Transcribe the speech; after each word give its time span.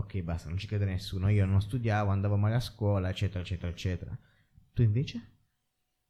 ok 0.00 0.20
basta, 0.22 0.48
non 0.48 0.58
ci 0.58 0.66
crede 0.66 0.84
nessuno, 0.84 1.28
io 1.28 1.46
non 1.46 1.60
studiavo, 1.60 2.10
andavo 2.10 2.36
male 2.36 2.56
a 2.56 2.60
scuola, 2.60 3.08
eccetera, 3.08 3.40
eccetera, 3.40 3.70
eccetera. 3.70 4.18
Tu 4.72 4.82
invece? 4.82 5.20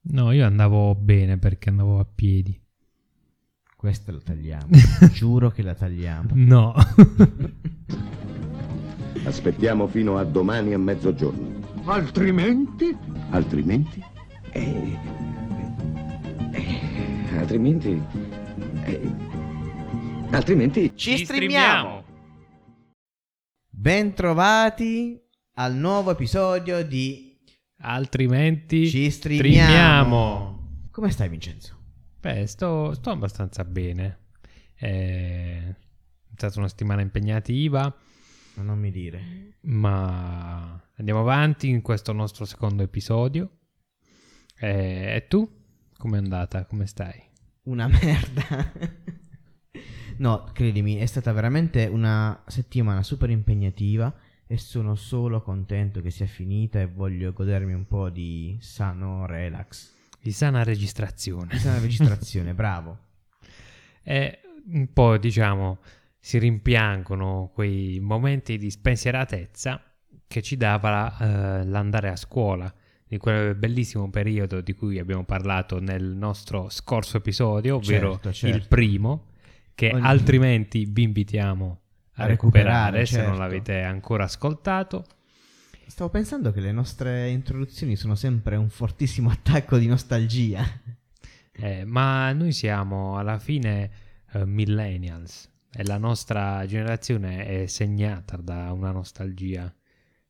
No, 0.03 0.31
io 0.31 0.45
andavo 0.45 0.95
bene 0.95 1.37
perché 1.37 1.69
andavo 1.69 1.99
a 1.99 2.05
piedi. 2.05 2.59
Questa 3.75 4.11
la 4.11 4.19
tagliamo, 4.19 4.69
giuro 5.13 5.49
che 5.49 5.61
la 5.61 5.73
tagliamo. 5.75 6.29
No. 6.33 6.73
Aspettiamo 9.23 9.87
fino 9.87 10.17
a 10.17 10.23
domani 10.23 10.73
a 10.73 10.79
mezzogiorno. 10.79 11.59
Altrimenti? 11.85 12.95
Altrimenti? 13.29 14.03
Eh, 14.51 14.97
eh, 16.51 17.37
altrimenti... 17.37 18.01
eh, 18.83 19.11
altrimenti... 20.31 20.91
Ci 20.95 21.25
streamiamo! 21.25 22.00
Bentrovati 23.81 25.19
al 25.55 25.73
nuovo 25.75 26.11
episodio 26.11 26.85
di 26.85 27.35
Altrimenti 27.77 28.87
Ci 28.87 29.09
streamiamo. 29.09 29.63
streamiamo. 29.65 30.87
Come 30.91 31.09
stai 31.09 31.27
Vincenzo? 31.29 31.79
Beh, 32.19 32.45
sto, 32.45 32.93
sto 32.93 33.09
abbastanza 33.09 33.65
bene. 33.65 34.19
È 34.75 35.73
stata 36.35 36.59
una 36.59 36.67
settimana 36.67 37.01
impegnativa, 37.01 37.91
Non 38.57 38.77
mi 38.77 38.91
dire. 38.91 39.57
ma 39.61 40.79
andiamo 40.97 41.21
avanti 41.21 41.67
in 41.67 41.81
questo 41.81 42.13
nostro 42.13 42.45
secondo 42.45 42.83
episodio. 42.83 43.49
Eh, 44.59 45.15
E, 45.15 45.25
tu? 45.27 45.49
Com'è 45.97 46.17
andata? 46.17 46.65
Come 46.67 46.85
stai? 46.85 47.19
Una 47.63 47.87
merda. 47.87 48.73
no, 50.21 50.49
credimi, 50.53 50.95
è 50.95 51.05
stata 51.05 51.31
veramente 51.33 51.87
una 51.87 52.43
settimana 52.47 53.03
super 53.03 53.29
impegnativa 53.29 54.13
e 54.45 54.57
sono 54.57 54.95
solo 54.95 55.41
contento 55.41 56.01
che 56.01 56.11
sia 56.11 56.27
finita 56.27 56.79
e 56.79 56.85
voglio 56.85 57.33
godermi 57.33 57.73
un 57.73 57.87
po' 57.87 58.09
di 58.09 58.57
sano 58.61 59.25
relax. 59.25 59.93
Di 60.21 60.31
sana 60.31 60.63
registrazione. 60.63 61.47
Di 61.51 61.57
sana 61.57 61.79
registrazione, 61.79 62.53
bravo. 62.53 62.97
E 64.03 64.39
un 64.71 64.91
po', 64.91 65.19
diciamo, 65.19 65.77
si 66.19 66.39
rimpiangono 66.39 67.51
quei 67.53 67.99
momenti 67.99 68.57
di 68.57 68.71
spensieratezza 68.71 69.79
che 70.25 70.41
ci 70.41 70.57
dava 70.57 71.17
eh, 71.19 71.65
l'andare 71.65 72.09
a 72.09 72.15
scuola, 72.15 72.73
di 73.07 73.17
quel 73.17 73.53
bellissimo 73.53 74.09
periodo 74.09 74.59
di 74.61 74.73
cui 74.73 74.97
abbiamo 74.97 75.23
parlato 75.23 75.79
nel 75.79 76.03
nostro 76.03 76.69
scorso 76.69 77.17
episodio, 77.17 77.75
ovvero 77.75 78.13
Certo, 78.13 78.33
certo. 78.33 78.57
il 78.57 78.67
primo, 78.67 79.30
che 79.75 79.91
Ogni- 79.93 80.05
altrimenti 80.05 80.85
vi 80.85 81.03
invitiamo 81.03 81.81
a, 82.13 82.23
A 82.23 82.25
recuperare, 82.27 82.99
recuperare, 82.99 83.05
se 83.05 83.17
non 83.17 83.25
certo. 83.25 83.39
l'avete 83.39 83.81
ancora 83.81 84.23
ascoltato. 84.25 85.05
Stavo 85.85 86.09
pensando 86.09 86.51
che 86.51 86.61
le 86.61 86.71
nostre 86.71 87.29
introduzioni 87.29 87.95
sono 87.95 88.15
sempre 88.15 88.55
un 88.55 88.69
fortissimo 88.69 89.29
attacco 89.31 89.77
di 89.77 89.87
nostalgia. 89.87 90.63
Eh, 91.51 91.83
ma 91.85 92.31
noi 92.31 92.53
siamo 92.53 93.17
alla 93.17 93.37
fine 93.37 93.91
eh, 94.31 94.45
millennials 94.45 95.49
e 95.73 95.83
la 95.83 95.97
nostra 95.97 96.65
generazione 96.65 97.45
è 97.45 97.65
segnata 97.65 98.37
da 98.37 98.71
una 98.71 98.91
nostalgia 98.91 99.73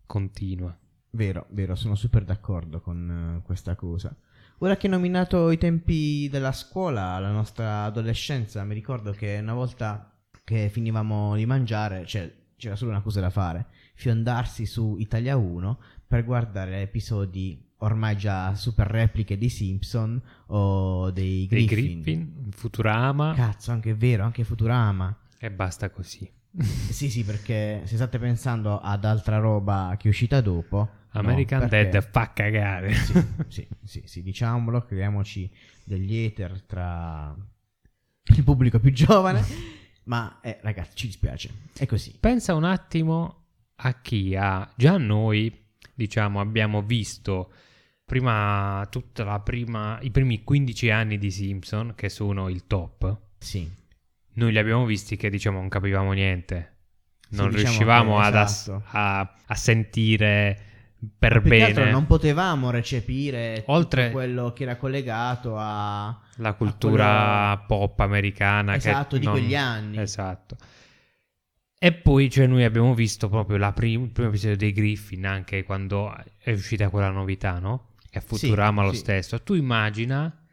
continua. 0.05 0.75
Vero, 1.11 1.45
vero, 1.49 1.75
sono 1.75 1.95
super 1.95 2.23
d'accordo 2.23 2.79
con 2.81 3.37
eh, 3.37 3.41
questa 3.43 3.75
cosa. 3.75 4.15
Ora 4.63 4.77
che 4.77 4.85
hai 4.85 4.93
nominato 4.93 5.49
i 5.49 5.57
tempi 5.57 6.29
della 6.29 6.51
scuola, 6.51 7.17
la 7.17 7.31
nostra 7.31 7.85
adolescenza, 7.85 8.63
mi 8.63 8.75
ricordo 8.75 9.11
che 9.11 9.39
una 9.41 9.55
volta 9.55 10.15
che 10.43 10.69
finivamo 10.69 11.35
di 11.35 11.47
mangiare, 11.47 12.05
cioè 12.05 12.31
c'era 12.57 12.75
solo 12.75 12.91
una 12.91 13.01
cosa 13.01 13.19
da 13.19 13.31
fare, 13.31 13.65
fiondarsi 13.95 14.67
su 14.67 14.97
Italia 14.99 15.35
1 15.35 15.79
per 16.07 16.23
guardare 16.23 16.81
episodi 16.81 17.59
ormai 17.77 18.15
già 18.15 18.53
super 18.53 18.85
repliche 18.85 19.35
dei 19.35 19.49
Simpson 19.49 20.21
o 20.47 21.09
dei 21.09 21.47
Dei 21.47 21.65
Griffin. 21.65 22.01
Griffin, 22.01 22.49
Futurama 22.51 23.33
Cazzo, 23.33 23.71
anche 23.71 23.89
è 23.89 23.95
vero, 23.95 24.25
anche 24.25 24.43
Futurama. 24.43 25.17
e 25.39 25.49
basta 25.49 25.89
così. 25.89 26.31
Sì, 26.91 27.09
sì, 27.09 27.23
perché 27.23 27.81
se 27.85 27.95
state 27.95 28.19
pensando 28.19 28.79
ad 28.79 29.05
altra 29.05 29.39
roba 29.39 29.95
che 29.97 30.05
è 30.05 30.09
uscita 30.11 30.39
dopo... 30.39 30.99
no, 31.13 31.19
American 31.19 31.67
perché- 31.67 31.89
Dead 31.89 32.09
fa 32.11 32.31
cagare. 32.33 32.93
Sì, 32.93 33.13
sì, 33.47 33.67
sì, 33.83 34.01
sì, 34.05 34.23
diciamolo, 34.23 34.83
creiamoci 34.85 35.49
degli 35.83 36.15
ether 36.17 36.61
tra 36.63 37.35
il 38.35 38.43
pubblico 38.43 38.79
più 38.79 38.91
giovane. 38.91 39.43
Ma, 40.03 40.39
eh, 40.41 40.57
ragazzi, 40.61 40.95
ci 40.95 41.07
dispiace. 41.07 41.49
È 41.77 41.85
così. 41.85 42.15
Pensa 42.19 42.53
un 42.55 42.63
attimo 42.63 43.45
a 43.75 43.99
chi 44.01 44.35
ha 44.35 44.69
già 44.75 44.97
noi, 44.97 45.69
diciamo, 45.93 46.39
abbiamo 46.39 46.81
visto 46.81 47.51
prima 48.05 48.85
tutta 48.89 49.23
la 49.23 49.39
prima 49.39 49.97
i 50.01 50.11
primi 50.11 50.43
15 50.43 50.89
anni 50.89 51.17
di 51.17 51.31
Simpson 51.31 51.93
che 51.95 52.09
sono 52.09 52.49
il 52.49 52.67
top. 52.67 53.17
Sì. 53.37 53.69
Noi 54.33 54.51
li 54.51 54.57
abbiamo 54.57 54.85
visti 54.85 55.15
che 55.17 55.29
diciamo 55.29 55.59
non 55.59 55.69
capivamo 55.69 56.11
niente. 56.13 56.77
Sì, 57.29 57.35
Non 57.37 57.49
diciamo 57.49 57.63
riuscivamo 57.67 58.17
che- 58.19 58.23
ad 58.25 58.35
esatto. 58.35 58.83
a, 58.87 59.35
a 59.45 59.55
sentire 59.55 60.65
per 61.17 61.41
bene 61.41 61.89
non 61.89 62.05
potevamo 62.05 62.69
recepire 62.69 63.55
tutto 63.59 63.71
Oltre- 63.71 64.11
quello 64.11 64.53
che 64.53 64.63
era 64.63 64.75
collegato 64.77 65.55
a... 65.57 66.19
la 66.35 66.53
cultura 66.53 67.49
a 67.51 67.57
pop 67.57 67.99
americana. 68.01 68.73
che 68.73 68.77
Esatto, 68.89 69.17
di 69.17 69.25
non- 69.25 69.33
quegli 69.33 69.55
anni. 69.55 69.97
Esatto. 69.99 70.57
E 71.83 71.93
poi 71.93 72.29
cioè, 72.29 72.45
noi 72.45 72.63
abbiamo 72.63 72.93
visto 72.93 73.27
proprio 73.27 73.57
la 73.57 73.71
prim- 73.73 74.03
il 74.05 74.11
primo 74.11 74.29
episodio 74.29 74.55
dei 74.57 74.71
Griffin, 74.71 75.25
anche 75.25 75.63
quando 75.63 76.15
è 76.37 76.51
uscita 76.51 76.89
quella 76.89 77.09
novità, 77.09 77.57
no? 77.57 77.95
E 78.11 78.19
a 78.19 78.21
Futurama 78.21 78.81
Sì, 78.81 78.87
lo 78.87 78.93
sì. 78.93 78.99
stesso. 78.99 79.41
Tu 79.41 79.55
immagina 79.55 80.45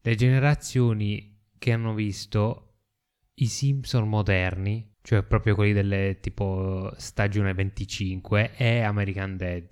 le 0.00 0.14
generazioni 0.14 1.38
che 1.58 1.72
hanno 1.72 1.92
visto 1.92 2.62
i 3.34 3.46
Simpson 3.46 4.08
moderni, 4.08 4.94
cioè 5.06 5.22
proprio 5.22 5.54
quelli 5.54 5.72
delle 5.72 6.18
tipo 6.18 6.92
stagione 6.96 7.54
25 7.54 8.56
e 8.56 8.80
American 8.80 9.36
Dead. 9.36 9.68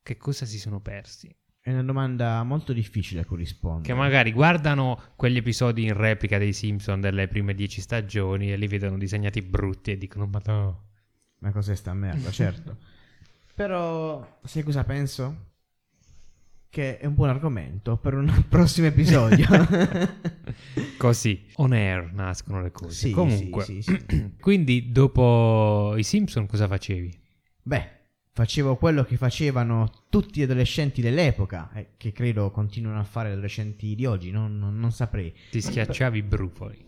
Che 0.00 0.16
cosa 0.16 0.46
si 0.46 0.60
sono 0.60 0.78
persi? 0.78 1.28
È 1.60 1.72
una 1.72 1.82
domanda 1.82 2.44
molto 2.44 2.72
difficile 2.72 3.22
a 3.22 3.24
cui 3.24 3.38
rispondere. 3.38 3.88
Che 3.88 3.94
magari 3.94 4.30
guardano 4.30 4.96
quegli 5.16 5.38
episodi 5.38 5.86
in 5.86 5.94
replica 5.94 6.38
dei 6.38 6.52
Simpson 6.52 7.00
delle 7.00 7.26
prime 7.26 7.52
dieci 7.52 7.80
stagioni 7.80 8.52
e 8.52 8.56
li 8.56 8.68
vedono 8.68 8.96
disegnati 8.96 9.42
brutti 9.42 9.90
e 9.90 9.98
dicono 9.98 10.26
ma 10.26 10.40
no. 10.44 10.84
Ma 11.40 11.50
cos'è 11.50 11.74
sta 11.74 11.92
merda, 11.92 12.30
certo. 12.30 12.76
Però, 13.56 14.38
sai 14.44 14.62
cosa 14.62 14.84
penso? 14.84 15.47
Che 16.70 16.98
è 16.98 17.06
un 17.06 17.14
buon 17.14 17.30
argomento 17.30 17.96
per 17.96 18.14
un 18.14 18.44
prossimo 18.48 18.86
episodio. 18.88 19.46
Così, 20.98 21.46
on 21.56 21.72
air 21.72 22.12
nascono 22.12 22.60
le 22.60 22.70
cose. 22.70 22.90
Sì, 22.94 23.10
Comunque, 23.12 23.64
sì, 23.64 23.80
sì, 23.82 23.98
quindi 24.40 24.90
dopo 24.92 25.94
i 25.96 26.02
Simpson 26.02 26.46
cosa 26.46 26.66
facevi? 26.66 27.18
Beh, 27.62 27.90
facevo 28.32 28.76
quello 28.76 29.04
che 29.04 29.16
facevano 29.16 29.90
tutti 30.10 30.40
gli 30.40 30.42
adolescenti 30.42 31.00
dell'epoca, 31.00 31.70
e 31.72 31.90
che 31.96 32.12
credo 32.12 32.50
continuano 32.50 32.98
a 33.00 33.04
fare 33.04 33.30
gli 33.30 33.32
adolescenti 33.32 33.94
di 33.94 34.04
oggi, 34.06 34.30
non, 34.30 34.58
non- 34.58 34.78
non 34.78 34.92
saprei. 34.92 35.32
Ti 35.50 35.60
schiacciavi 35.60 36.18
i 36.18 36.22
brufoli. 36.22 36.86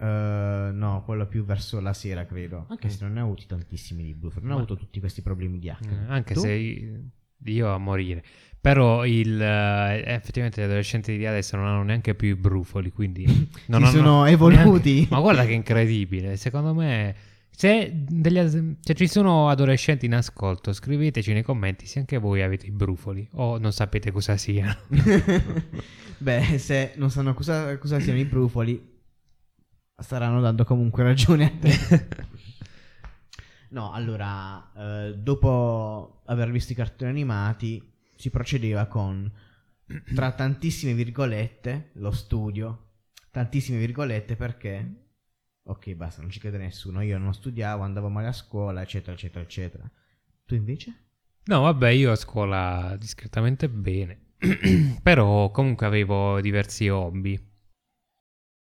Eh, 0.00 0.70
no, 0.72 1.02
quello 1.04 1.26
più 1.26 1.44
verso 1.44 1.80
la 1.80 1.92
sera, 1.92 2.24
credo. 2.24 2.66
Anche 2.68 2.88
se 2.88 2.98
non 3.02 3.12
ne 3.14 3.20
ho 3.20 3.24
avuti 3.24 3.46
tantissimi 3.46 4.04
di 4.04 4.14
Bluefer, 4.14 4.42
non 4.42 4.52
ho 4.52 4.54
Ma- 4.54 4.60
avuto 4.62 4.76
tutti 4.76 5.00
questi 5.00 5.22
problemi 5.22 5.58
di 5.58 5.68
acne. 5.70 6.04
Eh, 6.06 6.10
anche 6.12 6.34
Tu? 6.34 6.40
se 6.40 7.10
io 7.44 7.72
a 7.72 7.78
morire. 7.78 8.24
Però 8.60 9.06
il, 9.06 9.40
eh, 9.40 10.02
effettivamente 10.06 10.60
gli 10.60 10.64
adolescenti 10.64 11.16
di 11.16 11.26
adesso 11.26 11.56
non 11.56 11.66
hanno 11.66 11.82
neanche 11.84 12.14
più 12.14 12.28
i 12.28 12.34
brufoli, 12.34 12.90
quindi 12.92 13.24
non 13.66 13.84
Si 13.86 13.92
sono 13.92 14.24
evoluti. 14.26 14.92
neanche- 14.94 15.06
Ma 15.14 15.20
guarda 15.20 15.44
che 15.44 15.52
incredibile, 15.52 16.36
secondo 16.36 16.74
me 16.74 17.14
se, 17.50 17.90
degli 17.92 18.76
se 18.80 18.94
ci 18.94 19.06
sono 19.08 19.48
adolescenti 19.48 20.06
in 20.06 20.14
ascolto, 20.14 20.72
scriveteci 20.72 21.32
nei 21.32 21.42
commenti 21.42 21.86
se 21.86 21.98
anche 22.00 22.18
voi 22.18 22.42
avete 22.42 22.66
i 22.66 22.70
brufoli 22.70 23.26
o 23.32 23.58
non 23.58 23.72
sapete 23.72 24.10
cosa 24.12 24.36
siano. 24.36 24.76
Beh, 26.18 26.58
se 26.58 26.92
non 26.96 27.10
sanno 27.10 27.34
cosa, 27.34 27.78
cosa 27.78 28.00
siano 28.00 28.18
i 28.18 28.24
brufoli, 28.24 28.96
staranno 29.96 30.40
dando 30.40 30.64
comunque 30.64 31.02
ragione 31.04 31.44
a 31.44 31.52
te. 31.60 32.06
No, 33.70 33.92
allora, 33.92 34.72
eh, 34.76 35.14
dopo 35.16 36.22
aver 36.26 36.50
visto 36.50 36.72
i 36.72 36.76
cartoni 36.76 37.10
animati, 37.10 37.82
si 38.18 38.30
procedeva 38.30 38.86
con, 38.86 39.30
tra 40.14 40.32
tantissime 40.32 40.92
virgolette, 40.92 41.90
lo 41.94 42.10
studio. 42.10 42.86
Tantissime 43.30 43.78
virgolette 43.78 44.34
perché, 44.34 45.10
ok, 45.62 45.94
basta, 45.94 46.20
non 46.20 46.30
ci 46.30 46.40
crede 46.40 46.58
nessuno. 46.58 47.00
Io 47.00 47.16
non 47.16 47.32
studiavo, 47.32 47.84
andavo 47.84 48.08
male 48.08 48.26
a 48.26 48.32
scuola, 48.32 48.82
eccetera, 48.82 49.12
eccetera, 49.12 49.44
eccetera. 49.44 49.90
Tu 50.44 50.56
invece? 50.56 51.04
No, 51.44 51.60
vabbè, 51.60 51.90
io 51.90 52.10
a 52.10 52.16
scuola 52.16 52.96
discretamente 52.98 53.68
bene. 53.68 54.32
Però 55.02 55.50
comunque 55.52 55.86
avevo 55.86 56.40
diversi 56.40 56.88
hobby. 56.88 57.40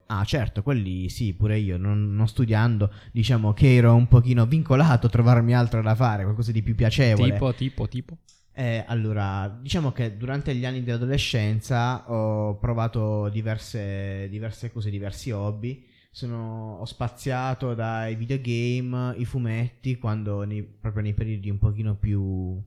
Ah, 0.07 0.24
certo, 0.24 0.63
quelli 0.63 1.09
sì, 1.09 1.33
pure 1.33 1.57
io, 1.57 1.77
non, 1.77 2.15
non 2.15 2.27
studiando, 2.27 2.94
diciamo 3.12 3.53
che 3.53 3.75
ero 3.75 3.95
un 3.95 4.07
pochino 4.07 4.45
vincolato 4.45 5.07
a 5.07 5.09
trovarmi 5.09 5.53
altro 5.53 5.81
da 5.81 5.95
fare, 5.95 6.24
qualcosa 6.24 6.51
di 6.51 6.62
più 6.62 6.75
piacevole. 6.75 7.31
Tipo, 7.31 7.53
tipo, 7.53 7.88
tipo. 7.88 8.18
Eh, 8.53 8.83
allora, 8.88 9.48
diciamo 9.62 9.92
che 9.92 10.18
durante 10.18 10.53
gli 10.53 10.65
anni 10.65 10.83
dell'adolescenza 10.83 12.12
ho 12.12 12.57
provato 12.57 13.30
diverse, 13.30 14.27
diverse 14.30 14.71
cose, 14.71 14.89
diversi 14.89 15.31
hobby. 15.31 15.88
Sono, 16.12 16.75
ho 16.80 16.86
spaziato 16.86 17.74
dai 17.74 18.15
videogame, 18.15 19.15
i 19.15 19.24
fumetti, 19.25 19.98
quando 19.98 20.44
nei- 20.44 20.63
proprio 20.63 21.03
nei 21.03 21.13
periodi 21.13 21.50
un 21.50 21.57
pochino 21.57 21.95
più 21.95 22.62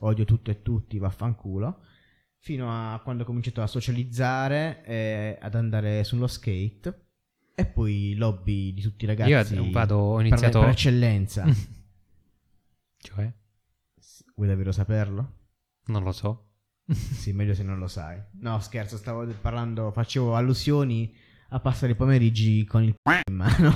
odio 0.00 0.24
tutto 0.24 0.50
e 0.50 0.62
tutti, 0.62 0.98
vaffanculo, 0.98 1.80
fino 2.38 2.68
a 2.70 2.98
quando 3.00 3.22
ho 3.22 3.26
cominciato 3.26 3.62
a 3.62 3.68
socializzare 3.68 4.82
e 4.84 5.38
ad 5.40 5.54
andare 5.54 6.02
sullo 6.02 6.26
skate. 6.26 7.06
E 7.54 7.64
poi 7.66 8.14
l'hobby 8.16 8.72
di 8.74 8.82
tutti 8.82 9.04
i 9.04 9.08
ragazzi. 9.08 9.54
Io 9.54 9.70
vado, 9.70 9.96
ho 9.96 10.16
per- 10.16 10.26
iniziato... 10.26 10.60
per 10.60 10.68
eccellenza. 10.70 11.44
cioè, 12.98 13.32
Vuoi 14.38 14.46
davvero 14.48 14.70
saperlo? 14.70 15.32
non 15.86 16.04
lo 16.04 16.12
so. 16.12 16.44
Sì, 16.94 17.32
meglio 17.32 17.54
se 17.54 17.64
non 17.64 17.78
lo 17.80 17.88
sai. 17.88 18.22
No, 18.40 18.60
scherzo, 18.60 18.96
stavo 18.96 19.26
parlando, 19.40 19.90
facevo 19.90 20.36
allusioni 20.36 21.12
a 21.48 21.58
passare 21.60 21.92
i 21.92 21.96
pomeriggi 21.96 22.64
con 22.64 22.84
il 22.84 22.94
in 23.28 23.34
mano. 23.34 23.74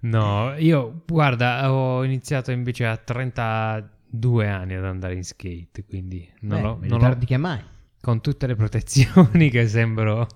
No, 0.00 0.54
io 0.56 1.02
guarda, 1.06 1.72
ho 1.72 2.04
iniziato 2.04 2.50
invece 2.52 2.86
a 2.86 2.96
32 2.96 4.48
anni 4.48 4.74
ad 4.74 4.84
andare 4.84 5.14
in 5.14 5.24
skate, 5.24 5.84
quindi 5.86 6.30
non 6.42 6.60
Beh, 6.60 6.74
meglio 6.76 6.88
non 6.90 7.00
tardi 7.00 7.24
che 7.26 7.36
mai. 7.38 7.60
con 8.00 8.20
tutte 8.20 8.46
le 8.46 8.54
protezioni 8.54 9.48
che 9.50 9.66
sembro 9.66 10.28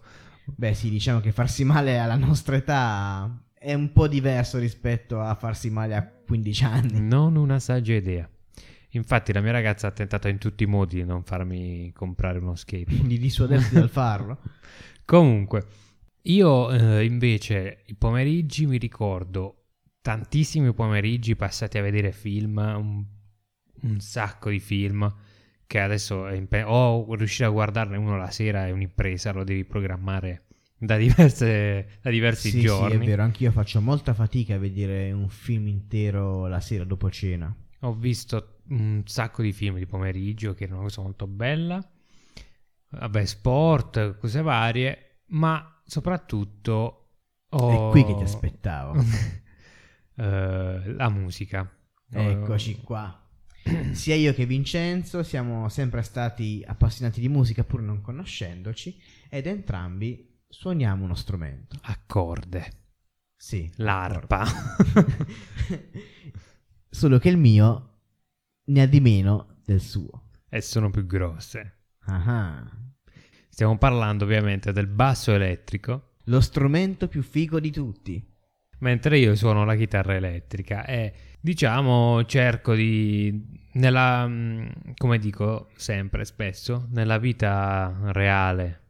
Beh, 0.47 0.73
sì, 0.75 0.89
diciamo 0.89 1.21
che 1.21 1.33
farsi 1.33 1.65
male 1.65 1.99
alla 1.99 2.17
nostra 2.17 2.57
età 2.57 3.31
è 3.59 3.75
un 3.75 3.93
po' 3.93 4.07
diverso 4.07 4.59
rispetto 4.59 5.21
a 5.21 5.35
farsi 5.35 5.71
male 5.71 5.95
a 5.95 6.07
15 6.07 6.65
anni. 6.65 7.01
non 7.01 7.37
una 7.37 7.59
saggia 7.59 7.95
idea. 7.95 8.29
Infatti 8.93 9.33
la 9.33 9.41
mia 9.41 9.53
ragazza 9.53 9.89
ha 9.89 9.91
tentato 9.91 10.29
in 10.29 10.39
tutti 10.39 10.63
i 10.63 10.67
modi 10.67 10.97
di 10.97 11.05
non 11.05 11.23
farmi 11.23 11.93
comprare 11.93 12.39
uno 12.39 12.55
skate. 12.55 13.03
Di 13.03 13.19
dissuadersi 13.19 13.75
dal 13.75 13.91
farlo. 13.91 14.39
Comunque, 15.05 15.67
io 16.23 16.71
eh, 16.71 17.05
invece 17.05 17.83
i 17.87 17.95
pomeriggi 17.95 18.67
mi 18.67 18.79
ricordo 18.79 19.65
tantissimi 20.01 20.73
pomeriggi 20.73 21.37
passati 21.37 21.77
a 21.77 21.83
vedere 21.83 22.13
film, 22.13 22.57
un, 22.57 23.05
un 23.83 24.01
sacco 24.01 24.49
di 24.49 24.61
film 24.61 25.15
che 25.67 25.81
adesso 25.81 26.27
è 26.27 26.35
impe- 26.35 26.63
o 26.63 27.15
riuscire 27.15 27.47
a 27.47 27.51
guardarne 27.51 27.99
uno 27.99 28.17
la 28.17 28.31
sera 28.31 28.67
è 28.67 28.71
un'impresa, 28.71 29.33
lo 29.33 29.45
devi 29.45 29.67
programmare 29.67 30.48
da, 30.79 30.97
diverse, 30.97 31.99
da 32.01 32.11
diversi 32.11 32.51
sì, 32.51 32.61
giorni. 32.61 32.91
sì, 32.91 32.97
è 32.97 33.05
vero, 33.05 33.23
anch'io 33.23 33.51
faccio 33.51 33.81
molta 33.81 34.15
fatica 34.15 34.55
a 34.55 34.59
vedere 34.59 35.11
un 35.11 35.29
film 35.29 35.67
intero 35.67 36.47
la 36.47 36.61
sera 36.61 36.85
dopo 36.85 37.11
cena. 37.11 37.55
Ho 37.81 37.95
visto 37.95 38.61
un 38.69 39.03
sacco 39.05 39.43
di 39.43 39.53
film 39.53 39.77
di 39.77 39.87
pomeriggio 39.87 40.55
che 40.55 40.65
erano 40.65 40.81
una 40.81 40.89
cosa 40.89 41.03
molto 41.03 41.27
bella. 41.27 41.85
Vabbè, 42.91 43.25
sport, 43.25 44.19
cose 44.19 44.41
varie, 44.41 45.23
ma 45.29 45.81
soprattutto 45.85 47.11
ho... 47.49 47.89
È 47.89 47.91
qui 47.91 48.05
che 48.05 48.15
ti 48.17 48.23
aspettavo. 48.23 49.05
Eh, 50.21 50.95
la 50.97 51.09
musica. 51.11 51.73
Eccoci 52.11 52.81
qua. 52.81 53.25
Sia 53.93 54.17
io 54.17 54.35
che 54.35 54.47
Vincenzo 54.47 55.23
siamo 55.23 55.69
sempre 55.69 56.03
stati 56.03 56.65
appassionati 56.67 57.21
di 57.21 57.29
musica 57.29 57.63
pur 57.63 57.83
non 57.83 58.01
conoscendoci 58.01 59.01
ed 59.29 59.47
entrambi 59.47 60.38
suoniamo 60.49 61.05
uno 61.05 61.15
strumento. 61.15 61.77
A 61.83 61.99
corde. 62.07 62.71
Sì. 63.37 63.71
L'arpa. 63.77 64.45
Solo 66.91 67.19
che 67.19 67.29
il 67.29 67.37
mio 67.37 67.99
ne 68.65 68.83
ha 68.83 68.87
di 68.87 69.01
meno 69.01 69.59
del 69.65 69.81
suo. 69.81 70.31
e 70.49 70.61
sono 70.61 70.91
più 70.91 71.07
grosse. 71.07 71.75
Ah, 72.07 72.65
Stiamo 73.49 73.77
parlando 73.77 74.25
ovviamente 74.25 74.73
del 74.73 74.87
basso 74.87 75.33
elettrico, 75.33 76.15
lo 76.25 76.41
strumento 76.41 77.09
più 77.09 77.23
figo 77.23 77.61
di 77.61 77.71
tutti. 77.71 78.25
mentre 78.81 79.19
io 79.19 79.35
suono 79.35 79.65
la 79.65 79.75
chitarra 79.75 80.15
elettrica 80.15 80.85
e 80.87 81.13
diciamo 81.41 82.25
cerco 82.27 82.75
di 82.75 83.67
nella 83.73 84.25
mm, 84.27 84.67
come 84.97 85.19
dico 85.19 85.69
sempre 85.75 86.25
spesso 86.25 86.87
nella 86.93 87.19
vita 87.19 87.93
reale 88.13 88.83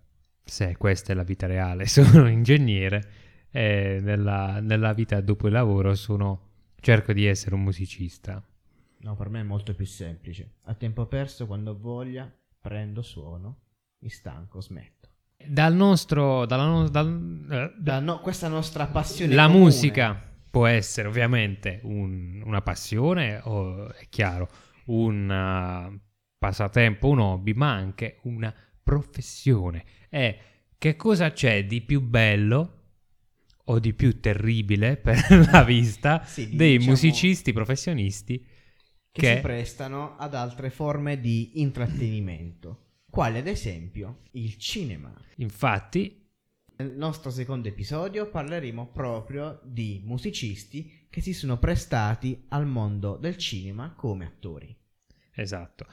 se 0.48 0.76
questa 0.76 1.12
è 1.12 1.14
la 1.14 1.22
vita 1.24 1.46
reale 1.46 1.84
sono 1.88 2.28
ingegnere 2.28 3.10
e 3.50 3.98
nella, 4.02 4.60
nella 4.60 4.92
vita 4.94 5.20
dopo 5.20 5.46
il 5.46 5.52
lavoro 5.52 5.94
sono 5.94 6.40
cerco 6.80 7.12
di 7.12 7.26
essere 7.26 7.54
un 7.54 7.62
musicista 7.62 8.42
No, 9.00 9.14
per 9.14 9.28
me 9.28 9.38
è 9.40 9.44
molto 9.44 9.74
più 9.76 9.86
semplice. 9.86 10.54
A 10.64 10.74
tempo 10.74 11.06
perso, 11.06 11.46
quando 11.46 11.70
ho 11.70 11.78
voglia, 11.78 12.28
prendo, 12.60 13.00
suono, 13.00 13.58
mi 14.00 14.08
stanco, 14.08 14.60
smetto. 14.60 15.08
dal 15.46 15.72
nostro 15.72 16.44
dalla 16.46 16.64
no- 16.66 16.88
dal- 16.88 17.46
eh, 17.48 17.74
Da 17.80 18.00
no- 18.00 18.18
questa 18.18 18.48
nostra 18.48 18.88
passione 18.88 19.36
La 19.36 19.44
comune. 19.46 19.62
musica 19.62 20.20
può 20.50 20.66
essere 20.66 21.06
ovviamente 21.06 21.78
un- 21.84 22.42
una 22.44 22.60
passione, 22.60 23.40
o, 23.44 23.88
è 23.92 24.06
chiaro, 24.08 24.48
un 24.86 25.30
uh, 25.92 26.00
passatempo, 26.36 27.08
un 27.08 27.20
hobby, 27.20 27.52
ma 27.52 27.70
anche 27.72 28.18
una 28.22 28.52
professione. 28.88 29.84
E 30.08 30.38
che 30.78 30.96
cosa 30.96 31.32
c'è 31.32 31.66
di 31.66 31.80
più 31.82 32.00
bello 32.00 32.74
o 33.64 33.78
di 33.78 33.92
più 33.92 34.18
terribile 34.20 34.96
per 34.96 35.18
la 35.52 35.62
vista 35.62 36.24
Sì, 36.24 36.54
dei 36.56 36.78
diciamo- 36.78 36.90
musicisti 36.92 37.52
professionisti 37.52 38.38
che, 38.38 39.20
che- 39.20 39.34
si 39.36 39.40
prestano 39.40 40.16
ad 40.16 40.34
altre 40.34 40.70
forme 40.70 41.20
di 41.20 41.60
intrattenimento, 41.60 43.02
quali 43.10 43.38
ad 43.38 43.46
esempio 43.46 44.22
il 44.32 44.56
cinema. 44.56 45.12
Infatti, 45.36 46.26
Nel 46.76 46.92
nostro 46.96 47.30
secondo 47.30 47.68
episodio 47.68 48.30
parleremo 48.30 48.86
proprio 48.92 49.60
di 49.64 50.00
musicisti 50.04 51.06
che 51.10 51.20
si 51.20 51.32
sono 51.34 51.58
prestati 51.58 52.44
al 52.48 52.66
mondo 52.66 53.16
del 53.16 53.36
cinema 53.36 53.92
come 53.94 54.24
attori. 54.26 54.74
esatto, 55.34 55.86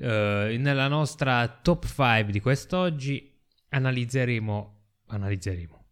eh, 0.00 0.56
nella 0.58 0.88
nostra 0.88 1.46
top 1.48 1.86
5 1.86 2.30
di 2.32 2.40
quest'oggi 2.40 3.36
analizzeremo, 3.70 4.80
analizzeremo, 5.08 5.84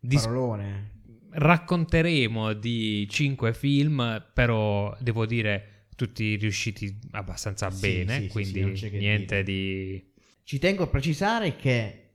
dis- 0.00 0.22
Parolone. 0.22 0.94
racconteremo 1.30 2.52
di 2.54 3.06
5 3.08 3.52
film, 3.54 4.30
però 4.32 4.96
devo 5.00 5.26
dire 5.26 5.86
tutti 5.96 6.36
riusciti 6.36 6.98
abbastanza 7.12 7.70
Sì, 7.70 7.78
bene, 7.80 8.20
sì, 8.22 8.28
quindi 8.28 8.76
sì, 8.76 8.90
niente 8.90 9.42
dire. 9.42 9.42
di... 9.42 10.12
Ci 10.44 10.58
tengo 10.58 10.84
a 10.84 10.86
precisare 10.88 11.56
che 11.56 12.05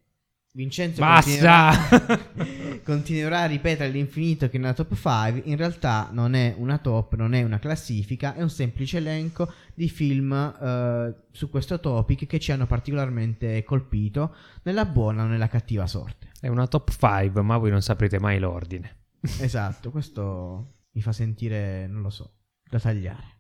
Vincenzo 0.54 1.00
Basta! 1.00 1.74
continuerà, 1.88 2.80
continuerà 2.84 3.40
a 3.42 3.46
ripetere 3.46 3.90
all'infinito 3.90 4.50
che 4.50 4.58
è 4.58 4.60
una 4.60 4.74
top 4.74 4.96
5. 4.96 5.44
In 5.46 5.56
realtà 5.56 6.10
non 6.12 6.34
è 6.34 6.54
una 6.58 6.78
top, 6.78 7.16
non 7.16 7.34
è 7.34 7.42
una 7.44 7.58
classifica, 7.58 8.36
è 8.36 8.42
un 8.42 8.50
semplice 8.50 8.98
elenco 8.98 9.54
di 9.74 9.88
film 9.88 10.34
eh, 10.34 11.16
su 11.32 11.50
questo 11.50 11.80
topic 11.80 12.28
che 12.28 12.40
ci 12.40 12.52
hanno 12.52 12.68
particolarmente 12.68 13.64
colpito 13.64 14.36
nella 14.64 14.84
buona 14.86 15.24
o 15.24 15.28
nella 15.28 15.48
cattiva 15.48 15.88
sorte. 15.88 16.32
È 16.40 16.50
una 16.50 16.68
top 16.68 16.90
5, 16.92 17.42
ma 17.42 17.58
voi 17.58 17.72
non 17.72 17.82
saprete 17.82 18.20
mai 18.20 18.38
l'ordine. 18.38 18.98
Esatto, 19.40 19.90
questo 19.90 20.80
mi 20.92 21.02
fa 21.02 21.14
sentire, 21.14 21.88
non 21.88 22.02
lo 22.02 22.10
so, 22.10 22.40
da 22.70 22.80
tagliare. 22.80 23.40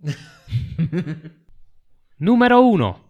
Numero 2.18 2.68
1. 2.68 3.07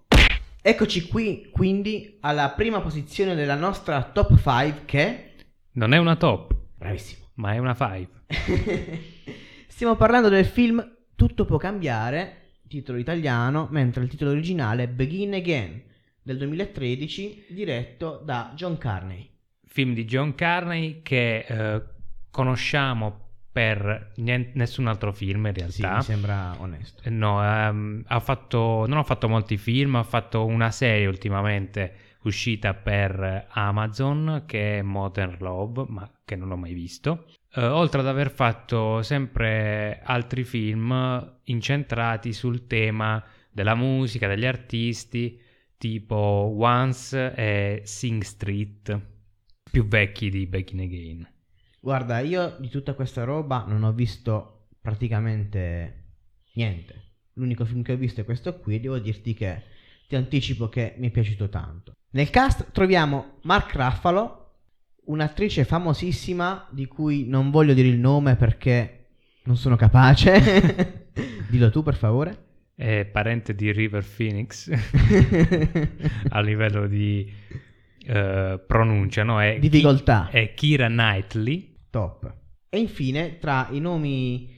Eccoci 0.60 1.06
qui 1.06 1.50
quindi 1.52 2.18
alla 2.20 2.50
prima 2.50 2.80
posizione 2.80 3.34
della 3.34 3.54
nostra 3.54 4.02
top 4.02 4.36
5 4.36 4.82
che... 4.84 5.34
Non 5.72 5.94
è 5.94 5.98
una 5.98 6.16
top, 6.16 6.54
Bravissimo. 6.76 7.26
ma 7.34 7.52
è 7.52 7.58
una 7.58 7.74
5. 7.74 8.24
Stiamo 9.68 9.94
parlando 9.94 10.28
del 10.28 10.44
film 10.44 10.96
Tutto 11.14 11.44
può 11.44 11.56
cambiare, 11.56 12.58
titolo 12.68 12.98
italiano, 12.98 13.68
mentre 13.70 14.02
il 14.02 14.08
titolo 14.08 14.32
originale 14.32 14.84
è 14.84 14.88
Begin 14.88 15.34
Again 15.34 15.82
del 16.22 16.38
2013, 16.38 17.46
diretto 17.48 18.20
da 18.24 18.52
John 18.54 18.78
Carney. 18.78 19.30
Film 19.64 19.94
di 19.94 20.04
John 20.04 20.34
Carney 20.34 21.02
che 21.02 21.38
eh, 21.38 21.82
conosciamo 22.30 23.27
per 23.50 24.12
nien- 24.16 24.50
nessun 24.54 24.86
altro 24.86 25.12
film 25.12 25.46
in 25.46 25.54
Sì, 25.68 25.80
realtà. 25.82 25.96
mi 25.96 26.02
sembra 26.02 26.54
onesto. 26.58 27.02
Eh, 27.04 27.10
No, 27.10 27.42
ehm, 27.42 28.04
ha 28.06 28.20
fatto, 28.20 28.84
non 28.86 28.98
ha 28.98 29.02
fatto 29.02 29.28
molti 29.28 29.56
film, 29.56 29.96
ha 29.96 30.02
fatto 30.02 30.44
una 30.44 30.70
serie 30.70 31.06
ultimamente 31.06 31.94
uscita 32.22 32.74
per 32.74 33.46
Amazon 33.50 34.42
che 34.46 34.78
è 34.78 34.82
Modern 34.82 35.36
Love, 35.40 35.84
ma 35.88 36.10
che 36.24 36.36
non 36.36 36.50
ho 36.52 36.56
mai 36.56 36.74
visto. 36.74 37.26
Eh, 37.54 37.64
oltre 37.66 38.00
ad 38.00 38.06
aver 38.06 38.30
fatto 38.30 39.02
sempre 39.02 40.00
altri 40.04 40.44
film 40.44 41.36
incentrati 41.44 42.32
sul 42.32 42.66
tema 42.66 43.24
della 43.50 43.74
musica, 43.74 44.28
degli 44.28 44.44
artisti, 44.46 45.40
tipo 45.78 46.16
Once 46.58 47.34
e 47.34 47.80
Sing 47.84 48.22
Street. 48.22 49.00
più 49.70 49.86
vecchi 49.86 50.28
di 50.30 50.46
Begin 50.46 50.80
Again. 50.80 51.28
Guarda, 51.80 52.18
io 52.20 52.56
di 52.58 52.68
tutta 52.68 52.94
questa 52.94 53.24
roba 53.24 53.64
non 53.66 53.84
ho 53.84 53.92
visto 53.92 54.68
praticamente 54.80 56.04
niente. 56.54 57.02
L'unico 57.34 57.64
film 57.64 57.82
che 57.82 57.92
ho 57.92 57.96
visto 57.96 58.20
è 58.20 58.24
questo 58.24 58.58
qui 58.58 58.76
e 58.76 58.80
devo 58.80 58.98
dirti 58.98 59.32
che 59.34 59.62
ti 60.08 60.16
anticipo 60.16 60.68
che 60.68 60.94
mi 60.98 61.08
è 61.08 61.10
piaciuto 61.10 61.48
tanto. 61.48 61.92
Nel 62.10 62.30
cast 62.30 62.72
troviamo 62.72 63.38
Mark 63.42 63.74
Ruffalo, 63.74 64.54
un'attrice 65.04 65.64
famosissima 65.64 66.66
di 66.70 66.86
cui 66.86 67.26
non 67.26 67.50
voglio 67.50 67.74
dire 67.74 67.88
il 67.88 67.98
nome 67.98 68.36
perché 68.36 69.06
non 69.44 69.56
sono 69.56 69.76
capace. 69.76 71.06
Dillo 71.48 71.70
tu 71.70 71.82
per 71.82 71.94
favore. 71.94 72.46
È 72.74 73.04
parente 73.04 73.54
di 73.54 73.72
River 73.72 74.04
Phoenix 74.04 74.70
a 76.30 76.40
livello 76.40 76.86
di 76.86 77.30
eh, 78.08 78.58
pronuncia, 78.66 79.22
no? 79.22 79.40
È 79.40 79.58
Difficoltà. 79.58 80.28
È 80.30 80.54
Kira 80.54 80.86
Knightley. 80.86 81.76
Top. 81.90 82.34
E 82.70 82.78
infine, 82.78 83.38
tra 83.38 83.68
i 83.70 83.80
nomi 83.80 84.50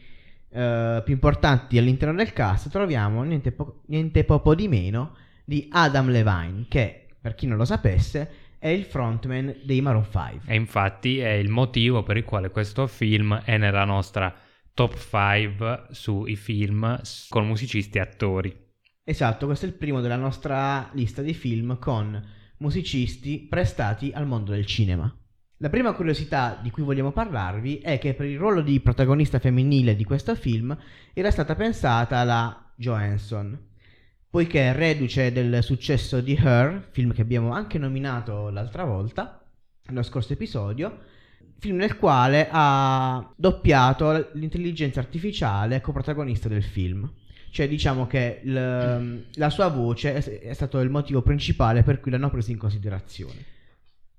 eh, 0.50 1.02
più 1.04 1.14
importanti 1.14 1.76
all'interno 1.76 2.14
del 2.14 2.33
cast, 2.33 2.71
troviamo 2.71 3.23
niente, 3.25 3.50
po- 3.50 3.83
niente 3.87 4.25
poco 4.25 4.54
di 4.54 4.69
meno 4.69 5.16
di 5.45 5.69
Adam 5.71 6.11
Levine, 6.11 6.66
che, 6.69 7.09
per 7.21 7.35
chi 7.35 7.47
non 7.47 7.57
lo 7.57 7.64
sapesse, 7.64 8.30
è 8.59 8.69
il 8.69 8.85
frontman 8.85 9.57
dei 9.64 9.80
Maroon 9.80 10.04
5. 10.04 10.42
E 10.47 10.54
infatti 10.54 11.19
è 11.19 11.30
il 11.30 11.49
motivo 11.49 12.04
per 12.04 12.16
il 12.16 12.25
quale 12.25 12.50
questo 12.50 12.87
film 12.87 13.35
è 13.45 13.57
nella 13.57 13.85
nostra 13.85 14.33
top 14.75 14.97
5 14.97 15.87
sui 15.90 16.37
film 16.37 17.00
con 17.28 17.47
musicisti 17.47 17.99
e 17.99 18.00
attori. 18.00 18.69
Esatto, 19.02 19.47
questo 19.47 19.66
è 19.66 19.69
il 19.69 19.75
primo 19.75 20.00
della 20.00 20.16
nostra 20.16 20.88
lista 20.92 21.21
di 21.21 21.35
film 21.35 21.78
con 21.80 22.38
musicisti 22.61 23.38
prestati 23.38 24.12
al 24.14 24.26
mondo 24.26 24.52
del 24.52 24.67
cinema. 24.67 25.14
La 25.59 25.69
prima 25.69 25.93
curiosità 25.93 26.59
di 26.62 26.71
cui 26.71 26.83
vogliamo 26.83 27.12
parlarvi 27.12 27.79
è 27.79 27.99
che 27.99 28.14
per 28.14 28.26
il 28.26 28.38
ruolo 28.38 28.62
di 28.62 28.81
protagonista 28.81 29.38
femminile 29.38 29.95
di 29.95 30.05
questo 30.05 30.35
film 30.35 30.76
era 31.12 31.31
stata 31.31 31.55
pensata 31.55 32.25
la 32.25 32.73
Johansson, 32.76 33.59
poiché 34.31 34.73
reduce 34.73 35.33
del 35.33 35.62
successo 35.62 36.21
di 36.21 36.35
Her, 36.35 36.88
film 36.93 37.12
che 37.12 37.21
abbiamo 37.21 37.52
anche 37.52 37.76
nominato 37.76 38.49
l'altra 38.49 38.85
volta, 38.85 39.43
nello 39.87 40.02
scorso 40.02 40.33
episodio, 40.33 41.00
film 41.59 41.76
nel 41.76 41.99
quale 41.99 42.49
ha 42.50 43.31
doppiato 43.37 44.31
l'intelligenza 44.35 45.00
artificiale 45.00 45.83
coprotagonista 45.83 46.49
del 46.49 46.62
film. 46.62 47.11
Cioè 47.50 47.69
diciamo 47.69 48.07
che 48.07 48.40
l- 48.45 49.25
la 49.35 49.50
sua 49.50 49.69
voce 49.69 50.14
è, 50.14 50.40
è 50.40 50.52
stato 50.52 50.78
il 50.80 50.90
motivo 50.90 51.23
principale 51.23 51.83
per 51.83 52.00
cui 52.00 52.11
l'hanno 52.11 52.30
preso 52.30 52.50
in 52.50 52.59
considerazione. 52.59 53.45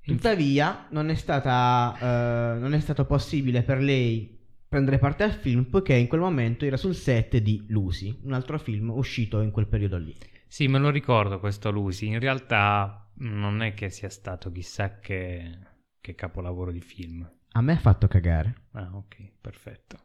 Tuttavia 0.04 0.88
non 0.90 1.10
è, 1.10 1.16
stata, 1.16 1.96
eh, 2.56 2.60
non 2.60 2.74
è 2.74 2.80
stato 2.80 3.06
possibile 3.06 3.62
per 3.62 3.80
lei 3.80 4.40
prendere 4.68 4.98
parte 4.98 5.24
al 5.24 5.34
film 5.34 5.66
poiché 5.66 5.94
in 5.94 6.08
quel 6.08 6.22
momento 6.22 6.66
era 6.66 6.78
sul 6.78 6.96
set 6.96 7.38
di 7.38 7.66
Lucy, 7.68 8.20
un 8.24 8.34
altro 8.34 8.58
film 8.58 8.90
uscito 8.90 9.42
in 9.42 9.52
quel 9.52 9.68
periodo 9.68 9.98
lì. 9.98 10.16
Sì, 10.48 10.68
me 10.68 10.80
lo 10.80 10.90
ricordo 10.90 11.40
questo 11.40 11.72
Lucy. 11.72 12.08
In 12.08 12.20
realtà 12.20 13.10
non 13.20 13.62
è 13.62 13.74
che 13.74 13.90
sia 13.90 14.10
stato 14.10 14.52
chissà 14.52 15.00
che, 15.00 15.60
che 16.02 16.16
capolavoro 16.16 16.72
di 16.72 16.82
film. 16.82 17.30
A 17.54 17.62
me 17.62 17.74
ha 17.74 17.80
fatto 17.80 18.08
cagare. 18.08 18.64
Ah, 18.72 18.90
ok, 18.94 19.34
perfetto. 19.40 19.98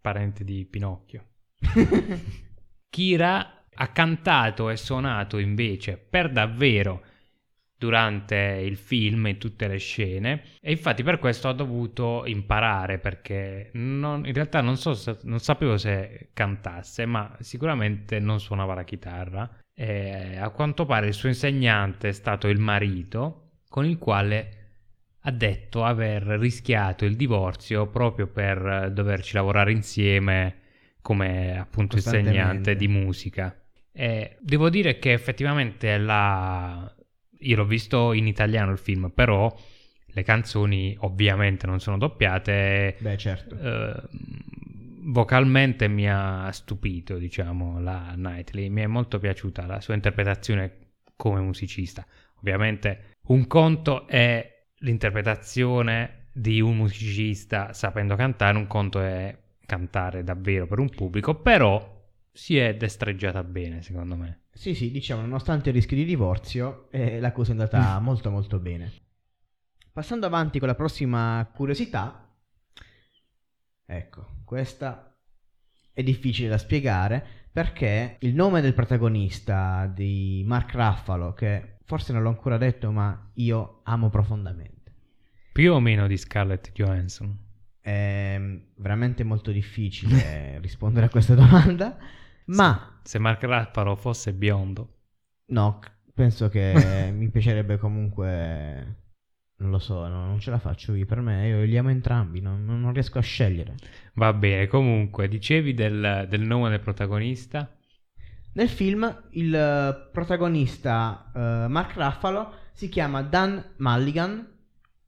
Parente 0.00 0.42
di 0.44 0.66
Pinocchio. 0.66 1.26
Kira 2.94 3.64
ha 3.74 3.88
cantato 3.88 4.70
e 4.70 4.76
suonato 4.76 5.38
invece 5.38 5.96
per 5.96 6.30
davvero 6.30 7.02
durante 7.76 8.36
il 8.36 8.76
film 8.76 9.26
in 9.26 9.38
tutte 9.38 9.66
le 9.66 9.78
scene 9.78 10.42
e 10.60 10.70
infatti 10.70 11.02
per 11.02 11.18
questo 11.18 11.48
ho 11.48 11.52
dovuto 11.52 12.22
imparare 12.24 13.00
perché 13.00 13.70
non- 13.72 14.24
in 14.24 14.32
realtà 14.32 14.60
non, 14.60 14.76
so 14.76 15.18
non 15.24 15.40
sapevo 15.40 15.76
se 15.76 16.28
cantasse 16.32 17.04
ma 17.04 17.36
sicuramente 17.40 18.20
non 18.20 18.38
suonava 18.38 18.74
la 18.74 18.84
chitarra. 18.84 19.58
E 19.74 20.36
a 20.38 20.50
quanto 20.50 20.86
pare 20.86 21.08
il 21.08 21.14
suo 21.14 21.28
insegnante 21.28 22.10
è 22.10 22.12
stato 22.12 22.46
il 22.46 22.60
marito 22.60 23.54
con 23.68 23.84
il 23.84 23.98
quale 23.98 24.50
ha 25.22 25.32
detto 25.32 25.82
aver 25.82 26.22
rischiato 26.22 27.04
il 27.04 27.16
divorzio 27.16 27.88
proprio 27.88 28.28
per 28.28 28.92
doverci 28.92 29.34
lavorare 29.34 29.72
insieme 29.72 30.62
come 31.04 31.58
appunto 31.58 31.96
insegnante 31.96 32.76
di 32.76 32.88
musica. 32.88 33.54
E 33.92 34.38
devo 34.40 34.70
dire 34.70 34.98
che 34.98 35.12
effettivamente 35.12 35.98
la... 35.98 36.90
io 37.40 37.56
l'ho 37.56 37.66
visto 37.66 38.14
in 38.14 38.26
italiano 38.26 38.72
il 38.72 38.78
film, 38.78 39.10
però 39.14 39.54
le 40.06 40.22
canzoni 40.22 40.96
ovviamente 41.00 41.66
non 41.66 41.78
sono 41.78 41.98
doppiate. 41.98 42.96
Beh, 43.00 43.18
certo. 43.18 43.54
eh, 43.54 44.02
vocalmente 45.02 45.88
mi 45.88 46.08
ha 46.08 46.50
stupito, 46.52 47.18
diciamo, 47.18 47.82
la 47.82 48.12
Knightley. 48.14 48.70
Mi 48.70 48.80
è 48.80 48.86
molto 48.86 49.18
piaciuta 49.18 49.66
la 49.66 49.82
sua 49.82 49.92
interpretazione 49.92 50.92
come 51.16 51.40
musicista. 51.40 52.06
Ovviamente 52.38 53.16
un 53.26 53.46
conto 53.46 54.08
è 54.08 54.68
l'interpretazione 54.78 56.28
di 56.32 56.62
un 56.62 56.78
musicista 56.78 57.74
sapendo 57.74 58.16
cantare, 58.16 58.56
un 58.56 58.66
conto 58.66 59.02
è 59.02 59.42
cantare 59.66 60.24
davvero 60.24 60.66
per 60.66 60.78
un 60.78 60.88
pubblico, 60.88 61.34
però 61.34 61.94
si 62.30 62.56
è 62.56 62.74
destreggiata 62.76 63.44
bene, 63.44 63.82
secondo 63.82 64.16
me. 64.16 64.42
Sì, 64.52 64.74
sì, 64.74 64.90
diciamo, 64.90 65.22
nonostante 65.22 65.68
il 65.68 65.74
rischio 65.74 65.96
di 65.96 66.04
divorzio, 66.04 66.90
eh, 66.90 67.20
la 67.20 67.32
cosa 67.32 67.50
è 67.50 67.52
andata 67.52 67.98
molto 68.00 68.30
molto 68.30 68.58
bene. 68.58 68.92
Passando 69.92 70.26
avanti 70.26 70.58
con 70.58 70.66
la 70.66 70.74
prossima 70.74 71.48
curiosità, 71.54 72.36
ecco, 73.86 74.26
questa 74.44 75.16
è 75.92 76.02
difficile 76.02 76.48
da 76.48 76.58
spiegare 76.58 77.24
perché 77.52 78.16
il 78.18 78.34
nome 78.34 78.60
del 78.60 78.74
protagonista 78.74 79.86
di 79.86 80.42
Mark 80.44 80.74
Ruffalo, 80.74 81.32
che 81.34 81.76
forse 81.84 82.12
non 82.12 82.22
l'ho 82.22 82.30
ancora 82.30 82.58
detto, 82.58 82.90
ma 82.90 83.30
io 83.34 83.82
amo 83.84 84.10
profondamente. 84.10 84.92
Più 85.52 85.72
o 85.72 85.78
meno 85.78 86.08
di 86.08 86.16
Scarlett 86.16 86.72
Johansson. 86.72 87.43
È 87.84 88.40
veramente 88.76 89.24
molto 89.24 89.50
difficile 89.50 90.58
rispondere 90.64 91.04
a 91.04 91.10
questa 91.10 91.34
domanda, 91.34 91.98
ma 92.46 92.98
Se 93.02 93.18
Mark 93.18 93.42
Ruffalo 93.42 93.94
fosse 93.94 94.32
biondo. 94.32 95.00
No, 95.48 95.80
penso 96.14 96.48
che 96.48 97.10
mi 97.12 97.28
piacerebbe 97.28 97.76
comunque. 97.76 99.02
Non 99.56 99.70
lo 99.70 99.78
so, 99.78 100.06
no, 100.08 100.24
non 100.24 100.40
ce 100.40 100.50
la 100.50 100.58
faccio 100.58 100.94
io 100.94 101.04
per 101.04 101.20
me. 101.20 101.46
Io 101.46 101.62
li 101.64 101.76
amo 101.76 101.90
entrambi, 101.90 102.40
non, 102.40 102.64
non- 102.64 102.92
riesco 102.94 103.18
a 103.18 103.22
scegliere. 103.22 103.74
Va 104.14 104.32
bene, 104.32 104.66
comunque, 104.66 105.28
dicevi 105.28 105.74
del, 105.74 106.26
del 106.28 106.40
nome 106.40 106.70
del 106.70 106.80
protagonista? 106.80 107.70
Nel 108.54 108.68
film 108.70 109.28
il 109.32 110.08
protagonista 110.10 111.30
eh, 111.34 111.68
Mark 111.68 111.94
Ruffalo 111.96 112.52
si 112.72 112.88
chiama 112.88 113.20
Dan 113.22 113.62
Mulligan. 113.76 114.52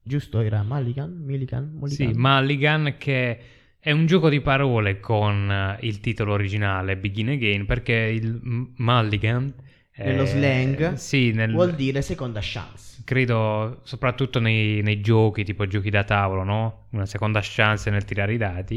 Giusto? 0.06 0.40
Era 0.40 0.62
Mulligan? 0.62 1.10
Milligan? 1.24 1.72
Mulligan? 1.74 2.12
Sì, 2.12 2.18
Mulligan 2.18 2.94
che 2.98 3.38
è 3.80 3.90
un 3.90 4.06
gioco 4.06 4.28
di 4.28 4.40
parole 4.40 5.00
con 5.00 5.50
eh, 5.50 5.78
il 5.86 5.98
titolo 6.00 6.32
originale 6.32 6.96
Begin 6.96 7.30
Again 7.30 7.66
perché 7.66 7.92
il 7.92 8.38
Mulligan 8.76 9.52
Nello 9.98 10.22
eh, 10.22 10.26
slang 10.26 10.92
sì, 10.94 11.32
nel- 11.32 11.50
Vuol 11.52 11.74
dire 11.74 12.02
seconda 12.02 12.40
chance. 12.42 13.02
credo 13.04 13.80
soprattutto 13.84 14.38
nei, 14.40 14.82
nei 14.82 15.00
giochi 15.00 15.42
tipo 15.44 15.66
giochi 15.66 15.90
da 15.90 16.04
tavolo, 16.04 16.44
no? 16.44 16.86
Una 16.92 17.06
seconda 17.06 17.40
chance 17.42 17.90
nel 17.90 18.04
tirare 18.04 18.34
i 18.34 18.36
dati. 18.36 18.76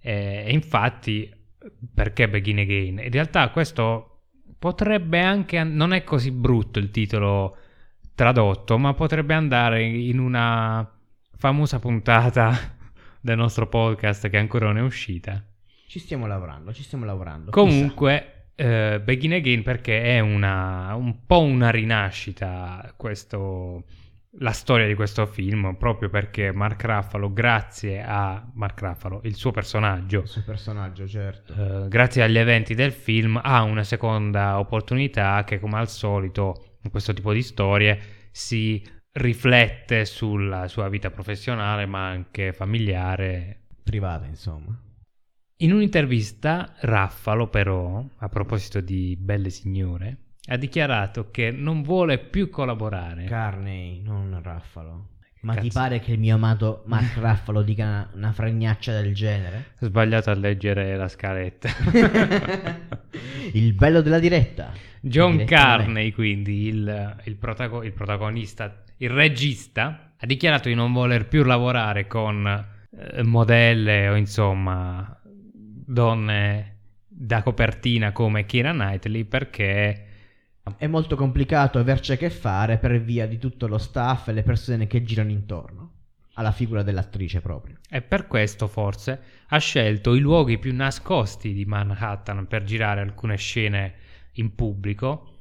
Eh, 0.00 0.44
E, 0.46 0.52
infatti, 0.52 1.30
perché 1.92 2.28
Begin 2.28 2.58
Again? 2.58 2.98
In 2.98 3.10
realtà 3.10 3.50
questo 3.50 4.22
potrebbe 4.58 5.20
anche, 5.20 5.62
non 5.64 5.92
è 5.92 6.02
così 6.04 6.30
brutto 6.30 6.78
il 6.78 6.90
titolo 6.90 7.56
tradotto, 8.18 8.78
ma 8.78 8.94
potrebbe 8.94 9.32
andare 9.32 9.84
in 9.84 10.18
una 10.18 10.84
famosa 11.36 11.78
puntata 11.78 12.50
del 13.22 13.36
nostro 13.36 13.68
podcast 13.68 14.28
che 14.28 14.36
ancora 14.36 14.66
non 14.66 14.78
è 14.78 14.80
uscita. 14.80 15.40
Ci 15.86 16.00
stiamo 16.00 16.26
lavorando, 16.26 16.72
ci 16.72 16.82
stiamo 16.82 17.04
lavorando. 17.04 17.52
Comunque, 17.52 18.48
eh, 18.56 19.00
Begin 19.04 19.34
Again 19.34 19.62
perché 19.62 20.02
è 20.02 20.18
una, 20.18 20.96
un 20.96 21.26
po' 21.26 21.42
una 21.42 21.70
rinascita 21.70 22.92
questo, 22.96 23.84
la 24.40 24.50
storia 24.50 24.88
di 24.88 24.94
questo 24.94 25.24
film, 25.26 25.76
proprio 25.78 26.08
perché 26.08 26.50
Mark 26.50 26.82
Ruffalo, 26.82 27.32
grazie 27.32 28.02
a 28.04 28.44
Mark 28.54 28.80
Ruffalo, 28.80 29.20
il 29.22 29.36
suo 29.36 29.52
personaggio, 29.52 30.22
Il 30.22 30.26
suo 30.26 30.42
personaggio, 30.44 31.06
certo. 31.06 31.84
eh, 31.84 31.88
grazie 31.88 32.24
agli 32.24 32.38
eventi 32.38 32.74
del 32.74 32.90
film, 32.90 33.40
ha 33.40 33.62
una 33.62 33.84
seconda 33.84 34.58
opportunità 34.58 35.44
che 35.44 35.60
come 35.60 35.78
al 35.78 35.88
solito 35.88 36.64
in 36.88 36.90
questo 36.90 37.12
tipo 37.12 37.34
di 37.34 37.42
storie 37.42 38.00
si 38.30 38.82
riflette 39.12 40.06
sulla 40.06 40.68
sua 40.68 40.88
vita 40.88 41.10
professionale 41.10 41.84
ma 41.84 42.08
anche 42.08 42.52
familiare 42.54 43.60
Privata, 43.82 44.26
insomma. 44.26 44.78
in 45.58 45.72
un'intervista, 45.72 46.74
Raffalo, 46.80 47.48
però, 47.48 48.04
a 48.16 48.28
proposito 48.28 48.80
di 48.80 49.16
Belle 49.18 49.50
Signore, 49.50 50.16
ha 50.48 50.56
dichiarato 50.56 51.30
che 51.30 51.50
non 51.50 51.82
vuole 51.82 52.18
più 52.18 52.48
collaborare. 52.50 53.24
Carney, 53.24 54.02
non 54.02 54.38
Raffalo. 54.42 55.16
Ma 55.40 55.54
ti 55.54 55.68
Cazzo. 55.68 55.78
pare 55.78 56.00
che 56.00 56.12
il 56.12 56.18
mio 56.18 56.34
amato 56.34 56.82
Mark 56.86 57.16
Ruffalo 57.20 57.62
dica 57.62 57.84
una, 57.84 58.10
una 58.14 58.32
fregnaccia 58.32 58.92
del 58.92 59.14
genere? 59.14 59.74
Ho 59.80 59.86
sbagliato 59.86 60.30
a 60.30 60.34
leggere 60.34 60.96
la 60.96 61.08
scaletta. 61.08 61.68
il 63.52 63.72
bello 63.74 64.00
della 64.00 64.18
diretta. 64.18 64.72
John. 65.00 65.44
Carney, 65.44 66.12
quindi 66.12 66.66
il, 66.66 67.16
il 67.24 67.36
protago- 67.36 67.82
il 67.82 67.92
protagonista, 67.92 68.82
il 68.98 69.10
regista, 69.10 70.14
ha 70.16 70.26
dichiarato 70.26 70.68
di 70.68 70.74
non 70.74 70.92
voler 70.92 71.28
più 71.28 71.44
lavorare 71.44 72.06
con 72.06 72.46
eh, 72.46 73.22
modelle 73.22 74.08
o 74.08 74.16
insomma 74.16 75.20
donne 75.22 76.76
da 77.06 77.42
copertina 77.42 78.12
come 78.12 78.46
Kira 78.46 78.72
Knightley 78.72 79.24
perché 79.24 80.06
È 80.76 80.86
molto 80.86 81.16
complicato 81.16 81.78
averci 81.78 82.12
a 82.12 82.16
che 82.16 82.30
fare 82.30 82.78
per 82.78 83.00
via 83.00 83.26
di 83.26 83.38
tutto 83.38 83.66
lo 83.66 83.78
staff 83.78 84.28
e 84.28 84.32
le 84.32 84.42
persone 84.42 84.86
che 84.86 85.02
girano 85.02 85.30
intorno 85.30 85.92
alla 86.34 86.52
figura 86.52 86.82
dell'attrice 86.82 87.40
proprio. 87.40 87.78
E 87.88 88.00
per 88.02 88.26
questo 88.26 88.68
forse 88.68 89.20
ha 89.48 89.58
scelto 89.58 90.14
i 90.14 90.20
luoghi 90.20 90.58
più 90.58 90.74
nascosti 90.74 91.52
di 91.52 91.64
Manhattan 91.64 92.46
per 92.46 92.62
girare 92.62 93.00
alcune 93.00 93.36
scene 93.36 93.94
in 94.38 94.54
pubblico, 94.54 95.34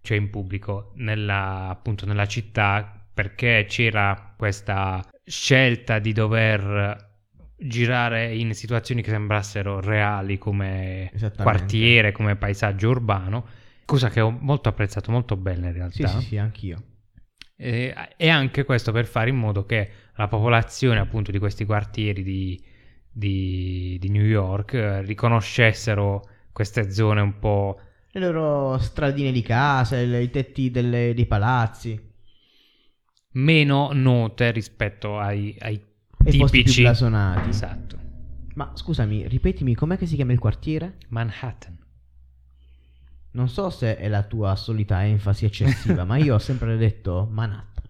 cioè 0.00 0.16
in 0.16 0.30
pubblico 0.30 0.92
nella, 0.96 1.68
appunto 1.68 2.06
nella 2.06 2.26
città, 2.26 3.06
perché 3.12 3.66
c'era 3.68 4.34
questa 4.36 5.06
scelta 5.24 5.98
di 5.98 6.12
dover 6.12 7.12
girare 7.56 8.34
in 8.34 8.52
situazioni 8.54 9.02
che 9.02 9.10
sembrassero 9.10 9.80
reali 9.80 10.38
come 10.38 11.10
quartiere, 11.36 12.12
come 12.12 12.36
paesaggio 12.36 12.90
urbano, 12.90 13.46
cosa 13.84 14.10
che 14.10 14.20
ho 14.20 14.30
molto 14.30 14.68
apprezzato, 14.68 15.10
molto 15.10 15.36
bella 15.36 15.68
in 15.68 15.72
realtà. 15.72 16.08
Sì, 16.08 16.20
sì, 16.20 16.26
sì, 16.26 16.36
anch'io. 16.36 16.82
E, 17.56 17.94
e 18.16 18.28
anche 18.28 18.64
questo 18.64 18.90
per 18.90 19.06
fare 19.06 19.30
in 19.30 19.36
modo 19.36 19.64
che 19.64 19.90
la 20.16 20.26
popolazione 20.26 20.98
appunto 20.98 21.30
di 21.30 21.38
questi 21.38 21.64
quartieri 21.64 22.22
di, 22.22 22.62
di- 23.10 23.96
di 24.00 24.08
New 24.10 24.24
York 24.24 24.74
eh, 24.74 25.02
riconoscessero 25.02 26.28
queste 26.52 26.90
zone 26.90 27.20
un 27.20 27.38
po' 27.38 27.80
Le 28.16 28.20
loro 28.20 28.78
stradine 28.78 29.32
di 29.32 29.42
casa, 29.42 29.96
le- 29.96 30.22
i 30.22 30.30
tetti 30.30 30.70
delle- 30.70 31.12
dei 31.14 31.26
palazzi, 31.26 32.00
meno 33.32 33.90
note 33.92 34.52
rispetto 34.52 35.18
ai, 35.18 35.56
ai 35.58 35.82
e 36.24 36.30
tipici 36.30 36.82
blasonati. 36.82 37.48
esatto 37.48 37.98
Ma 38.54 38.70
scusami, 38.72 39.26
ripetimi, 39.26 39.74
com'è 39.74 39.98
che 39.98 40.06
si 40.06 40.14
chiama 40.14 40.30
il 40.32 40.38
quartiere? 40.38 40.98
Manhattan 41.08 41.76
Non 43.32 43.48
so 43.48 43.68
se 43.70 43.96
è 43.96 44.06
la 44.06 44.22
tua 44.22 44.54
solita 44.54 45.04
enfasi 45.04 45.44
eccessiva, 45.44 46.04
ma 46.04 46.16
io 46.16 46.34
ho 46.34 46.38
sempre 46.38 46.76
detto 46.76 47.28
Manhattan. 47.28 47.82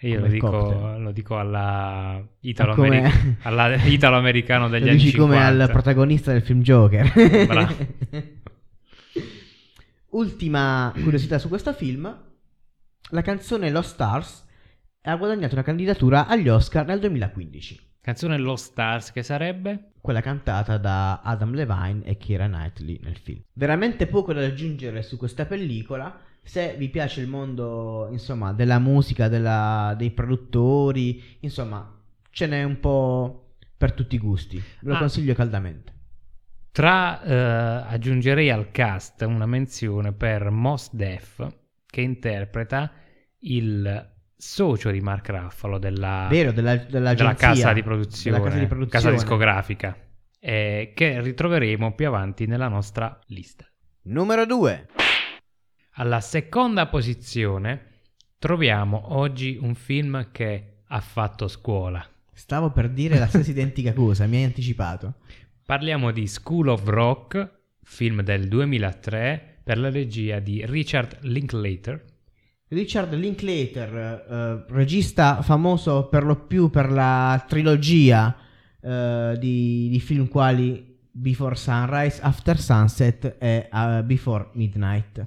io 0.00 0.18
lo 0.18 0.26
dico, 0.26 0.96
lo 0.98 1.12
dico 1.12 1.38
alla 1.38 2.20
italo-americ- 2.40 3.36
alla 3.42 3.72
italo-americano 3.86 4.68
degli 4.68 4.82
Lo 4.82 4.88
anni 4.90 4.98
dici 4.98 5.10
50 5.12 5.32
come 5.32 5.62
al 5.62 5.70
protagonista 5.70 6.32
del 6.32 6.42
film 6.42 6.60
Joker. 6.62 7.46
Bravo. 7.46 7.76
Ultima 10.12 10.92
curiosità 11.02 11.38
su 11.38 11.48
questo 11.48 11.72
film. 11.72 12.14
La 13.10 13.22
canzone 13.22 13.70
Lost 13.70 13.92
Stars 13.94 14.44
ha 15.02 15.16
guadagnato 15.16 15.54
una 15.54 15.64
candidatura 15.64 16.26
agli 16.26 16.48
Oscar 16.48 16.86
nel 16.86 17.00
2015. 17.00 17.90
canzone 18.00 18.38
Lost 18.38 18.70
Stars 18.70 19.12
che 19.12 19.22
sarebbe 19.22 19.90
Quella 20.02 20.20
cantata 20.20 20.78
da 20.78 21.20
Adam 21.20 21.54
Levine 21.54 22.02
e 22.04 22.16
Keira 22.16 22.46
Knightley 22.46 22.98
nel 23.02 23.16
film. 23.16 23.40
Veramente 23.52 24.06
poco 24.08 24.32
da 24.32 24.44
aggiungere 24.44 25.02
su 25.02 25.16
questa 25.16 25.46
pellicola. 25.46 26.18
Se 26.42 26.74
vi 26.76 26.88
piace 26.88 27.20
il 27.20 27.28
mondo, 27.28 28.08
insomma, 28.10 28.52
della 28.52 28.80
musica, 28.80 29.28
della- 29.28 29.94
dei 29.96 30.10
produttori, 30.10 31.22
insomma, 31.40 31.88
ce 32.30 32.46
n'è 32.48 32.64
un 32.64 32.80
po' 32.80 33.52
per 33.76 33.92
tutti 33.92 34.16
i 34.16 34.18
gusti. 34.18 34.56
Ve 34.56 34.88
lo 34.90 34.94
Ah. 34.96 34.98
consiglio 34.98 35.34
caldamente. 35.34 35.92
Tra 36.72 37.22
eh, 37.22 37.34
aggiungerei 37.34 38.48
al 38.48 38.70
cast 38.70 39.20
una 39.20 39.44
menzione 39.44 40.12
per 40.12 40.48
Mos 40.48 40.94
Def 40.94 41.46
che 41.84 42.00
interpreta 42.00 42.90
il 43.40 44.10
socio 44.34 44.90
di 44.90 45.02
Mark 45.02 45.28
Ruffalo 45.28 45.76
della, 45.76 46.28
Vero, 46.30 46.50
della, 46.50 46.76
della 46.76 47.14
casa 47.34 47.74
di 47.74 47.82
produzione, 47.82 48.38
della 48.38 48.48
casa 48.48 48.60
di 48.60 48.66
produzione. 48.66 49.04
casa 49.04 49.10
discografica, 49.10 49.94
eh, 50.40 50.92
che 50.94 51.20
ritroveremo 51.20 51.94
più 51.94 52.06
avanti 52.06 52.46
nella 52.46 52.68
nostra 52.68 53.18
lista. 53.26 53.66
Numero 54.04 54.46
2. 54.46 54.88
Alla 55.96 56.20
seconda 56.20 56.86
posizione 56.86 58.00
troviamo 58.38 59.14
oggi 59.14 59.58
un 59.60 59.74
film 59.74 60.30
che 60.32 60.84
ha 60.86 61.00
fatto 61.00 61.48
scuola. 61.48 62.02
Stavo 62.32 62.70
per 62.70 62.88
dire 62.88 63.18
la 63.18 63.26
stessa 63.26 63.50
identica 63.50 63.92
cosa, 63.92 64.26
mi 64.26 64.38
hai 64.38 64.44
anticipato. 64.44 65.16
Parliamo 65.72 66.10
di 66.10 66.26
School 66.26 66.68
of 66.68 66.86
Rock, 66.86 67.60
film 67.82 68.20
del 68.20 68.46
2003 68.46 69.60
per 69.64 69.78
la 69.78 69.88
regia 69.88 70.38
di 70.38 70.66
Richard 70.66 71.20
Linklater. 71.22 72.04
Richard 72.68 73.14
Linklater, 73.14 73.96
eh, 73.96 74.64
regista 74.70 75.40
famoso 75.40 76.08
per 76.08 76.24
lo 76.24 76.44
più 76.44 76.68
per 76.68 76.92
la 76.92 77.42
trilogia 77.48 78.36
eh, 78.82 79.34
di, 79.40 79.88
di 79.88 79.98
film 80.00 80.28
quali 80.28 80.98
Before 81.10 81.54
Sunrise, 81.54 82.20
After 82.20 82.60
Sunset 82.60 83.36
e 83.40 83.70
eh, 83.72 84.02
Before 84.04 84.50
Midnight. 84.52 85.26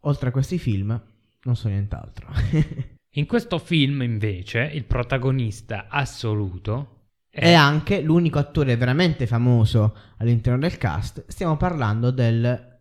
Oltre 0.00 0.28
a 0.28 0.32
questi 0.32 0.58
film, 0.58 1.02
non 1.44 1.56
so 1.56 1.68
nient'altro. 1.68 2.28
In 3.16 3.24
questo 3.24 3.56
film, 3.56 4.02
invece, 4.02 4.70
il 4.70 4.84
protagonista 4.84 5.86
assoluto 5.88 6.97
è 7.30 7.52
anche 7.52 8.00
l'unico 8.00 8.38
attore 8.38 8.76
veramente 8.76 9.26
famoso 9.26 9.96
all'interno 10.18 10.58
del 10.58 10.76
cast. 10.78 11.24
Stiamo 11.28 11.56
parlando 11.56 12.10
del 12.10 12.78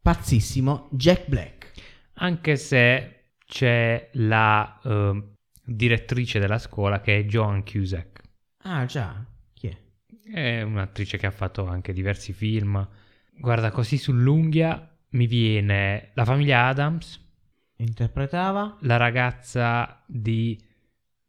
pazzissimo 0.00 0.88
Jack 0.92 1.28
Black. 1.28 1.72
anche 2.18 2.56
se 2.56 3.12
c'è 3.44 4.10
la 4.14 4.80
eh, 4.84 5.22
direttrice 5.64 6.38
della 6.38 6.58
scuola 6.58 7.00
che 7.00 7.18
è 7.18 7.24
Joan 7.24 7.62
Cusack. 7.64 8.22
Ah, 8.62 8.84
già. 8.86 9.24
Chi 9.52 9.68
è? 9.68 9.76
È 10.32 10.62
un'attrice 10.62 11.18
che 11.18 11.26
ha 11.26 11.30
fatto 11.30 11.66
anche 11.66 11.92
diversi 11.92 12.32
film. 12.32 12.86
Guarda, 13.38 13.70
così 13.70 13.98
sull'unghia 13.98 14.96
mi 15.10 15.26
viene 15.26 16.10
la 16.14 16.24
famiglia 16.24 16.66
Adams, 16.66 17.20
Interpretava? 17.76 18.76
la 18.80 18.96
ragazza 18.96 20.02
di 20.06 20.58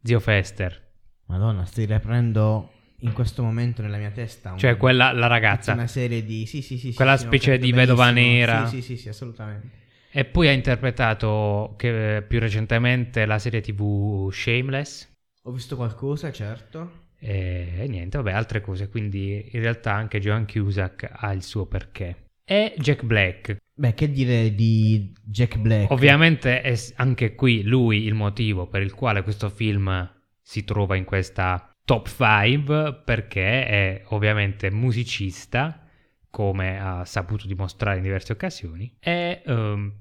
Zio 0.01 0.19
Fester, 0.19 0.86
Madonna, 1.27 1.65
stai 1.65 1.85
riaprendo 1.85 2.71
in 3.01 3.13
questo 3.13 3.43
momento 3.43 3.81
nella 3.81 3.97
mia 3.97 4.11
testa. 4.11 4.51
un- 4.51 4.57
cioè 4.57 4.77
quella, 4.77 5.11
la 5.11 5.27
ragazza. 5.27 5.73
Una 5.73 5.87
serie 5.87 6.23
di. 6.23 6.45
Sì, 6.45 6.61
sì, 6.61 6.77
sì. 6.77 6.93
Quella 6.93 7.17
sì, 7.17 7.25
specie 7.25 7.57
di 7.57 7.71
vedova 7.71 8.09
nera. 8.11 8.67
Sì, 8.67 8.77
sì, 8.77 8.95
sì, 8.95 8.97
sì, 8.97 9.09
assolutamente. 9.09 9.85
E 10.09 10.25
poi 10.25 10.47
ha 10.47 10.51
interpretato 10.51 11.75
che, 11.77 12.23
più 12.27 12.39
recentemente 12.39 13.25
la 13.25 13.37
serie 13.39 13.61
TV 13.61 14.31
Shameless. 14.31 15.11
Ho 15.43 15.51
visto 15.51 15.75
qualcosa, 15.75 16.31
certo. 16.31 17.05
E, 17.19 17.73
e 17.77 17.87
niente, 17.87 18.17
vabbè, 18.17 18.31
altre 18.31 18.61
cose. 18.61 18.89
Quindi 18.89 19.49
in 19.51 19.61
realtà 19.61 19.93
anche 19.93 20.19
Joan 20.19 20.47
Cusack 20.47 21.09
ha 21.11 21.31
il 21.33 21.43
suo 21.43 21.65
perché. 21.65 22.25
E 22.43 22.73
Jack 22.77 23.03
Black. 23.03 23.57
Beh, 23.73 23.93
che 23.93 24.09
dire 24.09 24.55
di 24.55 25.13
Jack 25.21 25.57
Black? 25.57 25.91
Ovviamente 25.91 26.61
è 26.61 26.75
anche 26.95 27.35
qui 27.35 27.61
lui 27.63 28.05
il 28.05 28.13
motivo 28.13 28.65
per 28.65 28.81
il 28.81 28.93
quale 28.93 29.21
questo 29.21 29.49
film 29.49 30.15
si 30.47 30.63
trova 30.63 30.95
in 30.95 31.03
questa 31.03 31.69
top 31.83 32.07
5 32.07 33.01
perché 33.03 33.65
è 33.65 34.03
ovviamente 34.11 34.71
musicista 34.71 35.85
come 36.29 36.79
ha 36.79 37.03
saputo 37.03 37.47
dimostrare 37.47 37.97
in 37.97 38.03
diverse 38.03 38.31
occasioni 38.31 38.95
e 38.97 39.41
ehm, 39.45 39.93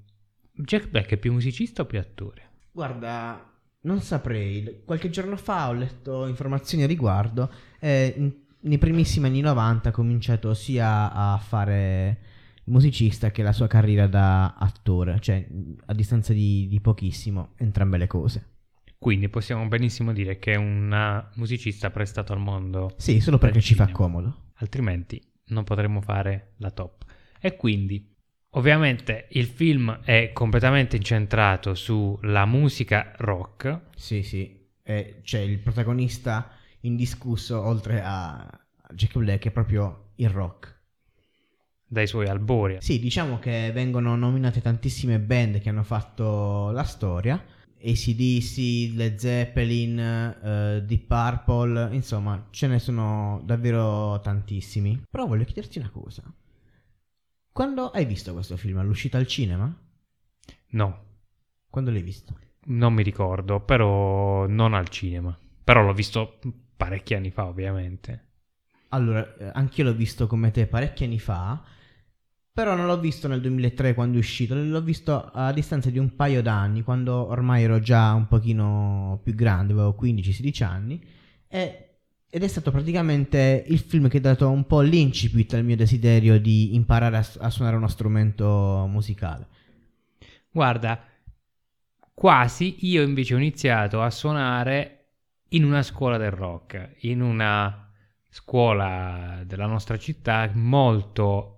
Jack 0.52 0.88
Black 0.88 1.10
è 1.10 1.16
più 1.16 1.32
musicista 1.32 1.82
o 1.82 1.84
più 1.86 1.98
attore? 1.98 2.50
Guarda, 2.70 3.44
non 3.80 4.00
saprei. 4.00 4.82
Qualche 4.84 5.10
giorno 5.10 5.36
fa 5.36 5.68
ho 5.68 5.72
letto 5.72 6.28
informazioni 6.28 6.84
a 6.84 6.86
riguardo. 6.86 7.50
E 7.80 8.14
in- 8.16 8.32
nei 8.60 8.78
primissimi 8.78 9.26
anni 9.26 9.40
90 9.40 9.88
ha 9.88 9.92
cominciato 9.92 10.54
sia 10.54 11.12
a 11.12 11.36
fare 11.38 12.18
musicista 12.66 13.32
che 13.32 13.42
la 13.42 13.52
sua 13.52 13.66
carriera 13.66 14.06
da 14.06 14.54
attore. 14.54 15.18
Cioè, 15.18 15.44
a 15.86 15.92
distanza 15.92 16.32
di, 16.32 16.68
di 16.68 16.80
pochissimo, 16.80 17.50
entrambe 17.56 17.98
le 17.98 18.06
cose. 18.06 18.50
Quindi 18.98 19.28
possiamo 19.28 19.66
benissimo 19.68 20.12
dire 20.12 20.38
che 20.38 20.52
è 20.54 20.56
un 20.56 21.24
musicista 21.34 21.90
prestato 21.90 22.32
al 22.32 22.38
mondo, 22.40 22.94
Sì, 22.96 23.20
solo 23.20 23.38
perché 23.38 23.60
ci 23.60 23.74
fa 23.74 23.88
comodo. 23.90 24.50
altrimenti 24.54 25.22
non 25.48 25.64
potremmo 25.64 26.00
fare 26.00 26.54
la 26.58 26.70
top. 26.70 27.04
E 27.40 27.56
quindi, 27.56 28.12
ovviamente, 28.50 29.28
il 29.32 29.46
film 29.46 30.00
è 30.02 30.30
completamente 30.32 30.96
incentrato 30.96 31.74
sulla 31.74 32.46
musica 32.46 33.12
rock, 33.18 33.82
Sì, 33.94 34.22
sì. 34.22 34.64
E 34.82 35.20
c'è 35.22 35.40
il 35.40 35.58
protagonista 35.58 36.50
indiscusso, 36.80 37.60
oltre 37.60 38.00
a 38.04 38.48
Jack 38.94 39.18
Black, 39.18 39.46
è 39.46 39.50
proprio 39.50 40.12
il 40.16 40.30
rock. 40.30 40.74
dai 41.88 42.06
suoi 42.08 42.26
albori. 42.28 42.78
Sì, 42.80 42.98
diciamo 42.98 43.38
che 43.38 43.70
vengono 43.72 44.16
nominate 44.16 44.60
tantissime 44.60 45.20
band 45.20 45.60
che 45.60 45.68
hanno 45.68 45.82
fatto 45.84 46.70
la 46.72 46.82
storia. 46.82 47.40
ACDC, 47.82 48.94
Led 48.96 49.16
Zeppelin, 49.18 49.98
eh, 49.98 50.82
Deep 50.84 51.06
Purple, 51.06 51.94
insomma, 51.94 52.46
ce 52.50 52.66
ne 52.66 52.78
sono 52.78 53.40
davvero 53.44 54.20
tantissimi. 54.20 55.00
Però 55.10 55.26
voglio 55.26 55.44
chiederti 55.44 55.78
una 55.78 55.90
cosa. 55.90 56.22
Quando 57.52 57.90
hai 57.90 58.04
visto 58.04 58.32
questo 58.32 58.56
film? 58.56 58.78
All'uscita 58.78 59.18
al 59.18 59.26
cinema? 59.26 59.76
No, 60.72 61.04
Quando 61.70 61.90
l'hai 61.92 62.02
visto? 62.02 62.36
non 62.68 62.92
mi 62.94 63.02
ricordo, 63.02 63.60
però 63.60 64.46
non 64.46 64.74
al 64.74 64.88
cinema. 64.88 65.36
Però 65.64 65.82
l'ho 65.82 65.92
visto 65.92 66.38
parecchi 66.76 67.14
anni 67.14 67.30
fa, 67.30 67.46
ovviamente. 67.46 68.24
Allora, 68.90 69.36
eh, 69.36 69.50
anch'io 69.54 69.84
l'ho 69.84 69.94
visto 69.94 70.26
come 70.26 70.50
te 70.50 70.66
parecchi 70.66 71.04
anni 71.04 71.18
fa, 71.18 71.62
però 72.56 72.74
non 72.74 72.86
l'ho 72.86 72.98
visto 72.98 73.28
nel 73.28 73.42
2003 73.42 73.92
quando 73.92 74.16
è 74.16 74.18
uscito, 74.18 74.54
l'ho 74.54 74.80
visto 74.80 75.30
a 75.30 75.52
distanza 75.52 75.90
di 75.90 75.98
un 75.98 76.16
paio 76.16 76.40
d'anni, 76.40 76.80
quando 76.80 77.28
ormai 77.28 77.64
ero 77.64 77.80
già 77.80 78.14
un 78.14 78.28
pochino 78.28 79.20
più 79.22 79.34
grande, 79.34 79.74
avevo 79.74 79.94
15-16 80.00 80.64
anni, 80.64 81.04
e- 81.48 81.98
ed 82.26 82.42
è 82.42 82.48
stato 82.48 82.70
praticamente 82.70 83.62
il 83.66 83.78
film 83.78 84.08
che 84.08 84.16
ha 84.16 84.20
dato 84.22 84.48
un 84.48 84.64
po' 84.66 84.80
l'incipit 84.80 85.52
al 85.52 85.64
mio 85.64 85.76
desiderio 85.76 86.40
di 86.40 86.74
imparare 86.74 87.18
a, 87.18 87.26
a 87.40 87.50
suonare 87.50 87.76
uno 87.76 87.88
strumento 87.88 88.86
musicale. 88.88 89.48
Guarda, 90.50 90.98
quasi 92.14 92.86
io 92.86 93.02
invece 93.02 93.34
ho 93.34 93.36
iniziato 93.36 94.00
a 94.00 94.08
suonare 94.08 95.08
in 95.48 95.62
una 95.62 95.82
scuola 95.82 96.16
del 96.16 96.30
rock, 96.30 96.94
in 97.00 97.20
una 97.20 97.92
scuola 98.30 99.42
della 99.44 99.66
nostra 99.66 99.98
città 99.98 100.50
molto 100.54 101.55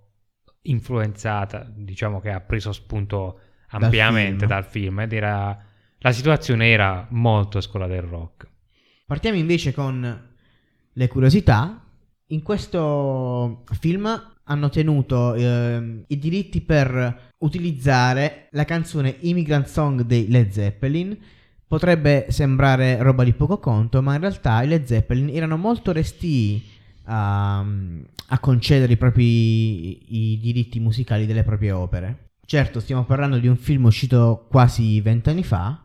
influenzata, 0.63 1.67
diciamo 1.75 2.21
che 2.21 2.31
ha 2.31 2.41
preso 2.41 2.73
spunto 2.73 3.41
Dal 3.71 3.83
ampiamente 3.83 4.39
film. 4.39 4.49
dal 4.49 4.65
film 4.65 5.01
ed 5.01 5.13
era 5.13 5.63
la 6.01 6.13
situazione 6.13 6.69
era 6.69 7.07
molto 7.11 7.61
scuola 7.61 7.87
del 7.87 8.03
rock. 8.03 8.47
Partiamo 9.05 9.37
invece 9.37 9.73
con 9.73 10.31
le 10.93 11.09
curiosità. 11.09 11.83
In 12.29 12.43
questo 12.43 13.65
film 13.81 14.35
hanno 14.45 14.69
tenuto 14.69 15.35
ehm, 15.35 16.05
i 16.07 16.19
diritti 16.19 16.61
per 16.61 17.33
utilizzare 17.39 18.49
la 18.53 18.65
canzone 18.65 19.17
Immigrant 19.21 19.67
Song 19.67 20.03
dei 20.03 20.29
Led 20.29 20.51
Zeppelin. 20.51 21.19
Potrebbe 21.67 22.27
sembrare 22.29 23.03
roba 23.03 23.25
di 23.25 23.33
poco 23.33 23.59
conto, 23.59 24.01
ma 24.01 24.15
in 24.15 24.21
realtà 24.21 24.63
i 24.63 24.69
Led 24.69 24.85
Zeppelin 24.85 25.29
erano 25.35 25.57
molto 25.57 25.93
restii 25.93 26.65
a, 27.09 27.59
a 27.61 28.39
concedere 28.39 28.93
i 28.93 28.97
propri 28.97 30.33
i 30.33 30.39
diritti 30.39 30.79
musicali 30.79 31.27
delle 31.27 31.43
proprie 31.43 31.73
opere. 31.73 32.31
Certo, 32.45 32.81
stiamo 32.81 33.05
parlando 33.05 33.39
di 33.39 33.47
un 33.47 33.57
film 33.57 33.85
uscito 33.85 34.47
quasi 34.49 35.01
vent'anni 35.01 35.45
fa. 35.45 35.83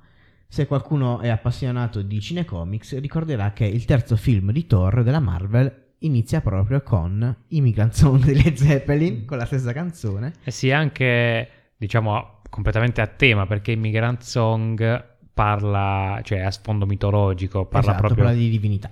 Se 0.48 0.68
qualcuno 0.68 1.20
è 1.20 1.30
appassionato 1.30 2.02
di 2.02 2.22
cinecomics, 2.22 3.00
ricorderà 3.00 3.54
che 3.54 3.66
il 3.66 3.86
terzo 3.86 4.16
film 4.16 4.52
di 4.52 4.68
Thor 4.68 5.04
della 5.04 5.20
Marvel 5.20 5.82
inizia 6.00 6.42
proprio 6.42 6.82
con 6.82 7.36
Immigrant 7.50 7.94
Song 7.94 8.22
dei 8.24 8.42
Led 8.42 8.56
Zeppelin, 8.56 9.26
con 9.26 9.38
la 9.38 9.46
stessa 9.46 9.74
canzone. 9.74 10.34
E 10.44 10.52
sì, 10.52 10.72
anche 10.72 11.50
diciamo 11.76 12.42
completamente 12.50 13.02
a 13.02 13.08
tema 13.08 13.48
perché 13.48 13.72
Immigrant 13.72 14.22
Song 14.22 15.12
parla, 15.34 16.20
cioè 16.24 16.42
a 16.42 16.52
sfondo 16.52 16.86
mitologico, 16.86 17.66
parla 17.66 17.92
esatto, 17.92 18.08
proprio 18.08 18.26
parla 18.26 18.40
di 18.40 18.50
divinità. 18.50 18.92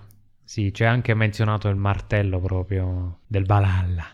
Sì, 0.51 0.71
c'è 0.71 0.83
anche 0.83 1.13
menzionato 1.13 1.69
il 1.69 1.77
martello 1.77 2.41
proprio 2.41 3.19
del 3.25 3.45
Valhalla. 3.45 4.05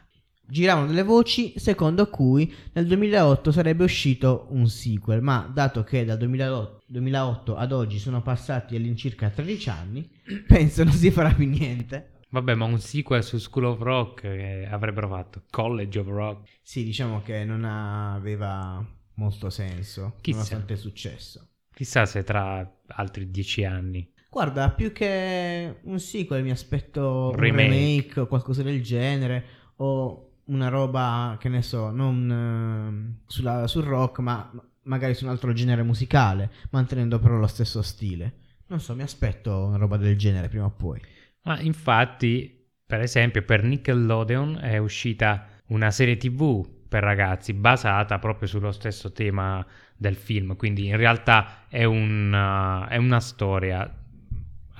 Giravano 0.45 0.85
delle 0.85 1.01
voci 1.01 1.53
secondo 1.57 2.11
cui 2.11 2.53
nel 2.73 2.85
2008 2.85 3.51
sarebbe 3.51 3.83
uscito 3.85 4.45
un 4.51 4.67
sequel, 4.69 5.23
ma 5.23 5.49
dato 5.51 5.83
che 5.83 6.05
dal 6.05 6.19
2008, 6.19 6.83
2008 6.89 7.55
ad 7.55 7.71
oggi 7.71 7.97
sono 7.97 8.21
passati 8.21 8.75
all'incirca 8.75 9.31
13 9.31 9.69
anni, 9.71 10.07
penso 10.45 10.83
non 10.83 10.93
si 10.93 11.09
farà 11.09 11.33
più 11.33 11.47
niente. 11.47 12.19
Vabbè, 12.29 12.53
ma 12.53 12.65
un 12.65 12.79
sequel 12.79 13.23
su 13.23 13.39
School 13.39 13.65
of 13.65 13.79
Rock 13.79 14.21
che 14.21 14.67
avrebbero 14.69 15.07
fatto 15.07 15.41
College 15.49 15.97
of 15.97 16.05
Rock. 16.05 16.49
Sì, 16.61 16.83
diciamo 16.83 17.23
che 17.23 17.45
non 17.45 17.63
aveva 17.65 18.85
molto 19.15 19.49
senso, 19.49 20.17
Chissà. 20.21 20.37
nonostante 20.37 20.73
il 20.73 20.79
successo. 20.79 21.47
Chissà 21.73 22.05
se 22.05 22.23
tra 22.23 22.79
altri 22.89 23.31
dieci 23.31 23.65
anni. 23.65 24.07
Guarda, 24.29 24.69
più 24.71 24.91
che 24.91 25.79
un 25.83 25.99
sequel 25.99 26.43
mi 26.43 26.51
aspetto 26.51 27.29
un 27.33 27.39
Remake. 27.39 27.69
remake 27.69 28.19
o 28.21 28.27
qualcosa 28.27 28.61
del 28.61 28.81
genere 28.83 29.45
o 29.77 30.23
una 30.45 30.69
roba 30.69 31.37
che 31.39 31.49
ne 31.49 31.61
so, 31.61 31.89
non 31.91 32.29
ehm, 32.31 33.17
sulla- 33.25 33.67
sul 33.67 33.83
rock, 33.83 34.19
ma 34.19 34.49
magari 34.83 35.13
su 35.13 35.25
un 35.25 35.31
altro 35.31 35.53
genere 35.53 35.83
musicale, 35.83 36.51
mantenendo 36.71 37.19
però 37.19 37.35
lo 37.37 37.47
stesso 37.47 37.81
stile. 37.81 38.33
Non 38.67 38.79
so, 38.79 38.95
mi 38.95 39.01
aspetto 39.01 39.65
una 39.65 39.77
roba 39.77 39.97
del 39.97 40.17
genere 40.17 40.49
prima 40.49 40.65
o 40.65 40.71
poi. 40.71 41.01
Ma 41.43 41.59
infatti, 41.61 42.65
per 42.85 43.01
esempio, 43.01 43.41
per 43.43 43.63
Nickelodeon 43.63 44.59
è 44.61 44.77
uscita 44.77 45.47
una 45.67 45.89
serie 45.91 46.17
TV 46.17 46.67
per 46.87 47.03
ragazzi 47.03 47.53
basata 47.53 48.19
proprio 48.19 48.47
sullo 48.47 48.71
stesso 48.71 49.11
tema 49.11 49.65
del 49.95 50.15
film. 50.15 50.55
Quindi 50.55 50.87
in 50.87 50.97
realtà 50.97 51.65
è, 51.69 51.83
un, 51.85 52.31
uh, 52.33 52.87
è 52.89 52.97
una 52.97 53.19
storia. 53.19 53.89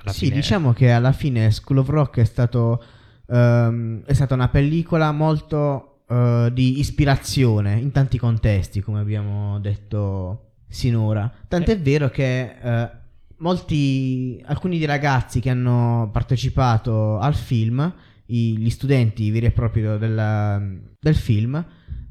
Alla 0.02 0.12
sì, 0.12 0.26
fine. 0.26 0.36
diciamo 0.36 0.72
che 0.72 0.90
alla 0.90 1.12
fine 1.12 1.50
School 1.50 1.78
of 1.78 1.88
Rock 1.88 2.18
è 2.20 2.24
stato 2.24 2.82
ehm, 3.26 4.02
è 4.04 4.12
stata 4.12 4.34
una 4.34 4.48
pellicola 4.48 5.12
molto 5.12 6.02
eh, 6.08 6.50
di 6.52 6.78
ispirazione 6.78 7.74
in 7.78 7.92
tanti 7.92 8.16
contesti, 8.18 8.80
come 8.80 9.00
abbiamo 9.00 9.58
detto 9.60 10.52
sinora. 10.68 11.30
Tant'è 11.48 11.72
Eh. 11.72 11.76
vero 11.78 12.08
che 12.10 12.56
eh, 12.62 12.90
molti 13.38 14.42
alcuni 14.46 14.78
dei 14.78 14.86
ragazzi 14.86 15.40
che 15.40 15.50
hanno 15.50 16.08
partecipato 16.12 17.18
al 17.18 17.34
film, 17.34 17.92
i- 18.26 18.56
gli 18.58 18.70
studenti 18.70 19.30
veri 19.30 19.46
e 19.46 19.50
propri 19.50 19.80
della- 19.82 20.60
del 20.98 21.14
film, 21.16 21.64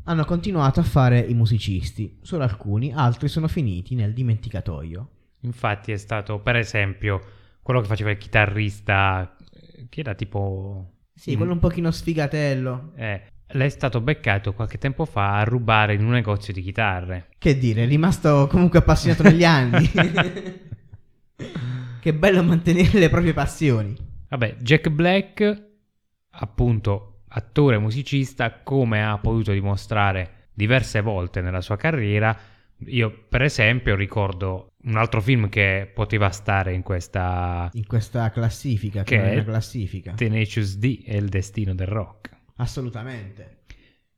hanno 0.03 0.25
continuato 0.25 0.79
a 0.79 0.83
fare 0.83 1.19
i 1.19 1.33
musicisti. 1.33 2.19
Solo 2.21 2.43
alcuni, 2.43 2.93
altri 2.93 3.27
sono 3.27 3.47
finiti 3.47 3.93
nel 3.95 4.13
dimenticatoio. 4.13 5.09
Infatti 5.41 5.91
è 5.91 5.97
stato, 5.97 6.39
per 6.39 6.55
esempio, 6.55 7.21
quello 7.67 7.81
che 7.81 7.87
faceva 7.87 8.11
il 8.11 8.17
chitarrista, 8.17 9.35
eh, 9.51 9.87
che 9.89 9.99
era 9.99 10.15
tipo... 10.15 10.93
Sì, 11.13 11.35
quello 11.35 11.51
un 11.51 11.59
pochino 11.59 11.91
sfigatello. 11.91 12.93
Eh, 12.95 13.23
l'è 13.45 13.67
stato 13.67 13.99
beccato 13.99 14.53
qualche 14.53 14.77
tempo 14.77 15.03
fa 15.03 15.37
a 15.37 15.43
rubare 15.43 15.95
in 15.95 16.05
un 16.05 16.11
negozio 16.11 16.53
di 16.53 16.61
chitarre. 16.61 17.27
Che 17.37 17.57
dire, 17.57 17.83
è 17.83 17.85
rimasto 17.85 18.47
comunque 18.49 18.79
appassionato 18.79 19.23
negli 19.23 19.43
anni. 19.43 19.91
che 21.99 22.13
bello 22.13 22.41
mantenere 22.41 22.99
le 22.99 23.09
proprie 23.09 23.33
passioni. 23.33 23.93
Vabbè, 24.29 24.55
Jack 24.61 24.87
Black, 24.87 25.63
appunto 26.29 27.23
attore 27.27 27.77
musicista, 27.79 28.61
come 28.63 29.05
ha 29.05 29.17
potuto 29.17 29.51
dimostrare 29.51 30.51
diverse 30.53 31.01
volte 31.01 31.41
nella 31.41 31.59
sua 31.59 31.75
carriera, 31.75 32.33
io 32.85 33.25
per 33.27 33.41
esempio 33.41 33.93
ricordo 33.95 34.75
un 34.87 34.95
altro 34.97 35.21
film 35.21 35.49
che 35.49 35.89
poteva 35.93 36.29
stare 36.29 36.73
in 36.73 36.81
questa 36.83 37.69
In 37.73 37.85
questa 37.85 38.29
classifica, 38.31 39.03
Che 39.03 39.33
è 39.33 39.43
classifica. 39.43 40.13
Tenacious 40.13 40.77
D 40.77 41.03
e 41.05 41.17
il 41.17 41.29
destino 41.29 41.73
del 41.75 41.87
rock, 41.87 42.31
Assolutamente. 42.57 43.63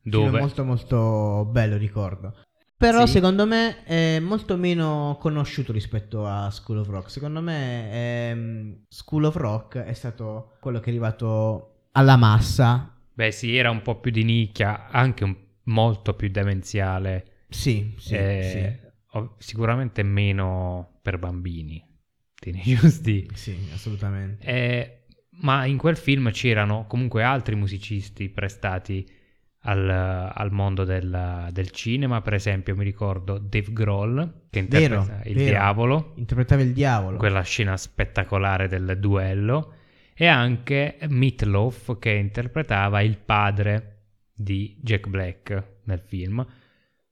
dove 0.02 0.28
Film 0.28 0.38
molto 0.38 0.64
molto 0.64 1.44
bello, 1.50 1.76
ricordo. 1.76 2.34
Però 2.76 3.04
Sì. 3.04 3.12
secondo 3.12 3.46
me 3.46 3.84
è 3.84 4.18
molto 4.20 4.56
meno 4.56 5.18
conosciuto 5.20 5.70
rispetto 5.72 6.26
a 6.26 6.50
School 6.50 6.78
of 6.78 6.88
Rock. 6.88 7.10
Secondo 7.10 7.42
me 7.42 7.90
ehm, 8.30 8.84
School 8.88 9.24
of 9.24 9.34
Rock 9.36 9.76
è 9.78 9.92
stato 9.92 10.52
quello 10.60 10.78
che 10.78 10.86
è 10.86 10.88
arrivato 10.88 11.88
alla 11.92 12.16
massa. 12.16 12.94
beh 13.12 13.32
sì, 13.32 13.54
era 13.56 13.70
un 13.70 13.82
po' 13.82 14.00
più 14.00 14.10
di 14.10 14.24
nicchia, 14.24 14.88
anche 14.88 15.24
un- 15.24 15.36
molto 15.64 16.14
più 16.14 16.30
demenziale, 16.30 17.42
Sì, 17.50 17.94
sì, 17.98 18.14
eh, 18.14 18.80
ov- 18.82 18.89
sicuramente 19.38 20.02
meno 20.02 20.98
per 21.02 21.18
bambini. 21.18 21.82
Tenacious 22.34 23.00
D. 23.00 23.32
sì. 23.34 23.56
Assolutamente. 23.72 24.46
Eh, 24.46 25.04
ma 25.42 25.64
in 25.66 25.76
quel 25.78 25.96
film 25.96 26.30
c'erano 26.30 26.86
comunque 26.86 27.22
altri 27.22 27.54
musicisti 27.54 28.28
prestati 28.28 29.06
al, 29.64 29.88
al 29.88 30.50
mondo 30.52 30.84
del, 30.84 31.48
del 31.50 31.70
cinema. 31.70 32.20
Per 32.22 32.34
esempio, 32.34 32.74
mi 32.76 32.84
ricordo 32.84 33.38
Dave 33.38 33.72
Grohl 33.72 34.46
che 34.50 34.62
Vero, 34.64 34.94
interpreta 35.00 35.28
il 35.28 35.34
vero. 35.34 35.48
diavolo, 35.50 36.12
Interpretava 36.16 36.62
il 36.62 36.72
diavolo. 36.72 37.16
quella 37.18 37.42
scena 37.42 37.76
spettacolare 37.76 38.68
del 38.68 38.96
duello, 38.98 39.74
e 40.14 40.26
anche 40.26 40.98
Meatloaf 41.08 41.98
che 41.98 42.10
interpretava 42.12 43.00
il 43.02 43.16
padre 43.18 43.96
di 44.34 44.76
Jack 44.80 45.08
Black 45.08 45.64
nel 45.84 46.00
film. 46.00 46.46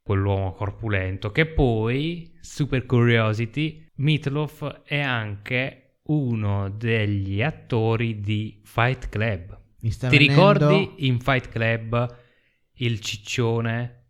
Quell'uomo 0.09 0.55
corpulento 0.55 1.31
che 1.31 1.45
poi, 1.45 2.33
super 2.41 2.87
curiosity, 2.87 3.87
Meatloaf 3.97 4.81
è 4.85 4.99
anche 4.99 5.99
uno 6.05 6.71
degli 6.71 7.43
attori 7.43 8.19
di 8.19 8.59
Fight 8.65 9.11
Club. 9.11 9.61
Ti 9.79 9.89
venendo- 9.99 10.17
ricordi 10.17 11.07
in 11.07 11.21
Fight 11.21 11.51
Club 11.51 12.17
il 12.77 13.01
ciccione 13.01 14.05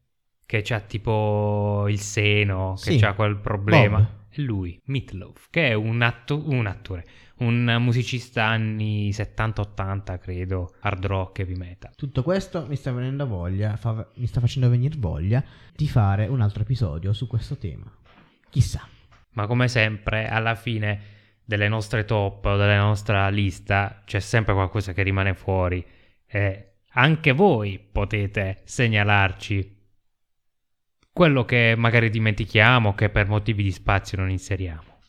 che 0.46 0.61
c'ha 0.62 0.78
tipo 0.78 1.87
il 1.88 1.98
seno, 1.98 2.74
che 2.74 2.92
Sì, 2.92 2.98
c'ha 2.98 3.14
quel 3.14 3.37
problema? 3.38 3.98
Bob. 3.98 4.17
È 4.28 4.40
lui, 4.40 4.80
Meatloaf, 4.84 5.48
che 5.50 5.68
è 5.68 5.74
un, 5.74 6.02
atto- 6.02 6.48
un 6.48 6.66
attore, 6.66 7.04
un 7.38 7.76
musicista 7.80 8.44
anni 8.44 9.10
70-80, 9.10 10.18
credo, 10.18 10.74
hard 10.80 11.04
rock, 11.06 11.38
heavy 11.40 11.56
metal. 11.56 11.94
Tutto 11.94 12.22
questo 12.22 12.66
mi 12.68 12.76
sta 12.76 12.92
venendo 12.92 13.26
voglia, 13.26 13.76
fa- 13.76 14.08
mi 14.14 14.26
sta 14.26 14.40
facendo 14.40 14.68
venire 14.68 14.96
voglia 14.98 15.42
di 15.74 15.88
fare 15.88 16.26
un 16.26 16.40
altro 16.40 16.62
episodio 16.62 17.12
su 17.12 17.26
questo 17.26 17.56
tema. 17.56 17.90
Chissà. 18.50 18.86
Ma 19.32 19.46
come 19.46 19.68
sempre, 19.68 20.28
alla 20.28 20.54
fine 20.54 21.16
delle 21.44 21.68
nostre 21.68 22.04
top 22.04 22.44
o 22.44 22.56
della 22.56 22.78
nostra 22.78 23.28
lista 23.28 24.02
c'è 24.04 24.20
sempre 24.20 24.52
qualcosa 24.52 24.92
che 24.92 25.02
rimane 25.02 25.34
fuori 25.34 25.84
e 26.26 26.72
anche 26.90 27.32
voi 27.32 27.78
potete 27.78 28.60
segnalarci 28.64 29.77
quello 31.18 31.44
che 31.44 31.74
magari 31.76 32.11
dimentichiamo, 32.11 32.94
che 32.94 33.11
per 33.11 33.26
motivi 33.26 33.64
di 33.64 33.72
spazio 33.72 34.18
non 34.18 34.31
inseriamo. 34.31 35.00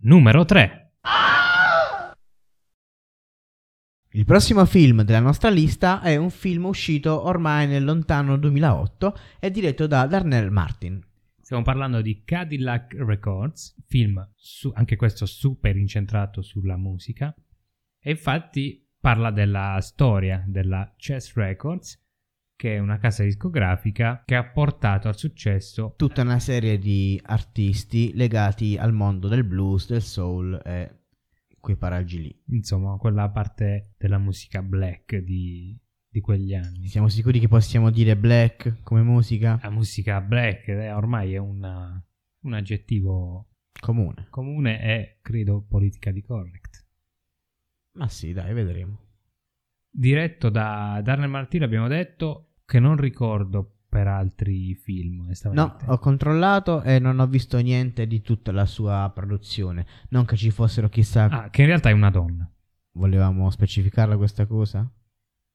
Numero 0.00 0.44
3. 0.44 0.96
Il 4.10 4.26
prossimo 4.26 4.66
film 4.66 5.00
della 5.02 5.20
nostra 5.20 5.48
lista 5.48 6.02
è 6.02 6.16
un 6.16 6.28
film 6.28 6.66
uscito 6.66 7.24
ormai 7.24 7.66
nel 7.66 7.84
lontano 7.84 8.36
2008 8.36 9.18
e 9.38 9.50
diretto 9.50 9.86
da 9.86 10.04
Darnell 10.06 10.50
Martin. 10.50 11.02
Stiamo 11.40 11.62
parlando 11.62 12.02
di 12.02 12.22
Cadillac 12.22 12.96
Records, 12.98 13.82
film 13.86 14.30
su- 14.36 14.70
anche 14.74 14.96
questo 14.96 15.24
super 15.24 15.74
incentrato 15.74 16.42
sulla 16.42 16.76
musica. 16.76 17.34
E 17.98 18.10
infatti 18.10 18.86
parla 19.00 19.30
della 19.30 19.78
storia 19.80 20.44
della 20.46 20.92
Chess 20.98 21.32
Records, 21.32 22.08
che 22.60 22.74
è 22.74 22.78
una 22.78 22.98
casa 22.98 23.22
discografica 23.22 24.22
che 24.26 24.34
ha 24.34 24.44
portato 24.44 25.08
al 25.08 25.16
successo 25.16 25.94
Tutta 25.96 26.20
una 26.20 26.38
serie 26.38 26.78
di 26.78 27.18
artisti 27.24 28.12
legati 28.14 28.76
al 28.76 28.92
mondo 28.92 29.28
del 29.28 29.44
blues, 29.44 29.88
del 29.88 30.02
soul 30.02 30.60
e 30.62 31.04
quei 31.58 31.76
paraggi 31.76 32.20
lì. 32.20 32.42
insomma, 32.48 32.98
quella 32.98 33.30
parte 33.30 33.94
della 33.96 34.18
musica 34.18 34.60
black 34.60 35.16
di, 35.16 35.74
di 36.06 36.20
quegli 36.20 36.52
anni. 36.52 36.86
Siamo 36.88 37.08
sicuri 37.08 37.40
che 37.40 37.48
possiamo 37.48 37.88
dire 37.88 38.14
black 38.14 38.82
come 38.82 39.00
musica? 39.00 39.58
La 39.62 39.70
musica 39.70 40.20
black 40.20 40.68
eh, 40.68 40.92
ormai 40.92 41.32
è 41.32 41.38
una- 41.38 41.98
un 42.42 42.52
aggettivo 42.52 43.48
Comune. 43.80 44.26
comune 44.28 44.82
e 44.82 45.18
credo 45.22 45.64
politically 45.66 46.20
correct. 46.20 46.86
Ma 47.92 48.06
sì, 48.08 48.34
dai, 48.34 48.52
vedremo. 48.52 48.98
Diretto 49.90 50.50
da 50.50 51.00
Darnell 51.02 51.30
Martino 51.30 51.64
abbiamo 51.64 51.88
detto 51.88 52.49
che 52.70 52.78
non 52.78 52.96
ricordo 52.96 53.78
per 53.88 54.06
altri 54.06 54.76
film, 54.76 55.32
No, 55.50 55.76
ho 55.86 55.98
controllato 55.98 56.82
e 56.82 57.00
non 57.00 57.18
ho 57.18 57.26
visto 57.26 57.58
niente 57.58 58.06
di 58.06 58.20
tutta 58.20 58.52
la 58.52 58.64
sua 58.64 59.10
produzione. 59.12 59.84
Non 60.10 60.24
che 60.24 60.36
ci 60.36 60.52
fossero 60.52 60.88
chissà... 60.88 61.24
Ah, 61.24 61.50
che 61.50 61.62
in 61.62 61.66
realtà 61.66 61.88
è 61.88 61.92
una 61.92 62.10
donna. 62.10 62.48
Volevamo 62.92 63.50
specificarla 63.50 64.16
questa 64.16 64.46
cosa? 64.46 64.88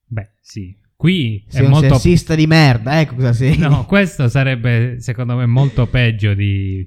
Beh, 0.08 0.34
sì. 0.42 0.78
Qui 0.98 1.46
Sei 1.48 1.62
è 1.62 1.66
un 1.66 1.72
molto 1.72 1.94
sessista 1.94 2.36
di 2.36 2.48
merda, 2.48 3.00
ecco 3.00 3.16
cosa 3.16 3.32
sei. 3.32 3.58
No, 3.58 3.86
questo 3.86 4.28
sarebbe 4.28 5.00
secondo 5.00 5.38
me 5.38 5.46
molto 5.46 5.88
peggio 5.88 6.34
di 6.34 6.86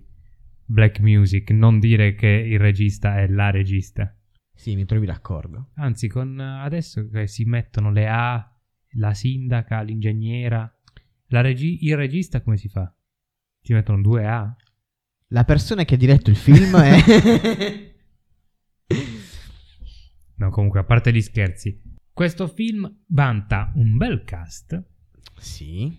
Black 0.67 1.01
Music, 1.01 1.51
non 1.53 1.79
dire 1.79 2.13
che 2.13 2.27
il 2.27 2.59
regista 2.59 3.17
è 3.17 3.27
la 3.29 3.51
regista. 3.51 4.15
Sì, 4.53 4.77
mi 4.77 4.85
trovi 4.85 5.07
d'accordo. 5.07 5.71
Anzi, 5.77 6.09
con 6.09 6.39
adesso 6.39 7.09
che 7.09 7.27
si 7.27 7.45
mettono 7.45 7.91
le 7.91 8.09
A, 8.09 8.53
la 8.93 9.15
sindaca, 9.15 9.83
l'ingegnera, 9.83 10.71
regi- 11.29 11.85
il 11.85 11.97
regista 11.97 12.43
come 12.43 12.57
si 12.57 12.69
fa? 12.69 12.93
Ci 13.61 13.73
mettono 13.73 14.01
due 14.01 14.27
A? 14.27 14.57
La 15.29 15.45
persona 15.45 15.85
che 15.85 15.95
ha 15.95 15.99
diretto 15.99 16.31
il 16.31 16.37
film 16.37 16.77
è... 16.77 17.87
No, 20.39 20.51
comunque, 20.51 20.79
a 20.79 20.85
parte 20.85 21.13
gli 21.13 21.21
scherzi, 21.21 21.83
questo 22.13 22.47
film 22.47 23.03
vanta 23.09 23.73
un 23.75 23.97
bel 23.97 24.23
cast, 24.23 24.81
sì. 25.37 25.93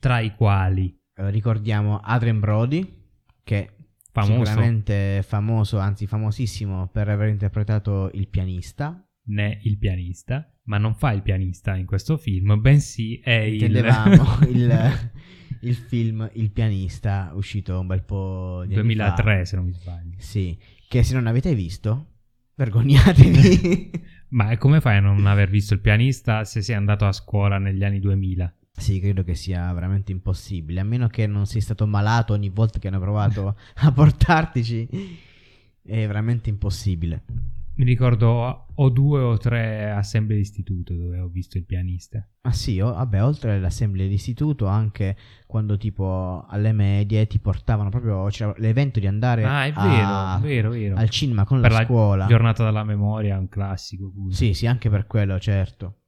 tra 0.00 0.18
i 0.18 0.34
quali 0.34 1.00
Eh, 1.14 1.30
ricordiamo 1.30 1.98
Adrian 2.00 2.40
Brody, 2.40 3.04
che 3.44 3.76
famoso 4.12 4.44
sicuramente 4.44 5.22
famoso, 5.22 5.78
anzi 5.78 6.06
famosissimo 6.06 6.88
per 6.88 7.08
aver 7.08 7.28
interpretato 7.28 8.10
il 8.14 8.28
pianista. 8.28 9.05
Né 9.26 9.60
il 9.62 9.78
pianista, 9.78 10.50
ma 10.64 10.78
non 10.78 10.94
fa 10.94 11.12
il 11.12 11.22
pianista 11.22 11.76
in 11.76 11.86
questo 11.86 12.16
film, 12.16 12.60
bensì 12.60 13.18
è 13.20 13.32
il... 13.32 13.54
Intendevamo 13.54 14.38
il, 14.48 15.10
il 15.60 15.74
film 15.74 16.28
Il 16.34 16.50
pianista, 16.50 17.32
uscito 17.34 17.78
un 17.80 17.86
bel 17.86 18.02
po' 18.02 18.64
di 18.66 18.74
anni 18.74 18.82
2003 18.82 19.38
fa. 19.38 19.44
se 19.44 19.56
non 19.56 19.64
mi 19.64 19.72
sbaglio. 19.72 20.14
Sì, 20.18 20.58
che 20.88 21.02
se 21.02 21.14
non 21.14 21.26
avete 21.26 21.54
visto, 21.54 22.14
vergognatevi. 22.54 23.90
Ma 24.30 24.56
come 24.58 24.80
fai 24.80 24.96
a 24.96 25.00
non 25.00 25.26
aver 25.26 25.48
visto 25.48 25.74
il 25.74 25.80
pianista 25.80 26.44
se 26.44 26.60
sei 26.60 26.74
andato 26.74 27.06
a 27.06 27.12
scuola 27.12 27.58
negli 27.58 27.84
anni 27.84 28.00
2000? 28.00 28.54
sì, 28.78 29.00
credo 29.00 29.24
che 29.24 29.34
sia 29.34 29.72
veramente 29.72 30.12
impossibile, 30.12 30.80
a 30.80 30.84
meno 30.84 31.08
che 31.08 31.26
non 31.26 31.46
sei 31.46 31.62
stato 31.62 31.86
malato 31.86 32.34
ogni 32.34 32.50
volta 32.50 32.78
che 32.78 32.88
hanno 32.88 33.00
provato 33.00 33.56
a 33.76 33.92
portartici. 33.92 34.86
È 35.82 36.06
veramente 36.06 36.50
impossibile. 36.50 37.22
Mi 37.74 37.84
ricordo 37.84 38.65
o 38.78 38.88
due 38.90 39.20
o 39.20 39.36
tre 39.38 39.90
assemblee 39.90 40.36
d'istituto 40.38 40.94
dove 40.94 41.18
ho 41.18 41.28
visto 41.28 41.56
il 41.58 41.64
pianista. 41.64 42.26
Ma 42.42 42.52
sì, 42.52 42.78
o- 42.80 42.92
vabbè, 42.92 43.22
oltre 43.24 43.54
all'assemblea 43.54 44.06
d'istituto, 44.06 44.66
anche 44.66 45.16
quando 45.46 45.76
tipo 45.76 46.44
alle 46.48 46.72
medie 46.72 47.26
ti 47.26 47.38
portavano 47.38 47.88
proprio, 47.90 48.26
c'era 48.26 48.54
l'evento 48.58 49.00
di 49.00 49.06
andare 49.06 49.44
Ah, 49.44 49.64
è 49.64 49.72
a- 49.74 50.38
vero, 50.38 50.46
vero, 50.46 50.70
vero. 50.70 50.96
al 50.96 51.08
cinema 51.10 51.44
con 51.44 51.60
per 51.60 51.70
la, 51.72 51.78
la 51.78 51.84
scuola. 51.84 52.26
giornata 52.26 52.64
della 52.64 52.84
memoria, 52.84 53.38
un 53.38 53.48
classico. 53.48 54.10
pure. 54.10 54.34
Sì, 54.34 54.52
sì, 54.54 54.66
anche 54.66 54.90
per 54.90 55.06
quello, 55.06 55.38
certo. 55.38 56.02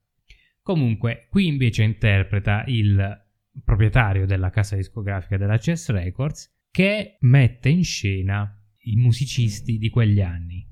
Comunque, 0.63 1.27
qui 1.31 1.47
invece 1.47 1.83
interpreta 1.83 2.65
il 2.67 3.25
proprietario 3.65 4.27
della 4.27 4.51
casa 4.51 4.77
discografica 4.77 5.37
della 5.39 5.57
Chess 5.57 5.89
Records 5.91 6.55
che 6.71 7.17
mette 7.21 7.71
in 7.71 7.83
scena 7.83 8.55
i 8.83 8.97
musicisti 8.97 9.79
di 9.79 9.89
quegli 9.89 10.21
anni. 10.21 10.68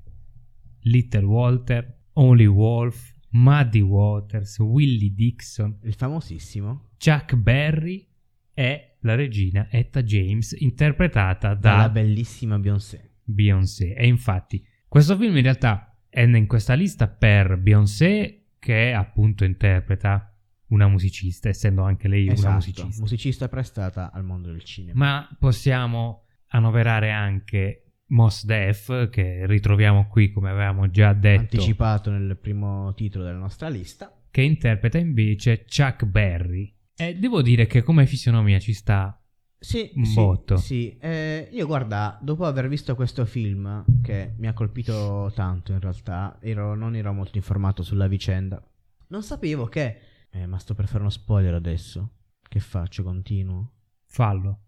Little 0.89 1.25
Walter, 1.25 1.95
Only 2.13 2.45
Wolf, 2.45 3.13
Muddy 3.29 3.81
Waters, 3.81 4.57
Willie 4.59 5.13
Dixon, 5.13 5.79
Il 5.83 5.93
famosissimo 5.93 6.89
Chuck 6.97 7.35
Berry 7.35 8.07
e 8.53 8.97
la 9.01 9.15
regina 9.15 9.67
Etta 9.69 10.01
James 10.01 10.55
interpretata 10.57 11.53
dalla 11.53 11.83
da 11.83 11.89
bellissima 11.89 12.57
Beyoncé. 12.57 13.11
Beyoncé. 13.23 13.93
E 13.93 14.07
infatti, 14.07 14.65
questo 14.87 15.15
film 15.17 15.35
in 15.35 15.43
realtà 15.43 15.95
è 16.09 16.23
in 16.23 16.47
questa 16.47 16.73
lista 16.73 17.07
per 17.07 17.57
Beyoncé, 17.57 18.45
che 18.57 18.93
appunto 18.93 19.43
interpreta 19.43 20.33
una 20.69 20.87
musicista, 20.87 21.49
essendo 21.49 21.83
anche 21.83 22.07
lei 22.07 22.23
una 22.23 22.33
Esatto, 22.33 22.53
musicista. 22.53 23.01
musicista 23.01 23.47
prestata 23.47 24.11
al 24.11 24.23
mondo 24.23 24.49
del 24.49 24.63
cinema. 24.63 24.97
Ma 24.97 25.37
possiamo 25.37 26.23
annoverare 26.47 27.11
anche 27.11 27.86
Mos 28.07 28.45
Def, 28.45 29.09
che 29.09 29.45
ritroviamo 29.47 30.07
qui, 30.07 30.31
come 30.31 30.49
avevamo 30.49 30.89
già 30.89 31.13
detto, 31.13 31.41
Anticipato 31.41 32.09
nel 32.09 32.37
primo 32.37 32.93
titolo 32.93 33.23
della 33.25 33.37
nostra 33.37 33.67
lista. 33.69 34.11
che 34.31 34.41
interpreta 34.41 34.97
invece 34.97 35.65
Chuck 35.65 36.05
Berry. 36.05 36.73
E 36.95 37.15
devo 37.15 37.41
dire 37.41 37.67
che 37.67 37.83
come 37.83 38.05
fisionomia 38.05 38.59
ci 38.59 38.73
sta 38.73 39.19
Sì, 39.59 39.91
Un 39.95 40.05
sì, 40.05 40.13
botto. 40.15 40.57
Sì, 40.57 40.97
Eh, 40.99 41.49
io 41.51 41.65
guarda, 41.65 42.17
dopo 42.21 42.45
aver 42.45 42.67
visto 42.67 42.95
questo 42.95 43.25
film, 43.25 43.83
che 44.01 44.33
mi 44.37 44.47
ha 44.47 44.53
colpito 44.53 45.31
tanto 45.35 45.71
in 45.73 45.79
realtà, 45.79 46.37
ero- 46.41 46.75
non 46.75 46.95
ero 46.95 47.11
molto 47.13 47.37
informato 47.37 47.83
sulla 47.83 48.07
vicenda. 48.07 48.61
Non 49.07 49.23
sapevo 49.23 49.65
che... 49.65 49.99
Eh, 50.29 50.45
ma 50.45 50.57
sto 50.59 50.75
per 50.75 50.87
fare 50.87 50.99
uno 50.99 51.09
spoiler 51.09 51.53
adesso. 51.53 52.09
Che 52.47 52.59
faccio? 52.59 53.03
Continuo. 53.03 53.71
fallo. 54.05 54.59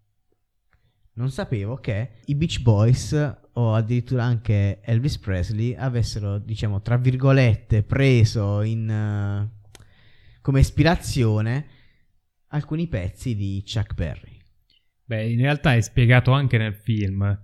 Non 1.19 1.31
sapevo 1.31 1.75
che 1.75 2.11
i 2.27 2.35
Beach 2.35 2.61
Boys 2.61 3.11
o 3.51 3.73
addirittura 3.73 4.23
anche 4.23 4.79
Elvis 4.81 5.17
Presley 5.17 5.75
avessero, 5.75 6.37
diciamo, 6.37 6.81
tra 6.81 6.95
virgolette, 6.95 7.83
preso 7.83 8.61
in, 8.61 8.89
eh, 8.89 9.49
come 10.39 10.61
ispirazione 10.61 11.65
alcuni 12.51 12.87
pezzi 12.87 13.35
di 13.35 13.61
Chuck 13.65 13.95
Berry. 13.95 14.37
Beh, 15.03 15.29
in 15.29 15.41
realtà 15.41 15.75
è 15.75 15.81
spiegato 15.81 16.31
anche 16.31 16.57
nel 16.57 16.73
film. 16.73 17.37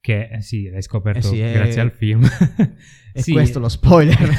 Che 0.00 0.28
eh, 0.30 0.40
sì, 0.40 0.68
l'hai 0.68 0.80
scoperto 0.82 1.18
Eh 1.18 1.22
sì, 1.22 1.40
è- 1.40 1.52
grazie 1.54 1.80
al 1.80 1.90
film. 1.90 2.24
E 3.12 3.20
Sì. 3.20 3.32
questo 3.32 3.58
lo 3.58 3.68
spoiler. 3.68 4.30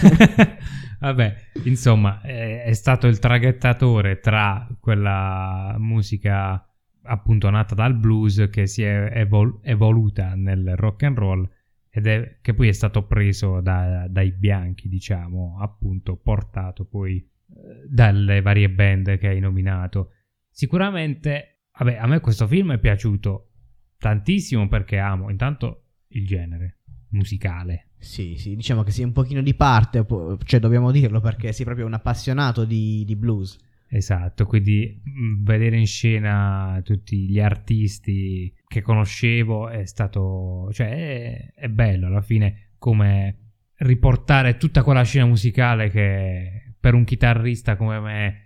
Vabbè, 1.02 1.36
insomma, 1.66 2.22
è, 2.22 2.64
è 2.64 2.74
stato 2.74 3.08
il 3.08 3.20
traghettatore 3.20 4.20
tra 4.22 4.66
quella 4.80 5.76
musica 5.80 6.64
appunto 7.10 7.50
nata 7.50 7.76
dal 7.76 7.96
blues 7.96 8.48
che 8.52 8.68
si 8.68 8.84
è 8.84 9.10
evol- 9.14 9.60
evoluta 9.64 10.36
nel 10.36 10.76
rock 10.76 11.04
and 11.04 11.18
roll 11.18 11.50
ed 11.90 12.08
è 12.08 12.38
che 12.42 12.54
poi 12.54 12.68
è 12.68 12.72
stato 12.72 13.06
preso 13.06 13.62
da- 13.62 14.08
dai 14.08 14.32
bianchi, 14.32 14.88
diciamo, 14.88 15.58
appunto 15.60 16.16
portato 16.16 16.86
poi 16.86 17.18
eh, 17.18 17.88
dalle 17.90 18.42
varie 18.42 18.70
band 18.70 19.18
che 19.18 19.28
hai 19.28 19.40
nominato. 19.40 20.12
Sicuramente 20.50 21.60
Vabbè, 21.80 21.96
a 21.96 22.08
me 22.08 22.20
questo 22.20 22.46
film 22.46 22.74
è 22.74 22.78
piaciuto 22.78 23.52
tantissimo 23.98 24.68
perché 24.68 24.98
amo 24.98 25.30
intanto 25.30 25.86
il 26.10 26.26
genere 26.26 26.80
musicale. 27.12 27.92
Sì, 27.98 28.36
sì, 28.38 28.56
diciamo 28.56 28.84
che 28.84 28.92
sia 28.92 29.06
un 29.06 29.14
pochino 29.14 29.42
di 29.42 29.54
parte, 29.54 30.06
cioè 30.44 30.60
dobbiamo 30.60 30.92
dirlo 30.92 31.22
perché 31.22 31.54
sei 31.54 31.64
proprio 31.64 31.86
un 31.86 31.94
appassionato 31.94 32.66
di, 32.66 33.06
di 33.06 33.16
blues. 33.16 33.58
Esatto, 33.92 34.46
quindi 34.46 35.02
mh, 35.04 35.44
vedere 35.44 35.78
in 35.78 35.88
scena 35.88 36.80
tutti 36.84 37.28
gli 37.28 37.40
artisti 37.40 38.54
che 38.68 38.82
conoscevo 38.82 39.68
è 39.68 39.84
stato, 39.86 40.70
cioè 40.72 40.90
è, 40.90 41.54
è 41.56 41.68
bello 41.70 42.06
alla 42.06 42.22
fine 42.22 42.74
come 42.78 43.54
riportare 43.78 44.58
tutta 44.58 44.84
quella 44.84 45.04
scena 45.04 45.26
musicale 45.26 45.90
che 45.90 46.76
per 46.80 46.94
un 46.94 47.04
chitarrista 47.04 47.76
come 47.78 48.00
me 48.00 48.44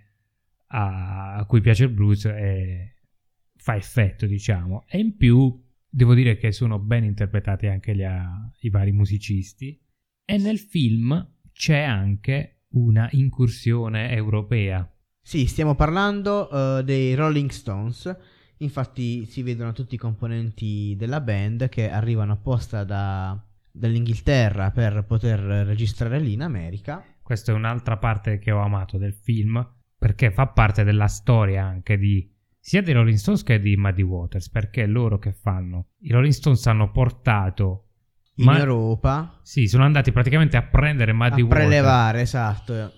a, 0.68 1.34
a 1.36 1.44
cui 1.44 1.60
piace 1.60 1.84
il 1.84 1.90
blues 1.90 2.24
è- 2.26 2.92
fa 3.56 3.76
effetto, 3.76 4.26
diciamo. 4.26 4.84
E 4.88 4.98
in 4.98 5.16
più 5.16 5.62
devo 5.88 6.14
dire 6.14 6.36
che 6.36 6.52
sono 6.52 6.78
ben 6.78 7.04
interpretati 7.04 7.66
anche 7.66 7.94
gli, 7.94 8.02
a- 8.02 8.50
i 8.60 8.70
vari 8.70 8.92
musicisti. 8.92 9.78
E 10.24 10.38
nel 10.38 10.58
film 10.58 11.32
c'è 11.52 11.80
anche 11.80 12.62
una 12.70 13.08
incursione 13.12 14.10
europea. 14.10 14.88
Sì, 15.26 15.46
stiamo 15.46 15.74
parlando 15.74 16.78
eh, 16.78 16.84
dei 16.84 17.14
Rolling 17.14 17.48
Stones. 17.48 18.14
Infatti 18.58 19.24
si 19.24 19.42
vedono 19.42 19.72
tutti 19.72 19.94
i 19.94 19.98
componenti 19.98 20.94
della 20.98 21.20
band 21.22 21.70
che 21.70 21.90
arrivano 21.90 22.32
apposta 22.34 22.84
da- 22.84 23.42
dall'Inghilterra 23.72 24.70
per 24.70 25.04
poter 25.06 25.40
registrare 25.40 26.20
lì 26.20 26.34
in 26.34 26.42
America. 26.42 27.02
Questa 27.22 27.52
è 27.52 27.54
un'altra 27.54 27.96
parte 27.96 28.38
che 28.38 28.52
ho 28.52 28.60
amato 28.60 28.98
del 28.98 29.14
film, 29.14 29.66
perché 29.98 30.30
fa 30.30 30.46
parte 30.48 30.84
della 30.84 31.08
storia 31.08 31.64
anche 31.64 31.96
di 31.96 32.30
sia 32.60 32.82
dei 32.82 32.92
Rolling 32.94 33.16
Stones 33.16 33.42
che 33.42 33.58
di 33.58 33.76
Muddy 33.76 34.02
Waters, 34.02 34.50
perché 34.50 34.84
loro 34.86 35.18
che 35.18 35.32
fanno? 35.32 35.88
I 36.00 36.12
Rolling 36.12 36.32
Stones 36.32 36.66
hanno 36.66 36.90
portato 36.90 37.88
In 38.36 38.44
Ma- 38.46 38.58
Europa 38.58 39.38
Sì, 39.42 39.66
sono 39.68 39.84
andati 39.84 40.12
praticamente 40.12 40.56
a 40.58 40.62
prendere 40.62 41.12
Muddy 41.12 41.40
a 41.40 41.44
Waters. 41.44 41.48
prelevare, 41.48 42.20
esatto. 42.20 42.92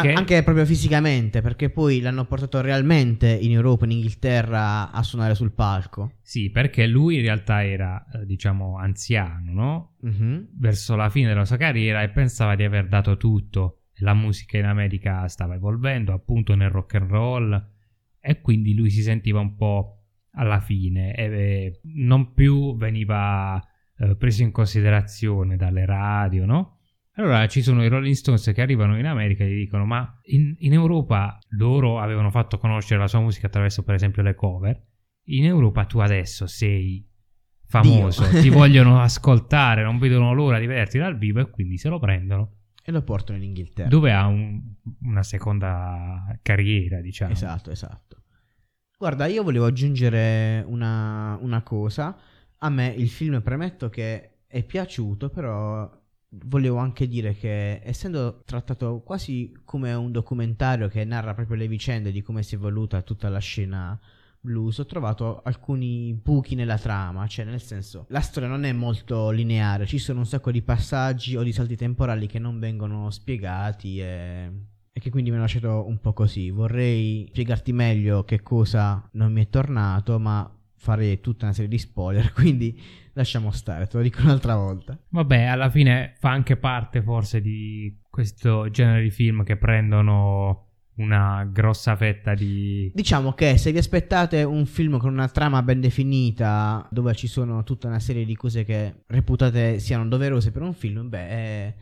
Che- 0.00 0.12
Anche 0.12 0.42
proprio 0.42 0.66
fisicamente, 0.66 1.40
perché 1.40 1.70
poi 1.70 2.00
l'hanno 2.00 2.24
portato 2.24 2.60
realmente 2.60 3.28
in 3.28 3.52
Europa, 3.52 3.84
in 3.84 3.92
Inghilterra, 3.92 4.90
a 4.90 5.02
suonare 5.04 5.36
sul 5.36 5.52
palco. 5.52 6.14
Sì, 6.20 6.50
perché 6.50 6.86
lui 6.88 7.16
in 7.16 7.22
realtà 7.22 7.64
era, 7.64 8.04
eh, 8.12 8.26
diciamo, 8.26 8.76
anziano, 8.76 9.52
no? 9.52 9.94
Mhm. 10.00 10.48
Verso 10.58 10.96
la 10.96 11.08
fine 11.10 11.28
della 11.28 11.44
sua 11.44 11.56
carriera 11.58 12.02
e 12.02 12.08
pensava 12.08 12.56
di 12.56 12.64
aver 12.64 12.88
dato 12.88 13.16
tutto. 13.16 13.82
La 13.98 14.14
musica 14.14 14.58
in 14.58 14.64
America 14.64 15.28
stava 15.28 15.54
evolvendo, 15.54 16.12
appunto 16.12 16.56
nel 16.56 16.70
rock 16.70 16.96
and 16.96 17.08
roll, 17.08 17.68
e 18.20 18.40
quindi 18.40 18.74
lui 18.74 18.90
si 18.90 19.02
sentiva 19.02 19.38
un 19.38 19.54
po' 19.54 19.98
alla 20.32 20.58
fine 20.58 21.14
e 21.14 21.78
non 21.84 22.32
più 22.34 22.76
veniva 22.76 23.62
eh, 23.96 24.16
preso 24.16 24.42
in 24.42 24.50
considerazione 24.50 25.54
dalle 25.56 25.86
radio, 25.86 26.44
no? 26.46 26.73
Allora 27.16 27.46
ci 27.46 27.62
sono 27.62 27.84
i 27.84 27.88
Rolling 27.88 28.14
Stones 28.14 28.50
che 28.52 28.60
arrivano 28.60 28.98
in 28.98 29.06
America 29.06 29.44
e 29.44 29.50
gli 29.50 29.58
dicono: 29.58 29.84
Ma 29.84 30.18
in, 30.24 30.54
in 30.58 30.72
Europa 30.72 31.38
loro 31.50 32.00
avevano 32.00 32.30
fatto 32.30 32.58
conoscere 32.58 33.00
la 33.00 33.06
sua 33.06 33.20
musica 33.20 33.46
attraverso, 33.46 33.82
per 33.84 33.94
esempio, 33.94 34.22
le 34.22 34.34
cover. 34.34 34.82
In 35.28 35.44
Europa 35.44 35.84
tu 35.84 35.98
adesso 36.00 36.46
sei 36.46 37.06
famoso, 37.66 38.24
ti 38.40 38.48
vogliono 38.50 39.00
ascoltare, 39.00 39.82
non 39.82 39.98
vedono 39.98 40.32
l'ora 40.32 40.58
di 40.58 40.66
vederti 40.66 40.98
dal 40.98 41.16
vivo 41.16 41.40
e 41.40 41.50
quindi 41.50 41.78
se 41.78 41.88
lo 41.88 41.98
prendono. 41.98 42.56
E 42.82 42.92
lo 42.92 43.02
portano 43.02 43.38
in 43.38 43.44
Inghilterra. 43.44 43.88
Dove 43.88 44.12
ha 44.12 44.26
un- 44.26 44.60
una 45.02 45.22
seconda 45.22 46.36
carriera, 46.42 47.00
diciamo. 47.00 47.32
Esatto, 47.32 47.70
esatto. 47.70 48.22
Guarda, 48.98 49.26
io 49.26 49.42
volevo 49.42 49.66
aggiungere 49.66 50.62
una, 50.66 51.38
una 51.40 51.62
cosa. 51.62 52.16
A 52.58 52.68
me 52.68 52.88
il 52.88 53.08
film 53.08 53.40
premetto 53.40 53.88
che 53.88 54.40
è 54.46 54.62
piaciuto, 54.64 55.30
però 55.30 55.90
volevo 56.44 56.78
anche 56.78 57.06
dire 57.06 57.34
che 57.34 57.80
essendo 57.82 58.42
trattato 58.44 59.00
quasi 59.04 59.52
come 59.64 59.92
un 59.92 60.12
documentario 60.12 60.88
che 60.88 61.04
narra 61.04 61.34
proprio 61.34 61.56
le 61.56 61.68
vicende 61.68 62.12
di 62.12 62.22
come 62.22 62.42
si 62.42 62.54
è 62.54 62.58
evoluta 62.58 63.02
tutta 63.02 63.28
la 63.28 63.38
scena 63.38 63.98
blues, 64.44 64.78
ho 64.78 64.86
trovato 64.86 65.40
alcuni 65.42 66.12
buchi 66.12 66.54
nella 66.54 66.78
trama, 66.78 67.26
cioè 67.26 67.46
nel 67.46 67.62
senso 67.62 68.04
la 68.08 68.20
storia 68.20 68.48
non 68.48 68.64
è 68.64 68.72
molto 68.72 69.30
lineare, 69.30 69.86
ci 69.86 69.98
sono 69.98 70.20
un 70.20 70.26
sacco 70.26 70.50
di 70.50 70.62
passaggi 70.62 71.34
o 71.36 71.42
di 71.42 71.52
salti 71.52 71.76
temporali 71.76 72.26
che 72.26 72.38
non 72.38 72.58
vengono 72.58 73.10
spiegati 73.10 74.00
e, 74.00 74.50
e 74.92 75.00
che 75.00 75.10
quindi 75.10 75.30
mi 75.30 75.36
hanno 75.36 75.46
lasciato 75.46 75.86
un 75.86 75.98
po' 75.98 76.12
così. 76.12 76.50
Vorrei 76.50 77.26
spiegarti 77.30 77.72
meglio 77.72 78.24
che 78.24 78.42
cosa 78.42 79.08
non 79.12 79.32
mi 79.32 79.42
è 79.42 79.48
tornato, 79.48 80.18
ma 80.18 80.48
farei 80.84 81.20
tutta 81.20 81.46
una 81.46 81.54
serie 81.54 81.70
di 81.70 81.78
spoiler, 81.78 82.32
quindi 82.34 82.78
lasciamo 83.14 83.50
stare, 83.50 83.86
te 83.86 83.96
lo 83.96 84.02
dico 84.02 84.20
un'altra 84.20 84.54
volta. 84.54 84.98
Vabbè, 85.08 85.44
alla 85.44 85.70
fine 85.70 86.14
fa 86.18 86.30
anche 86.30 86.56
parte 86.56 87.02
forse 87.02 87.40
di 87.40 88.00
questo 88.10 88.68
genere 88.70 89.02
di 89.02 89.10
film 89.10 89.42
che 89.44 89.56
prendono 89.56 90.68
una 90.96 91.48
grossa 91.50 91.96
fetta 91.96 92.34
di... 92.34 92.92
Diciamo 92.94 93.32
che 93.32 93.56
se 93.56 93.72
vi 93.72 93.78
aspettate 93.78 94.42
un 94.42 94.66
film 94.66 94.98
con 94.98 95.12
una 95.12 95.28
trama 95.28 95.62
ben 95.62 95.80
definita, 95.80 96.86
dove 96.90 97.14
ci 97.14 97.26
sono 97.26 97.64
tutta 97.64 97.88
una 97.88 97.98
serie 97.98 98.24
di 98.24 98.36
cose 98.36 98.62
che 98.64 99.04
reputate 99.06 99.80
siano 99.80 100.06
doverose 100.06 100.52
per 100.52 100.62
un 100.62 100.74
film, 100.74 101.08
beh, 101.08 101.28
eh, 101.66 101.74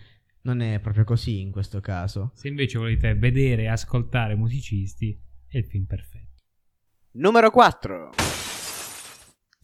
non 0.42 0.60
è 0.60 0.78
proprio 0.78 1.04
così 1.04 1.40
in 1.40 1.50
questo 1.50 1.80
caso. 1.80 2.30
Se 2.34 2.48
invece 2.48 2.78
volete 2.78 3.14
vedere 3.14 3.62
e 3.62 3.68
ascoltare 3.68 4.36
musicisti, 4.36 5.18
è 5.48 5.58
il 5.58 5.64
film 5.64 5.84
perfetto. 5.84 6.22
Numero 7.14 7.50
4. 7.50 8.51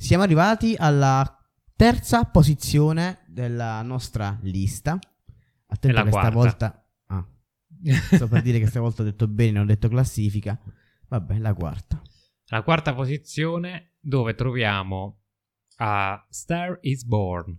Siamo 0.01 0.23
arrivati 0.23 0.77
alla 0.79 1.37
terza 1.75 2.25
posizione 2.25 3.25
della 3.27 3.83
nostra 3.83 4.39
lista. 4.43 4.97
Attento 5.67 6.03
che 6.05 6.11
quarta. 6.11 6.31
stavolta... 6.31 6.89
Ah, 7.07 7.27
sto 8.15 8.29
per 8.29 8.43
dire 8.43 8.61
che 8.61 8.69
stavolta 8.69 9.03
ho 9.03 9.05
detto 9.05 9.27
bene, 9.27 9.51
non 9.51 9.63
ho 9.63 9.67
detto 9.67 9.89
classifica. 9.89 10.59
Vabbè, 11.09 11.39
la 11.39 11.53
quarta. 11.53 12.01
La 12.47 12.63
quarta 12.63 12.95
posizione 12.95 13.97
dove 13.99 14.37
troviamo 14.37 15.25
a 15.79 16.25
Star 16.31 16.79
is 16.83 17.03
Born. 17.05 17.59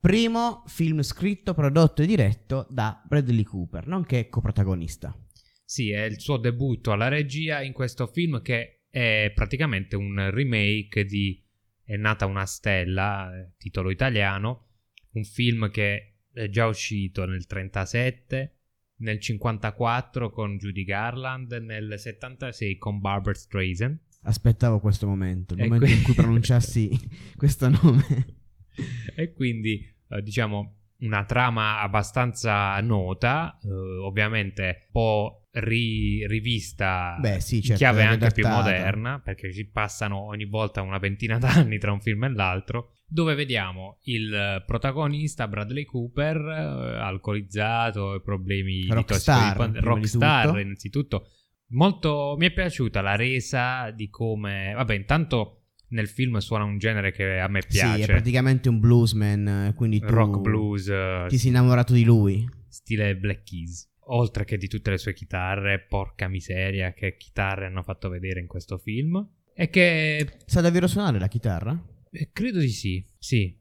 Primo 0.00 0.64
film 0.66 1.02
scritto, 1.02 1.52
prodotto 1.52 2.00
e 2.00 2.06
diretto 2.06 2.66
da 2.70 3.00
Bradley 3.06 3.44
Cooper, 3.44 3.86
nonché 3.86 4.30
coprotagonista. 4.30 5.14
Sì, 5.62 5.90
è 5.90 6.04
il 6.04 6.18
suo 6.18 6.38
debutto 6.38 6.92
alla 6.92 7.08
regia 7.08 7.60
in 7.60 7.74
questo 7.74 8.06
film 8.06 8.40
che 8.40 8.84
è 8.88 9.30
praticamente 9.34 9.96
un 9.96 10.30
remake 10.30 11.04
di 11.04 11.43
È 11.84 11.96
nata 11.96 12.26
una 12.26 12.46
stella, 12.46 13.30
eh, 13.36 13.52
titolo 13.58 13.90
italiano, 13.90 14.68
un 15.12 15.24
film 15.24 15.70
che 15.70 16.16
è 16.32 16.48
già 16.48 16.66
uscito 16.66 17.24
nel 17.26 17.46
37, 17.46 18.58
nel 18.96 19.20
54 19.20 20.30
con 20.30 20.56
Judy 20.56 20.84
Garland, 20.84 21.52
nel 21.52 21.94
76 21.98 22.76
con 22.78 23.00
Barbara 23.00 23.34
Streisand. 23.34 23.98
Aspettavo 24.22 24.80
questo 24.80 25.06
momento, 25.06 25.54
il 25.54 25.60
E 25.60 25.64
momento 25.64 25.84
qui- 25.84 25.94
in 25.94 26.02
cui 26.02 26.14
pronunciassi 26.14 26.90
questo 27.36 27.68
nome. 27.68 28.26
e 29.14 29.32
quindi 29.32 29.86
eh, 30.08 30.22
diciamo 30.22 30.78
una 31.00 31.24
trama 31.24 31.80
abbastanza 31.80 32.80
nota, 32.80 33.58
eh, 33.62 33.68
ovviamente 33.68 34.86
un 34.86 34.92
po' 34.92 35.43
ri- 35.54 36.26
rivista 36.26 37.16
Beh, 37.20 37.40
sì, 37.40 37.56
in 37.56 37.62
certo, 37.62 37.78
chiave 37.78 38.02
anche 38.02 38.30
più 38.30 38.46
moderna, 38.46 39.20
perché 39.20 39.52
ci 39.52 39.66
passano 39.66 40.26
ogni 40.26 40.46
volta 40.46 40.82
una 40.82 40.98
ventina 40.98 41.38
d'anni 41.38 41.78
tra 41.78 41.92
un 41.92 42.00
film 42.00 42.24
e 42.24 42.28
l'altro, 42.30 42.90
dove 43.06 43.34
vediamo 43.34 43.98
il 44.04 44.32
eh, 44.32 44.64
protagonista 44.66 45.46
Bradley 45.46 45.84
Cooper 45.84 46.36
eh, 46.36 46.98
alcolizzato, 46.98 48.20
problemi 48.24 48.86
Rockstar, 48.88 49.70
di 49.70 49.78
di 49.78 49.84
rockstar 49.84 50.46
tutto. 50.46 50.58
innanzitutto. 50.58 51.28
Molto 51.68 52.34
mi 52.38 52.46
è 52.46 52.52
piaciuta 52.52 53.00
la 53.00 53.16
resa 53.16 53.90
di 53.90 54.08
come, 54.08 54.72
vabbè, 54.74 54.94
intanto 54.94 55.60
nel 55.88 56.08
film 56.08 56.38
suona 56.38 56.64
un 56.64 56.78
genere 56.78 57.12
che 57.12 57.38
a 57.38 57.48
me 57.48 57.62
piace. 57.66 57.96
Sì, 57.96 58.02
è 58.02 58.06
praticamente 58.06 58.68
un 58.68 58.80
bluesman, 58.80 59.48
eh, 59.48 59.74
quindi 59.74 60.00
tu 60.00 60.06
rock 60.06 60.40
blues 60.40 60.88
eh, 60.88 61.26
ti 61.28 61.38
sei 61.38 61.50
innamorato 61.50 61.92
di 61.92 62.04
lui. 62.04 62.46
stile 62.68 63.16
Black 63.16 63.44
Keys 63.44 63.92
oltre 64.06 64.44
che 64.44 64.56
di 64.56 64.68
tutte 64.68 64.90
le 64.90 64.98
sue 64.98 65.14
chitarre 65.14 65.80
porca 65.80 66.28
miseria 66.28 66.92
che 66.92 67.16
chitarre 67.16 67.66
hanno 67.66 67.82
fatto 67.82 68.08
vedere 68.08 68.40
in 68.40 68.46
questo 68.46 68.78
film 68.78 69.26
e 69.54 69.68
che 69.70 70.38
Sa 70.46 70.60
davvero 70.60 70.86
suonare 70.86 71.18
la 71.18 71.28
chitarra? 71.28 71.80
eh, 72.10 72.30
credo 72.32 72.58
di 72.58 72.68
sì 72.68 73.04
sì 73.18 73.56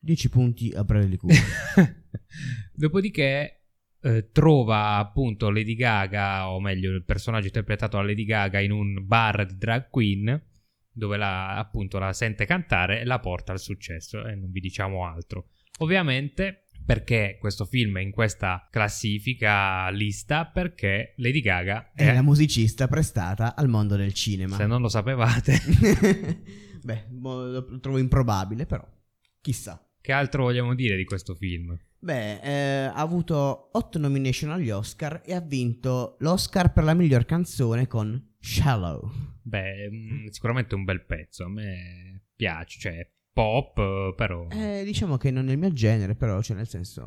10 0.00 0.28
punti 0.28 0.70
a 0.70 0.84
Bradley 0.84 1.16
Cooper. 1.16 1.36
dopodiché 2.72 3.62
eh, 4.00 4.30
trova 4.30 4.96
appunto 4.96 5.50
Lady 5.50 5.74
Gaga 5.74 6.50
o 6.50 6.60
meglio 6.60 6.92
il 6.92 7.04
personaggio 7.04 7.46
interpretato 7.46 7.96
da 7.96 8.04
Lady 8.04 8.24
Gaga 8.24 8.60
in 8.60 8.70
un 8.70 9.04
bar 9.06 9.44
di 9.44 9.56
drag 9.56 9.88
queen 9.90 10.40
dove 10.92 11.16
la, 11.16 11.56
appunto 11.56 11.98
la 11.98 12.12
sente 12.12 12.44
cantare 12.46 13.00
e 13.00 13.04
la 13.04 13.18
porta 13.18 13.52
al 13.52 13.60
successo 13.60 14.24
e 14.24 14.34
non 14.34 14.50
vi 14.50 14.60
diciamo 14.60 15.04
altro 15.04 15.48
ovviamente 15.78 16.67
Perché 16.88 17.36
questo 17.38 17.66
film 17.66 17.98
è 17.98 18.00
in 18.00 18.10
questa 18.12 18.66
classifica 18.70 19.90
lista? 19.90 20.46
Perché 20.46 21.12
Lady 21.18 21.42
Gaga 21.42 21.92
È 21.94 22.14
la 22.14 22.22
musicista 22.22 22.88
prestata 22.88 23.54
al 23.54 23.68
mondo 23.68 23.94
del 23.94 24.14
cinema. 24.14 24.56
se 24.56 24.64
non 24.64 24.80
lo 24.80 24.88
sapevate, 24.88 25.60
Beh, 26.82 27.08
lo 27.20 27.78
trovo 27.80 27.98
improbabile, 27.98 28.64
però. 28.64 28.82
Chissà. 29.42 29.86
che 30.00 30.12
altro 30.12 30.44
vogliamo 30.44 30.74
dire 30.74 30.96
di 30.96 31.04
questo 31.04 31.34
film? 31.34 31.78
Beh, 31.98 32.40
eh, 32.40 32.84
ha 32.86 32.94
avuto 32.94 33.68
8 33.76 33.98
nomination 33.98 34.50
agli 34.50 34.70
Oscar 34.70 35.20
e 35.26 35.34
ha 35.34 35.40
vinto 35.42 36.16
l'Oscar 36.20 36.72
per 36.72 36.84
la 36.84 36.94
miglior 36.94 37.26
canzone 37.26 37.86
con 37.86 38.34
Shallow. 38.40 39.12
Beh, 39.42 39.90
mm, 39.90 40.26
sicuramente 40.28 40.74
un 40.74 40.84
bel 40.84 41.04
pezzo, 41.04 41.44
a 41.44 41.50
me 41.50 42.28
piace, 42.34 42.78
cioè 42.80 43.10
pop, 43.38 43.78
eh, 43.78 44.14
però... 44.16 44.48
Eh, 44.50 44.82
diciamo 44.84 45.16
che 45.16 45.30
non 45.30 45.48
è 45.48 45.52
il 45.52 45.58
mio 45.58 45.72
genere, 45.72 46.16
però, 46.16 46.42
cioè, 46.42 46.56
nel 46.56 46.66
senso, 46.66 47.02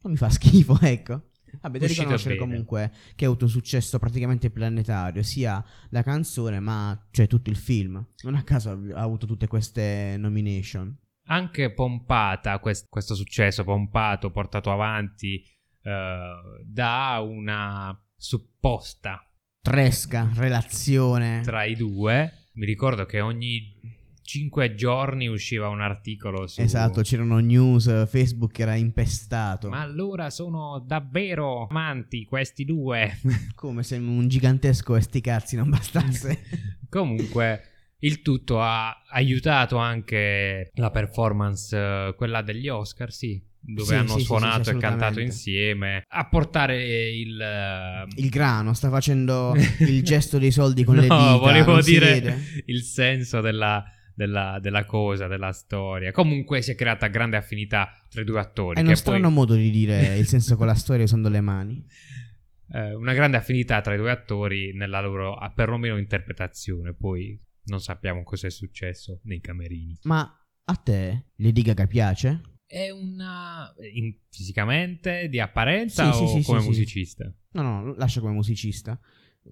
non 0.00 0.10
mi 0.10 0.16
fa 0.16 0.28
schifo, 0.28 0.76
ecco. 0.82 1.28
Vabbè, 1.60 1.78
Uscito 1.78 2.00
riconoscere 2.00 2.36
comunque 2.36 2.90
che 3.14 3.26
ha 3.26 3.28
avuto 3.28 3.44
un 3.44 3.50
successo 3.50 3.98
praticamente 4.00 4.50
planetario, 4.50 5.22
sia 5.22 5.62
la 5.90 6.02
canzone, 6.02 6.58
ma 6.60 6.98
cioè 7.12 7.26
tutto 7.28 7.50
il 7.50 7.56
film. 7.56 8.04
Non 8.22 8.34
a 8.34 8.42
caso 8.42 8.70
ha 8.70 8.78
ha 8.98 9.02
avuto 9.02 9.26
tutte 9.26 9.46
queste 9.46 10.16
nomination. 10.18 10.96
anche 11.26 11.70
pompata 11.72 12.58
quest- 12.58 12.88
questo 12.88 13.14
successo, 13.14 13.62
pompato, 13.64 14.30
portato 14.30 14.72
avanti 14.72 15.44
eh, 15.82 16.32
da 16.64 17.20
una 17.22 17.96
supposta 18.16 19.30
Tresca, 19.60 20.30
relazione. 20.34 21.42
tra 21.44 21.64
i 21.64 21.76
due. 21.76 22.48
Mi 22.54 22.64
ricordo 22.64 23.04
che 23.04 23.20
ogni 23.20 23.74
cinque 24.22 24.74
giorni 24.74 25.26
usciva 25.28 25.68
un 25.68 25.80
articolo 25.80 26.46
su... 26.46 26.60
Esatto, 26.60 27.02
c'erano 27.02 27.38
news, 27.38 28.08
Facebook 28.08 28.58
era 28.58 28.74
impestato. 28.74 29.68
Ma 29.68 29.80
allora 29.80 30.30
sono 30.30 30.82
davvero 30.86 31.66
amanti 31.68 32.24
questi 32.24 32.64
due? 32.64 33.18
Come 33.54 33.82
se 33.82 33.96
un 33.96 34.28
gigantesco 34.28 34.96
e 34.96 35.00
sti 35.00 35.20
cazzi 35.20 35.56
non 35.56 35.68
bastasse. 35.70 36.40
Comunque, 36.88 37.62
il 38.00 38.22
tutto 38.22 38.60
ha 38.60 39.02
aiutato 39.10 39.76
anche 39.76 40.70
la 40.74 40.90
performance, 40.90 41.76
eh, 41.76 42.14
quella 42.16 42.42
degli 42.42 42.68
Oscar, 42.68 43.12
sì, 43.12 43.40
dove 43.64 43.88
Sì, 43.88 43.94
hanno 43.94 44.18
sì, 44.18 44.24
suonato 44.24 44.64
sì, 44.64 44.70
e 44.70 44.76
cantato 44.76 45.20
insieme, 45.20 46.04
a 46.08 46.28
portare 46.28 47.10
il... 47.10 47.40
eh, 47.40 48.06
Il 48.16 48.28
grano 48.28 48.72
sta 48.74 48.90
facendo 48.90 49.54
il 49.80 50.02
gesto 50.02 50.38
dei 50.38 50.50
soldi 50.50 50.82
con 50.84 50.96
le 50.96 51.06
No, 51.06 51.16
dita. 51.16 51.36
volevo 51.36 51.80
dire 51.80 52.38
il 52.66 52.82
senso 52.82 53.40
della, 53.40 53.82
della- 54.14 54.58
della 54.60 54.84
cosa, 54.84 55.26
della 55.26 55.52
storia. 55.52 56.12
Comunque 56.12 56.62
si 56.62 56.70
è 56.70 56.74
creata 56.74 57.06
grande 57.08 57.36
affinità 57.36 57.90
tra 58.08 58.20
i 58.20 58.24
due 58.24 58.40
attori. 58.40 58.78
È 58.78 58.82
uno 58.82 58.94
strano 58.94 59.22
poi- 59.22 59.32
modo 59.32 59.54
di 59.54 59.70
dire 59.70 60.16
il 60.18 60.26
senso 60.26 60.56
con 60.56 60.66
la 60.66 60.74
storia 60.74 61.04
usando 61.04 61.28
le 61.28 61.40
mani. 61.40 61.84
eh, 62.74 62.94
una 62.94 63.12
grande 63.14 63.36
affinità 63.36 63.80
tra 63.80 63.94
i 63.94 63.98
due 63.98 64.10
attori 64.10 64.72
nella 64.74 65.00
loro 65.00 65.36
perlomeno 65.54 65.98
interpretazione. 65.98 66.94
Poi 66.94 67.40
non 67.64 67.80
sappiamo 67.80 68.22
cosa 68.22 68.46
è 68.46 68.50
successo 68.50 69.20
nei 69.24 69.40
camerini. 69.40 69.98
Ma 70.02 70.36
a 70.64 70.74
te 70.76 71.26
Lady 71.36 71.62
Gaga 71.62 71.86
piace? 71.86 72.40
È 72.66 72.88
una. 72.90 73.72
in- 73.92 74.16
fisicamente, 74.30 75.28
di 75.28 75.38
apparenza 75.40 76.10
Sì, 76.10 76.22
o 76.22 76.26
sì, 76.26 76.40
sì, 76.40 76.46
come 76.46 76.62
musicista? 76.62 77.30
No, 77.52 77.62
no, 77.62 77.94
lascia 77.96 78.20
come 78.20 78.32
musicista. 78.32 78.98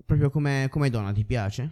Proprio 0.07 0.31
come, 0.31 0.69
come 0.71 0.89
donna 0.89 1.13
ti 1.13 1.25
piace? 1.25 1.71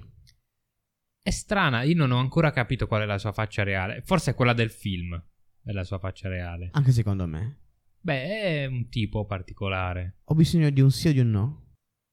È 1.28 1.30
strana, 1.30 1.82
io 1.82 1.94
non 1.94 2.10
ho 2.10 2.16
ancora 2.16 2.50
capito 2.52 2.86
qual 2.86 3.02
è 3.02 3.04
la 3.04 3.18
sua 3.18 3.32
faccia 3.32 3.62
reale. 3.62 4.00
Forse 4.00 4.30
è 4.30 4.34
quella 4.34 4.54
del 4.54 4.70
film. 4.70 5.14
È 5.62 5.72
la 5.72 5.84
sua 5.84 5.98
faccia 5.98 6.26
reale. 6.30 6.70
Anche 6.72 6.90
secondo 6.90 7.26
me. 7.26 7.58
Beh, 8.00 8.62
è 8.62 8.64
un 8.64 8.88
tipo 8.88 9.26
particolare. 9.26 10.20
Ho 10.24 10.34
bisogno 10.34 10.70
di 10.70 10.80
un 10.80 10.90
sì 10.90 11.08
o 11.08 11.12
di 11.12 11.18
un 11.18 11.28
no. 11.28 11.66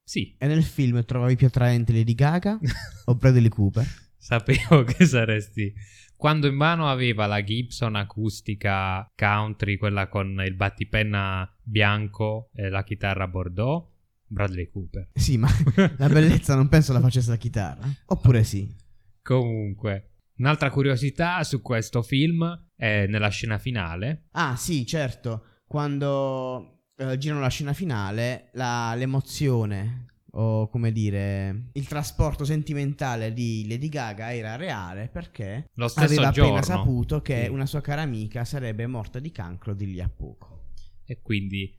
Sì, 0.03 0.35
E 0.37 0.47
nel 0.47 0.63
film 0.65 1.01
trovavi 1.05 1.37
più 1.37 1.47
attraente 1.47 1.93
Lady 1.93 2.13
Gaga 2.13 2.59
o 3.05 3.15
Bradley 3.15 3.47
Cooper? 3.47 3.85
sapevo 4.17 4.83
che 4.83 5.05
saresti. 5.05 5.73
Quando 6.17 6.47
in 6.47 6.55
mano 6.55 6.89
aveva 6.89 7.25
la 7.25 7.41
Gibson 7.41 7.95
acustica 7.95 9.09
country, 9.15 9.77
quella 9.77 10.09
con 10.09 10.43
il 10.45 10.55
battipenna 10.55 11.49
bianco 11.63 12.49
e 12.53 12.67
la 12.67 12.83
chitarra 12.83 13.29
Bordeaux, 13.29 13.87
Bradley 14.27 14.69
Cooper. 14.69 15.07
Sì, 15.13 15.37
ma 15.37 15.47
la 15.95 16.09
bellezza 16.09 16.53
non 16.55 16.67
penso 16.67 16.91
la 16.91 16.99
facesse 16.99 17.29
la 17.29 17.37
chitarra. 17.37 17.87
Oppure 18.07 18.43
sì. 18.43 18.83
Comunque, 19.25 20.09
un'altra 20.37 20.69
curiosità 20.69 21.43
su 21.43 21.59
questo 21.63 22.03
film 22.03 22.67
è 22.75 23.07
nella 23.07 23.29
scena 23.29 23.57
finale. 23.57 24.25
Ah, 24.33 24.55
sì, 24.55 24.85
certo. 24.85 25.61
Quando 25.65 26.81
eh, 26.95 27.17
girano 27.17 27.39
la 27.41 27.49
scena 27.49 27.73
finale, 27.73 28.49
la- 28.53 28.93
l'emozione 28.95 30.05
o 30.37 30.67
come 30.69 30.91
dire, 30.91 31.69
il 31.73 31.87
trasporto 31.87 32.43
sentimentale 32.45 33.33
di 33.33 33.65
Lady 33.67 33.87
Gaga 33.89 34.31
era 34.35 34.57
reale 34.57 35.07
perché 35.11 35.69
Lo 35.75 35.87
stesso 35.87 36.05
aveva 36.19 36.29
giorno. 36.29 36.57
appena 36.57 36.61
saputo 36.77 37.21
che 37.21 37.45
Sì. 37.45 37.49
una 37.49 37.65
sua 37.65 37.81
cara 37.81 38.01
amica 38.01 38.43
sarebbe 38.45 38.85
morta 38.85 39.19
di 39.19 39.31
cancro 39.31 39.73
di 39.73 39.85
lì 39.91 40.01
a 40.01 40.09
poco. 40.09 40.73
E 41.05 41.21
quindi 41.21 41.75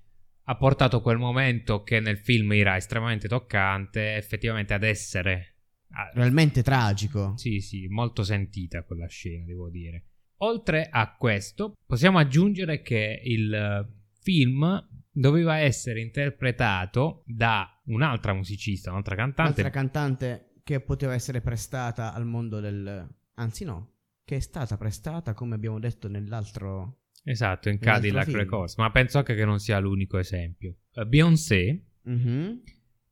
ha 0.48 0.56
portato 0.56 1.00
quel 1.00 1.18
momento 1.18 1.82
che 1.84 2.00
nel 2.00 2.18
film 2.18 2.50
era 2.54 2.76
estremamente 2.76 3.28
toccante, 3.28 4.16
effettivamente 4.16 4.74
ad 4.74 4.82
essere... 4.82 5.55
Realmente 6.12 6.62
tragico. 6.62 7.36
Sì, 7.36 7.60
sì, 7.60 7.86
molto 7.88 8.22
sentita 8.22 8.82
quella 8.82 9.06
scena, 9.06 9.44
devo 9.44 9.70
dire. 9.70 10.04
Oltre 10.38 10.88
a 10.90 11.14
questo, 11.16 11.74
possiamo 11.86 12.18
aggiungere 12.18 12.82
che 12.82 13.20
il 13.24 13.52
eh, 13.52 13.88
film 14.20 14.88
doveva 15.10 15.58
essere 15.58 16.00
interpretato 16.00 17.22
da 17.26 17.80
un'altra 17.86 18.34
musicista, 18.34 18.90
un'altra 18.90 19.14
cantante. 19.14 19.60
Un'altra 19.60 19.80
cantante 19.80 20.52
che 20.62 20.80
poteva 20.80 21.14
essere 21.14 21.40
prestata 21.40 22.12
al 22.12 22.26
mondo 22.26 22.60
del... 22.60 23.08
Anzi 23.34 23.64
no, 23.64 23.94
che 24.24 24.36
è 24.36 24.40
stata 24.40 24.76
prestata 24.76 25.32
come 25.32 25.54
abbiamo 25.54 25.78
detto 25.78 26.08
nell'altro... 26.08 27.04
esatto, 27.24 27.70
in 27.70 27.78
Cadillac. 27.78 28.28
Records, 28.28 28.76
ma 28.76 28.90
penso 28.90 29.18
anche 29.18 29.34
che 29.34 29.44
non 29.44 29.58
sia 29.58 29.78
l'unico 29.78 30.18
esempio. 30.18 30.74
Eh, 30.92 31.06
Beyoncé 31.06 31.84
Mhm. 32.06 32.62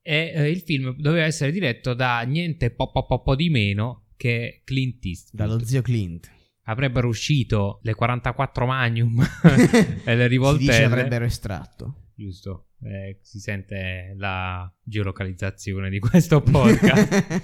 E 0.07 0.31
eh, 0.35 0.51
il 0.51 0.61
film 0.61 0.95
doveva 0.97 1.25
essere 1.25 1.51
diretto 1.51 1.95
da 1.95 2.21
niente 2.21 2.69
po, 2.69 2.91
po, 2.91 3.07
po- 3.07 3.23
po 3.23 3.33
di 3.33 3.49
meno 3.49 4.09
che 4.15 4.61
Clint 4.63 5.03
Eastwood. 5.03 5.47
Dallo 5.47 5.65
zio 5.65 5.81
Clint. 5.81 6.31
Avrebbero 6.65 7.07
uscito 7.07 7.79
le 7.81 7.95
44 7.95 8.67
Magnum 8.67 9.19
e 10.05 10.15
le 10.15 10.21
si 10.21 10.27
rivoltelle. 10.27 10.69
dice 10.69 10.83
avrebbero 10.83 11.25
estratto. 11.25 12.09
Giusto, 12.13 12.67
eh, 12.83 13.17
si 13.23 13.39
sente 13.39 14.13
la 14.15 14.71
geolocalizzazione 14.83 15.89
di 15.89 15.97
questo 15.97 16.39
podcast. 16.39 17.41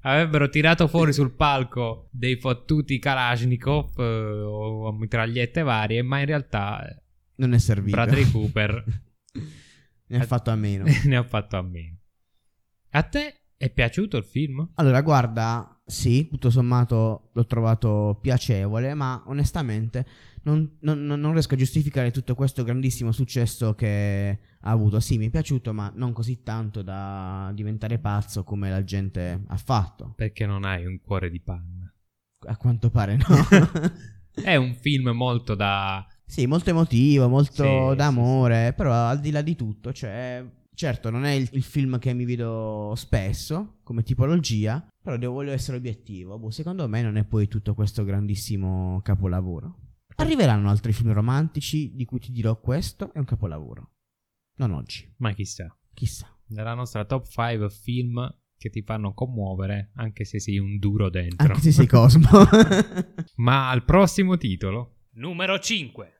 Avrebbero 0.00 0.48
tirato 0.48 0.88
fuori 0.88 1.12
sul 1.12 1.34
palco 1.34 2.08
dei 2.10 2.36
fottuti 2.36 2.98
Kalashnikov 2.98 3.98
eh, 3.98 4.02
o 4.02 4.92
mitragliette 4.92 5.60
varie, 5.60 6.00
ma 6.00 6.20
in 6.20 6.26
realtà 6.26 6.88
eh, 6.88 7.02
non 7.36 7.52
è 7.52 7.58
servito. 7.58 7.96
Bradley 7.96 8.30
Cooper 8.30 8.84
ne 10.08 10.18
ha 10.18 10.24
fatto 10.24 10.50
a 10.50 10.56
meno. 10.56 10.84
ne 11.04 11.16
ha 11.16 11.22
fatto 11.22 11.58
a 11.58 11.62
meno. 11.62 11.97
A 12.98 13.02
te 13.04 13.42
è 13.56 13.70
piaciuto 13.70 14.16
il 14.16 14.24
film? 14.24 14.70
Allora, 14.74 15.02
guarda, 15.02 15.80
sì, 15.86 16.26
tutto 16.26 16.50
sommato 16.50 17.30
l'ho 17.32 17.46
trovato 17.46 18.18
piacevole, 18.20 18.92
ma 18.94 19.22
onestamente 19.26 20.04
non, 20.42 20.78
non- 20.80 21.04
non- 21.04 21.32
riesco 21.32 21.54
a 21.54 21.56
giustificare 21.56 22.10
tutto 22.10 22.34
questo 22.34 22.64
grandissimo 22.64 23.12
successo 23.12 23.76
che 23.76 24.40
ha 24.60 24.70
avuto. 24.72 24.98
Sì, 24.98 25.16
mi 25.16 25.26
è 25.26 25.30
piaciuto, 25.30 25.72
ma 25.72 25.92
non 25.94 26.12
così 26.12 26.42
tanto 26.42 26.82
da 26.82 27.52
diventare 27.54 28.00
pazzo 28.00 28.42
come 28.42 28.68
la 28.68 28.82
gente 28.82 29.44
ha 29.46 29.56
fatto. 29.56 30.14
Perché 30.16 30.44
non 30.44 30.64
hai 30.64 30.84
un 30.84 30.98
cuore 31.00 31.30
di 31.30 31.40
panna. 31.40 31.94
A 32.48 32.56
quanto 32.56 32.90
pare 32.90 33.16
no. 33.16 33.24
È 34.42 34.56
un 34.56 34.74
film 34.74 35.10
molto 35.10 35.54
da... 35.54 36.04
sì, 36.24 36.46
molto 36.46 36.70
emotivo, 36.70 37.28
molto 37.28 37.90
Sì, 37.90 37.94
d'amore, 37.94 38.72
però 38.72 38.92
al 39.06 39.20
di 39.20 39.30
là 39.30 39.40
di 39.42 39.54
tutto, 39.54 39.92
cioè... 39.92 40.44
Certo, 40.78 41.10
non 41.10 41.24
è 41.24 41.32
il, 41.32 41.48
il 41.54 41.64
film 41.64 41.98
che 41.98 42.14
mi 42.14 42.24
vedo 42.24 42.92
spesso 42.94 43.80
come 43.82 44.04
tipologia, 44.04 44.86
però 45.02 45.16
devo 45.16 45.32
voglio 45.32 45.50
essere 45.50 45.76
obiettivo. 45.76 46.38
Boh, 46.38 46.50
secondo 46.50 46.86
me 46.86 47.02
non 47.02 47.16
è 47.16 47.24
poi 47.24 47.48
tutto 47.48 47.74
questo 47.74 48.04
grandissimo 48.04 49.00
capolavoro. 49.02 49.80
Arriveranno 50.18 50.70
altri 50.70 50.92
film 50.92 51.12
romantici 51.12 51.96
di 51.96 52.04
cui 52.04 52.20
ti 52.20 52.30
dirò 52.30 52.60
questo 52.60 53.12
è 53.12 53.18
un 53.18 53.24
capolavoro. 53.24 53.90
Non 54.58 54.70
oggi, 54.70 55.12
Ma 55.16 55.32
chissà. 55.32 55.76
chissà. 55.92 56.32
Nella 56.50 56.74
nostra 56.74 57.04
top 57.04 57.26
5 57.26 57.70
film 57.70 58.32
che 58.56 58.70
ti 58.70 58.82
fanno 58.82 59.14
commuovere 59.14 59.90
anche 59.96 60.24
se 60.24 60.38
sei 60.38 60.58
un 60.58 60.78
duro 60.78 61.10
dentro. 61.10 61.48
Anche 61.48 61.60
se 61.60 61.72
sei 61.72 61.88
Cosmo. 61.88 62.28
Ma 63.38 63.68
al 63.68 63.84
prossimo 63.84 64.36
titolo, 64.36 65.06
numero 65.14 65.58
5. 65.58 66.12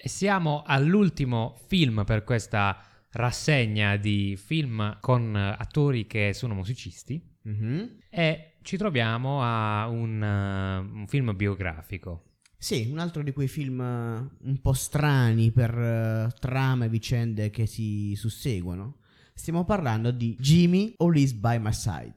E 0.00 0.08
siamo 0.08 0.62
all'ultimo 0.64 1.58
film 1.66 2.04
per 2.04 2.22
questa 2.22 2.80
rassegna 3.16 3.96
di 3.96 4.36
film 4.36 4.98
con 5.00 5.34
attori 5.34 6.06
che 6.06 6.32
sono 6.32 6.54
musicisti 6.54 7.20
Mhm. 7.42 7.98
e 8.10 8.56
ci 8.62 8.76
troviamo 8.76 9.40
a 9.42 9.86
un, 9.88 10.22
eh, 10.22 10.78
un 10.78 11.06
film 11.06 11.34
biografico. 11.36 12.22
Sì, 12.58 12.88
un 12.90 12.98
altro 12.98 13.22
di 13.22 13.32
quei 13.32 13.48
film 13.48 13.80
eh, 13.80 14.28
un 14.48 14.60
po' 14.60 14.72
strani 14.72 15.52
per 15.52 15.70
eh, 15.78 16.30
trame 16.40 16.86
e 16.86 16.88
vicende 16.88 17.50
che 17.50 17.66
si 17.66 18.14
susseguono. 18.16 18.98
Stiamo 19.34 19.64
parlando 19.64 20.10
di 20.10 20.34
Jimmy 20.40 20.94
Always 20.96 21.32
By 21.32 21.58
My 21.60 21.72
Side, 21.72 22.16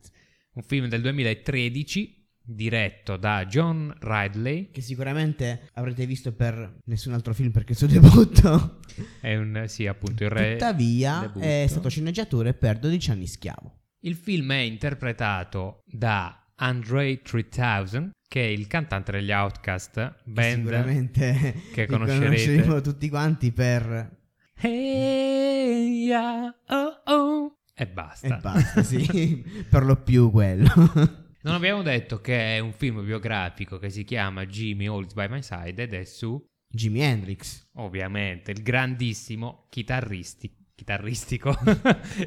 Un 0.53 0.63
film 0.63 0.87
del 0.87 1.01
2013 1.01 2.18
diretto 2.49 3.15
da 3.17 3.45
John 3.45 3.93
Ridley. 3.99 4.71
che 4.71 4.81
sicuramente 4.81 5.69
avrete 5.73 6.05
visto 6.05 6.33
per 6.33 6.79
nessun 6.85 7.13
altro 7.13 7.33
film 7.33 7.51
perché 7.51 7.73
il 7.73 7.77
suo 7.77 7.87
debutto. 7.87 8.79
È 9.21 9.35
un, 9.35 9.65
sì, 9.67 9.87
appunto, 9.87 10.23
il 10.23 10.29
re. 10.29 10.53
Tuttavia 10.53 11.19
debutto. 11.21 11.45
è 11.45 11.65
stato 11.69 11.89
sceneggiatore 11.89 12.53
per 12.53 12.79
12 12.79 13.11
anni 13.11 13.27
schiavo. 13.27 13.77
Il 14.01 14.15
film 14.15 14.51
è 14.51 14.57
interpretato 14.57 15.83
da 15.85 16.51
Andre 16.55 17.21
3000, 17.21 18.09
che 18.27 18.41
è 18.41 18.47
il 18.47 18.67
cantante 18.67 19.11
degli 19.11 19.31
Outcast, 19.31 20.23
band 20.25 20.57
Sicuramente 20.57 21.61
che 21.71 21.85
conosceremo 21.85 22.81
tutti 22.81 23.09
quanti 23.09 23.51
per... 23.51 24.17
Hey, 24.55 26.03
yeah, 26.05 26.53
oh, 26.67 27.01
oh. 27.05 27.53
E 27.73 27.87
basta. 27.87 28.37
E 28.37 28.39
basta, 28.41 28.83
sì, 28.83 29.41
per 29.69 29.85
lo 29.85 29.95
più 30.01 30.31
quello. 30.31 31.27
Non 31.41 31.53
abbiamo 31.53 31.81
detto 31.81 32.19
che 32.19 32.57
è 32.57 32.59
un 32.59 32.73
film 32.73 33.03
biografico 33.05 33.77
che 33.77 33.89
si 33.89 34.03
chiama 34.03 34.45
Jimmy 34.45 34.87
Holds 34.87 35.13
by 35.13 35.29
My 35.29 35.41
Side 35.41 35.83
ed 35.83 35.93
è 35.93 36.03
su, 36.03 36.43
Jimi 36.67 36.99
Hendrix. 36.99 37.67
ovviamente, 37.75 38.51
il 38.51 38.61
grandissimo 38.61 39.67
chitarristi, 39.69 40.53
chitarristico, 40.75 41.49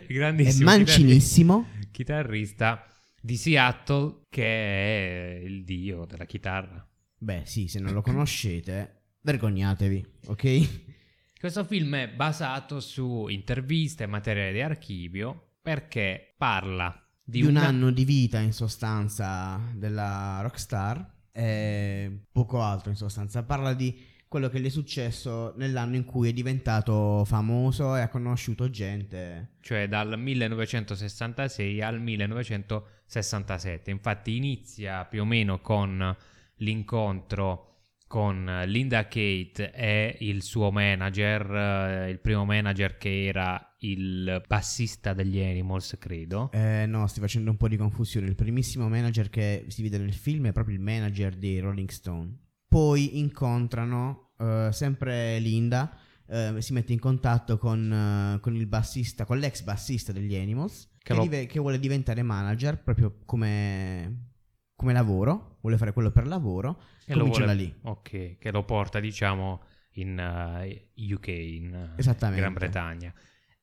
il 0.09 0.17
grandissimo 0.17 0.71
mancinissimo. 0.71 1.63
chitarri- 1.63 1.91
chitarrista 1.91 2.87
di 3.21 3.37
Seattle 3.37 4.25
che 4.31 4.45
è 4.45 5.41
il 5.45 5.63
dio 5.65 6.07
della 6.07 6.25
chitarra. 6.25 6.85
Beh, 7.19 7.43
sì, 7.45 7.69
se 7.69 7.81
non 7.81 7.93
lo 7.93 8.01
conoscete, 8.01 9.03
vergognatevi, 9.21 10.07
ok? 10.27 10.91
Questo 11.39 11.65
film 11.65 11.97
è 11.97 12.09
basato 12.09 12.81
su 12.81 13.29
interviste 13.29 14.05
e 14.05 14.07
materiale 14.07 14.53
di 14.53 14.61
archivio 14.61 15.57
perché 15.61 16.35
parla 16.37 17.02
di, 17.33 17.41
Di 17.41 17.47
un 17.47 17.57
una- 17.57 17.67
anno 17.67 17.91
di 17.91 18.05
vita 18.05 18.39
in 18.41 18.53
sostanza 18.53 19.59
della 19.75 20.41
rockstar 20.43 21.11
e 21.33 22.25
poco 22.31 22.61
altro 22.63 22.91
in 22.91 22.97
sostanza. 22.97 23.43
Parla 23.43 23.73
di 23.73 23.99
quello 24.29 24.49
che 24.51 24.61
gli 24.61 24.67
è 24.67 24.71
successo 24.71 25.55
nell'anno 25.57 25.97
in 25.97 26.05
cui 26.05 26.29
è 26.29 26.33
diventato 26.35 27.25
famoso 27.25 27.97
e 27.97 28.03
ha 28.03 28.09
conosciuto 28.09 28.69
gente. 28.69 29.57
cioè 29.61 29.89
dal 29.89 30.19
1966 30.19 31.81
al 31.83 32.01
1967. 32.01 33.91
Infatti 33.91 34.37
inizia 34.37 35.05
più 35.07 35.23
o 35.23 35.25
meno 35.25 35.61
con 35.61 36.15
l'incontro 36.57 37.69
con 38.07 38.63
Linda 38.67 39.05
Kate 39.05 39.73
e 39.73 40.17
il 40.21 40.43
suo 40.43 40.71
manager, 40.71 41.51
eh, 41.51 42.11
il 42.11 42.19
primo 42.21 42.45
manager 42.45 42.99
che 42.99 43.25
era 43.25 43.72
il 43.85 44.43
bassista 44.47 45.13
degli 45.13 45.41
Animals, 45.41 45.97
credo. 45.99 46.51
Eh, 46.53 46.85
no, 46.87 47.07
stai 47.07 47.21
facendo 47.23 47.51
un 47.51 47.57
po' 47.57 47.69
di 47.69 47.77
confusione. 47.77 48.27
Il 48.27 48.35
primissimo 48.35 48.89
manager 48.89 49.29
che 49.29 49.65
si 49.69 49.83
vede 49.83 49.99
nel 49.99 50.13
film 50.15 50.47
è 50.47 50.53
proprio 50.53 50.77
il 50.77 50.81
manager 50.83 51.35
dei 51.37 51.59
Rolling 51.59 51.89
Stone. 51.89 52.37
Poi 52.69 53.19
incontrano 53.19 54.33
eh, 54.39 54.69
sempre 54.73 55.39
Linda, 55.41 55.97
eh, 56.27 56.57
si 56.61 56.73
mette 56.73 56.93
in 56.93 56.99
contatto 57.01 57.59
con, 57.59 57.93
eh, 58.37 58.41
con 58.41 58.55
il 58.55 58.67
bassista, 58.67 59.25
con 59.25 59.39
l'ex 59.39 59.63
bassista 59.63 60.13
degli 60.13 60.35
Animals, 60.37 60.89
Che 60.99 60.99
che, 61.03 61.15
lo- 61.15 61.23
dive- 61.23 61.47
che 61.47 61.59
vuole 61.59 61.79
diventare 61.79 62.23
manager 62.23 62.81
proprio 62.83 63.19
come, 63.25 64.31
come 64.75 64.93
lavoro, 64.93 65.59
vuole 65.61 65.77
fare 65.77 65.93
quello 65.93 66.11
per 66.11 66.27
lavoro. 66.27 66.81
Che 67.05 67.15
lo 67.15 67.27
vuole- 67.27 67.47
da 67.47 67.53
lì. 67.53 67.75
Ok, 67.83 68.39
che 68.39 68.51
lo 68.53 68.65
porta, 68.65 69.01
diciamo, 69.01 69.63
in 69.95 70.19
eh, 70.19 70.91
UK, 71.13 71.27
in 71.29 71.93
eh. 71.97 72.35
Gran 72.37 72.53
Bretagna. 72.53 73.13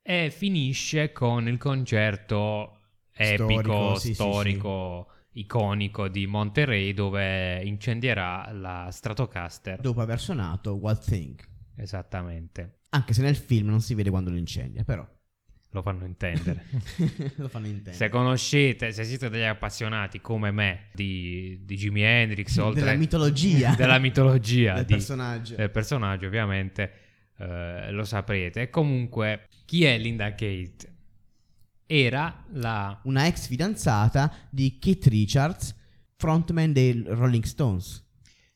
E 0.02 0.30
finisce 0.30 1.12
con 1.12 1.46
il 1.46 1.58
concerto 1.58 2.78
epico, 3.14 3.50
Storico, 3.60 3.94
sì, 3.96 4.06
sì, 4.08 4.14
storico, 4.14 5.08
iconico 5.32 6.08
di 6.08 6.26
Monterey 6.26 6.92
dove 6.94 7.62
incendierà 7.62 8.50
la 8.52 8.88
Stratocaster. 8.90 9.80
Dopo 9.80 10.00
aver 10.00 10.18
suonato 10.18 10.74
Wild 10.74 11.04
Thing. 11.04 11.38
Esattamente, 11.76 12.78
Anche 12.90 13.12
se 13.14 13.22
nel 13.22 13.36
film 13.36 13.68
non 13.68 13.80
si 13.80 13.94
vede 13.94 14.10
quando 14.10 14.30
lo 14.30 14.36
incendia, 14.36 14.84
però. 14.84 15.06
lo 15.70 15.82
fanno 15.82 16.04
intendere. 16.04 16.64
lo 17.36 17.48
fanno 17.48 17.66
intendere. 17.66 17.94
se 17.96 18.08
conoscete, 18.08 18.92
se 18.92 19.04
siete 19.04 19.28
degli 19.30 19.42
appassionati 19.44 20.20
come 20.20 20.50
me 20.50 20.88
di, 20.92 21.60
di 21.62 21.76
Jimi 21.76 22.02
Hendrix, 22.02 22.56
oltre 22.58 22.80
Della 22.84 22.96
mitologia. 22.96 23.74
della 23.76 23.98
mitologia 23.98 24.74
del 24.74 24.84
di- 24.86 24.94
personaggio. 24.94 25.54
del 25.54 25.70
personaggio, 25.70 26.26
ovviamente 26.26 26.92
eh, 27.38 27.90
lo 27.92 28.04
saprete. 28.04 28.62
E 28.62 28.70
comunque, 28.70 29.46
chi 29.70 29.84
è 29.84 29.96
Linda 29.98 30.30
Kate? 30.30 30.96
Era 31.86 32.44
la 32.54 33.00
una 33.04 33.28
ex 33.28 33.46
fidanzata 33.46 34.48
di 34.50 34.80
Keith 34.80 35.06
Richards, 35.06 35.76
frontman 36.16 36.72
dei 36.72 37.04
Rolling 37.06 37.44
Stones. 37.44 38.04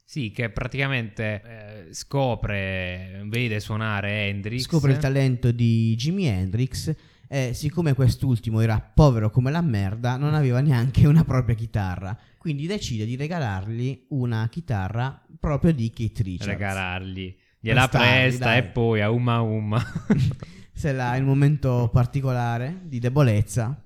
sì, 0.02 0.32
che 0.32 0.50
praticamente 0.50 1.42
eh, 1.44 1.94
scopre, 1.94 3.22
vede 3.26 3.60
suonare 3.60 4.26
Hendrix. 4.26 4.62
Scopre 4.62 4.90
il 4.90 4.98
talento 4.98 5.52
di 5.52 5.94
Jimi 5.94 6.26
Hendrix 6.26 6.92
e 7.28 7.54
siccome 7.54 7.94
quest'ultimo 7.94 8.58
era 8.58 8.80
povero 8.80 9.30
come 9.30 9.52
la 9.52 9.62
merda, 9.62 10.16
non 10.16 10.34
aveva 10.34 10.58
neanche 10.58 11.06
una 11.06 11.22
propria 11.22 11.54
chitarra. 11.54 12.18
Quindi 12.38 12.66
decide 12.66 13.04
di 13.04 13.14
regalargli 13.14 14.06
una 14.08 14.48
chitarra 14.48 15.24
proprio 15.38 15.72
di 15.72 15.90
Keith 15.90 16.18
Richards. 16.18 16.46
regalargli. 16.46 17.36
Gliela 17.60 17.86
Prestargli, 17.86 18.20
presta 18.20 18.44
dai. 18.46 18.58
e 18.58 18.62
poi 18.64 19.00
a 19.00 19.10
umma 19.10 19.40
umma. 19.42 19.80
Se 20.74 20.92
l'ha 20.92 21.16
il 21.16 21.24
momento 21.24 21.88
particolare 21.92 22.80
di 22.84 22.98
debolezza. 22.98 23.80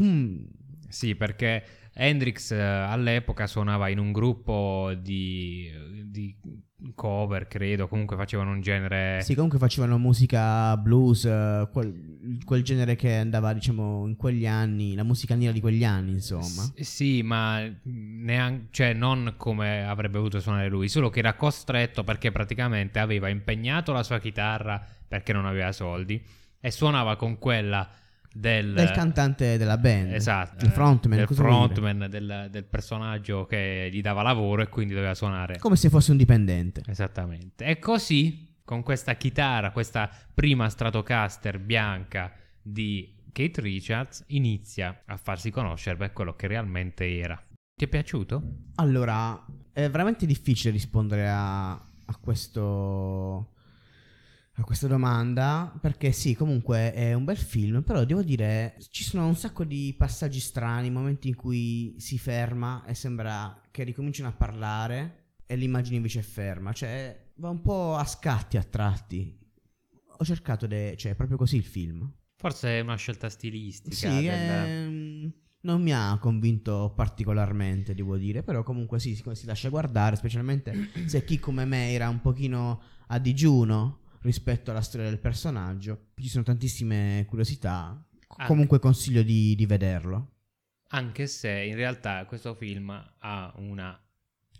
Hmm, 0.00 0.44
sì, 0.88 1.14
perché 1.14 1.85
Hendrix 1.98 2.50
eh, 2.50 2.60
all'epoca 2.60 3.46
suonava 3.46 3.88
in 3.88 3.98
un 3.98 4.12
gruppo 4.12 4.92
di, 4.98 5.70
di 6.04 6.36
cover, 6.94 7.48
credo. 7.48 7.88
Comunque 7.88 8.16
facevano 8.16 8.50
un 8.50 8.60
genere. 8.60 9.22
Sì, 9.22 9.34
comunque 9.34 9.58
facevano 9.58 9.96
musica 9.96 10.76
blues, 10.76 11.24
eh, 11.24 11.66
quel, 11.72 12.38
quel 12.44 12.62
genere 12.62 12.96
che 12.96 13.14
andava, 13.14 13.54
diciamo, 13.54 14.06
in 14.06 14.16
quegli 14.16 14.46
anni, 14.46 14.94
la 14.94 15.04
musica 15.04 15.34
nera 15.34 15.52
di 15.52 15.60
quegli 15.60 15.84
anni, 15.84 16.12
insomma. 16.12 16.44
S- 16.44 16.74
sì, 16.80 17.22
ma 17.22 17.66
neanche, 17.84 18.66
cioè 18.72 18.92
non 18.92 19.34
come 19.38 19.86
avrebbe 19.86 20.18
voluto 20.18 20.38
suonare 20.38 20.68
lui, 20.68 20.90
solo 20.90 21.08
che 21.08 21.20
era 21.20 21.32
costretto 21.32 22.04
perché 22.04 22.30
praticamente 22.30 22.98
aveva 22.98 23.28
impegnato 23.30 23.92
la 23.92 24.02
sua 24.02 24.18
chitarra 24.18 24.84
perché 25.08 25.32
non 25.32 25.46
aveva 25.46 25.72
soldi 25.72 26.22
e 26.60 26.70
suonava 26.70 27.16
con 27.16 27.38
quella 27.38 27.88
del, 28.38 28.74
Del 28.74 28.90
cantante 28.90 29.56
della 29.56 29.78
band. 29.78 30.12
esatto, 30.12 30.64
Il 30.64 30.70
frontman. 30.70 31.16
del 31.18 31.26
frontman 31.28 32.06
del, 32.10 32.48
del 32.50 32.64
personaggio 32.64 33.46
che 33.46 33.88
gli 33.90 34.00
dava 34.02 34.22
lavoro 34.22 34.62
e 34.62 34.68
quindi 34.68 34.92
doveva 34.94 35.14
suonare. 35.14 35.58
Come 35.58 35.76
se 35.76 35.88
fosse 35.88 36.10
un 36.10 36.16
dipendente. 36.18 36.82
Esattamente. 36.86 37.64
E 37.64 37.78
così, 37.78 38.56
con 38.64 38.82
questa 38.82 39.14
chitarra, 39.14 39.70
questa 39.70 40.10
prima 40.34 40.68
Stratocaster 40.68 41.58
bianca 41.58 42.32
di 42.60 43.14
Kate 43.32 43.60
Richards, 43.60 44.24
inizia 44.28 45.02
a 45.06 45.16
farsi 45.16 45.50
conoscere 45.50 45.96
per 45.96 46.12
quello 46.12 46.34
che 46.34 46.46
realmente 46.46 47.18
era. 47.18 47.42
Ti 47.74 47.84
è 47.84 47.88
piaciuto? 47.88 48.42
Allora, 48.76 49.44
è 49.72 49.88
veramente 49.90 50.24
difficile 50.26 50.72
rispondere 50.72 51.28
a, 51.28 51.72
a 51.72 52.16
questo. 52.20 53.52
A 54.58 54.64
questa 54.64 54.86
domanda, 54.86 55.70
perché 55.82 56.12
sì, 56.12 56.34
comunque 56.34 56.90
è 56.94 57.12
un 57.12 57.24
bel 57.24 57.36
film, 57.36 57.82
però 57.82 58.04
devo 58.04 58.22
dire 58.22 58.76
ci 58.88 59.04
sono 59.04 59.26
un 59.26 59.36
sacco 59.36 59.64
di 59.64 59.94
passaggi 59.98 60.40
strani, 60.40 60.88
momenti 60.90 61.28
in 61.28 61.36
cui 61.36 61.94
si 61.98 62.18
ferma 62.18 62.82
e 62.86 62.94
sembra 62.94 63.60
che 63.70 63.82
ricominciano 63.84 64.30
a 64.30 64.32
parlare 64.32 65.34
e 65.44 65.56
l'immagine 65.56 65.96
invece 65.96 66.20
è 66.20 66.22
ferma, 66.22 66.72
cioè 66.72 67.32
va 67.36 67.50
un 67.50 67.60
po' 67.60 67.96
a 67.96 68.04
scatti 68.06 68.56
a 68.56 68.62
tratti. 68.62 69.38
Ho 70.18 70.24
cercato, 70.24 70.66
de- 70.66 70.94
cioè 70.96 71.12
è 71.12 71.16
proprio 71.16 71.36
così 71.36 71.56
il 71.56 71.64
film. 71.64 72.10
Forse 72.36 72.78
è 72.78 72.80
una 72.80 72.96
scelta 72.96 73.28
stilistica. 73.28 73.94
Sì, 73.94 74.22
del- 74.22 74.48
ehm, 74.48 75.32
non 75.60 75.82
mi 75.82 75.92
ha 75.92 76.16
convinto 76.18 76.94
particolarmente, 76.96 77.94
devo 77.94 78.16
dire, 78.16 78.42
però 78.42 78.62
comunque 78.62 79.00
sì, 79.00 79.14
si, 79.14 79.22
si 79.32 79.44
lascia 79.44 79.68
guardare, 79.68 80.16
specialmente 80.16 80.88
se 81.04 81.24
chi 81.24 81.38
come 81.38 81.66
me 81.66 81.90
era 81.90 82.08
un 82.08 82.22
pochino 82.22 82.80
a 83.08 83.18
digiuno 83.18 84.04
rispetto 84.26 84.70
alla 84.70 84.82
storia 84.82 85.08
del 85.08 85.18
personaggio. 85.18 86.08
Ci 86.20 86.28
sono 86.28 86.44
tantissime 86.44 87.24
curiosità, 87.28 88.04
Anche- 88.28 88.46
comunque 88.46 88.78
consiglio 88.78 89.22
di, 89.22 89.54
di 89.54 89.64
vederlo. 89.66 90.32
Anche 90.88 91.26
se 91.26 91.50
in 91.50 91.74
realtà 91.74 92.24
questo 92.26 92.54
film 92.54 92.90
ha 92.90 93.52
una, 93.56 93.98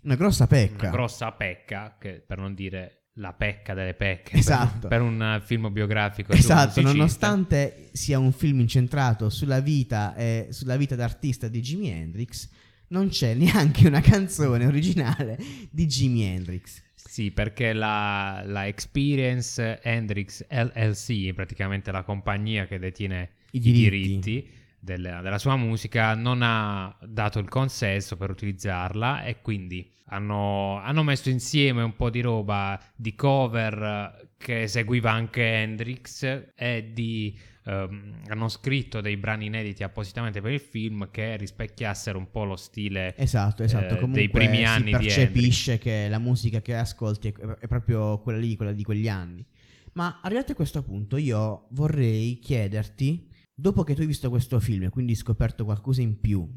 Una 0.03 0.15
grossa 0.15 0.47
pecca. 0.47 0.87
una 0.87 0.91
grossa 0.95 1.31
pecca, 1.31 1.95
che 1.99 2.23
per 2.25 2.37
non 2.39 2.53
dire 2.53 2.93
la 3.19 3.33
pecca 3.33 3.73
delle 3.73 3.93
pecche, 3.93 4.37
Esatto. 4.37 4.87
per, 4.87 4.89
per 4.89 5.01
un 5.01 5.41
film 5.43 5.71
biografico. 5.71 6.33
Esatto, 6.33 6.81
nonostante 6.81 7.89
sia 7.93 8.19
un 8.19 8.31
film 8.31 8.59
incentrato 8.59 9.29
sulla 9.29 9.59
vita 9.59 10.13
e 10.15 10.47
sulla 10.51 10.75
vita 10.77 10.95
d'artista 10.95 11.47
di 11.47 11.61
Jimi 11.61 11.89
Hendrix, 11.89 12.49
non 12.89 13.07
c'è 13.09 13.33
neanche 13.35 13.87
una 13.87 14.01
canzone 14.01 14.65
originale 14.65 15.37
di 15.71 15.85
Jimi 15.87 16.23
Hendrix. 16.23 16.81
Sì, 17.07 17.31
perché 17.31 17.71
la, 17.71 18.43
la 18.45 18.67
Experience 18.67 19.79
Hendrix 19.81 20.45
LLC, 20.49 21.33
praticamente 21.33 21.91
la 21.91 22.03
compagnia 22.03 22.65
che 22.67 22.79
detiene 22.79 23.29
I 23.51 23.57
i 23.57 23.59
diritti. 23.59 24.19
diritti, 24.19 24.49
della, 24.77 25.21
della 25.21 25.37
sua 25.39 25.55
musica, 25.55 26.13
non 26.15 26.41
ha 26.43 26.95
dato 27.01 27.39
il 27.39 27.47
consenso 27.47 28.17
per 28.17 28.29
utilizzarla 28.29 29.23
e 29.23 29.41
quindi 29.41 29.89
hanno, 30.09 30.79
hanno 30.79 31.03
messo 31.03 31.29
insieme 31.29 31.81
un 31.81 31.95
po' 31.95 32.09
di 32.09 32.21
roba 32.21 32.79
di 32.93 33.15
cover 33.15 33.81
eh, 33.81 34.27
che 34.37 34.63
eseguiva 34.63 35.11
anche 35.11 35.43
Hendrix 35.43 36.51
e 36.55 36.91
di... 36.93 37.37
ehm, 37.67 38.21
hanno 38.27 38.47
scritto 38.47 39.01
dei 39.01 39.17
brani 39.17 39.47
inediti 39.47 39.83
appositamente 39.83 40.41
per 40.41 40.51
il 40.51 40.59
film 40.59 41.09
che 41.11 41.35
rispecchiassero 41.35 42.17
un 42.17 42.31
po' 42.31 42.45
lo 42.45 42.55
stile 42.55 43.15
Esatto, 43.17 43.63
esatto. 43.63 43.95
eh, 43.95 43.97
Comunque 43.97 44.21
dei 44.21 44.29
primi 44.29 44.57
si 44.57 44.63
anni 44.63 44.85
di 44.85 45.05
percepisce 45.05 45.77
che 45.77 46.07
la 46.09 46.19
musica 46.19 46.61
che 46.61 46.75
ascolti 46.75 47.33
è, 47.59 47.67
proprio 47.67 48.19
quella 48.19 48.39
lì, 48.39 48.55
quella 48.55 48.73
di 48.73 48.83
quegli 48.83 49.09
anni. 49.09 49.45
Ma 49.93 50.19
arrivati 50.21 50.51
a 50.51 50.55
questo 50.55 50.83
punto, 50.83 51.17
io 51.17 51.67
vorrei 51.71 52.39
chiederti, 52.39 53.29
dopo 53.53 53.83
che 53.83 53.95
tu 53.95 54.01
hai 54.01 54.07
visto 54.07 54.29
questo 54.29 54.59
film 54.59 54.83
e 54.83 54.89
quindi 54.89 55.11
hai 55.13 55.17
scoperto 55.17 55.65
qualcosa 55.65 56.01
in 56.01 56.19
più 56.19 56.47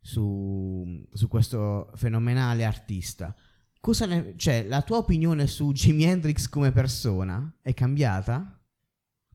su, 0.00 1.02
su 1.10 1.28
questo 1.28 1.90
fenomenale 1.94 2.64
artista, 2.64 3.34
cosa 3.80 4.04
ne, 4.04 4.34
cioè, 4.36 4.66
la 4.68 4.82
tua 4.82 4.98
opinione 4.98 5.46
su 5.46 5.72
Jimi 5.72 6.04
Hendrix 6.04 6.48
come 6.48 6.72
persona 6.72 7.56
è 7.62 7.72
cambiata? 7.72 8.58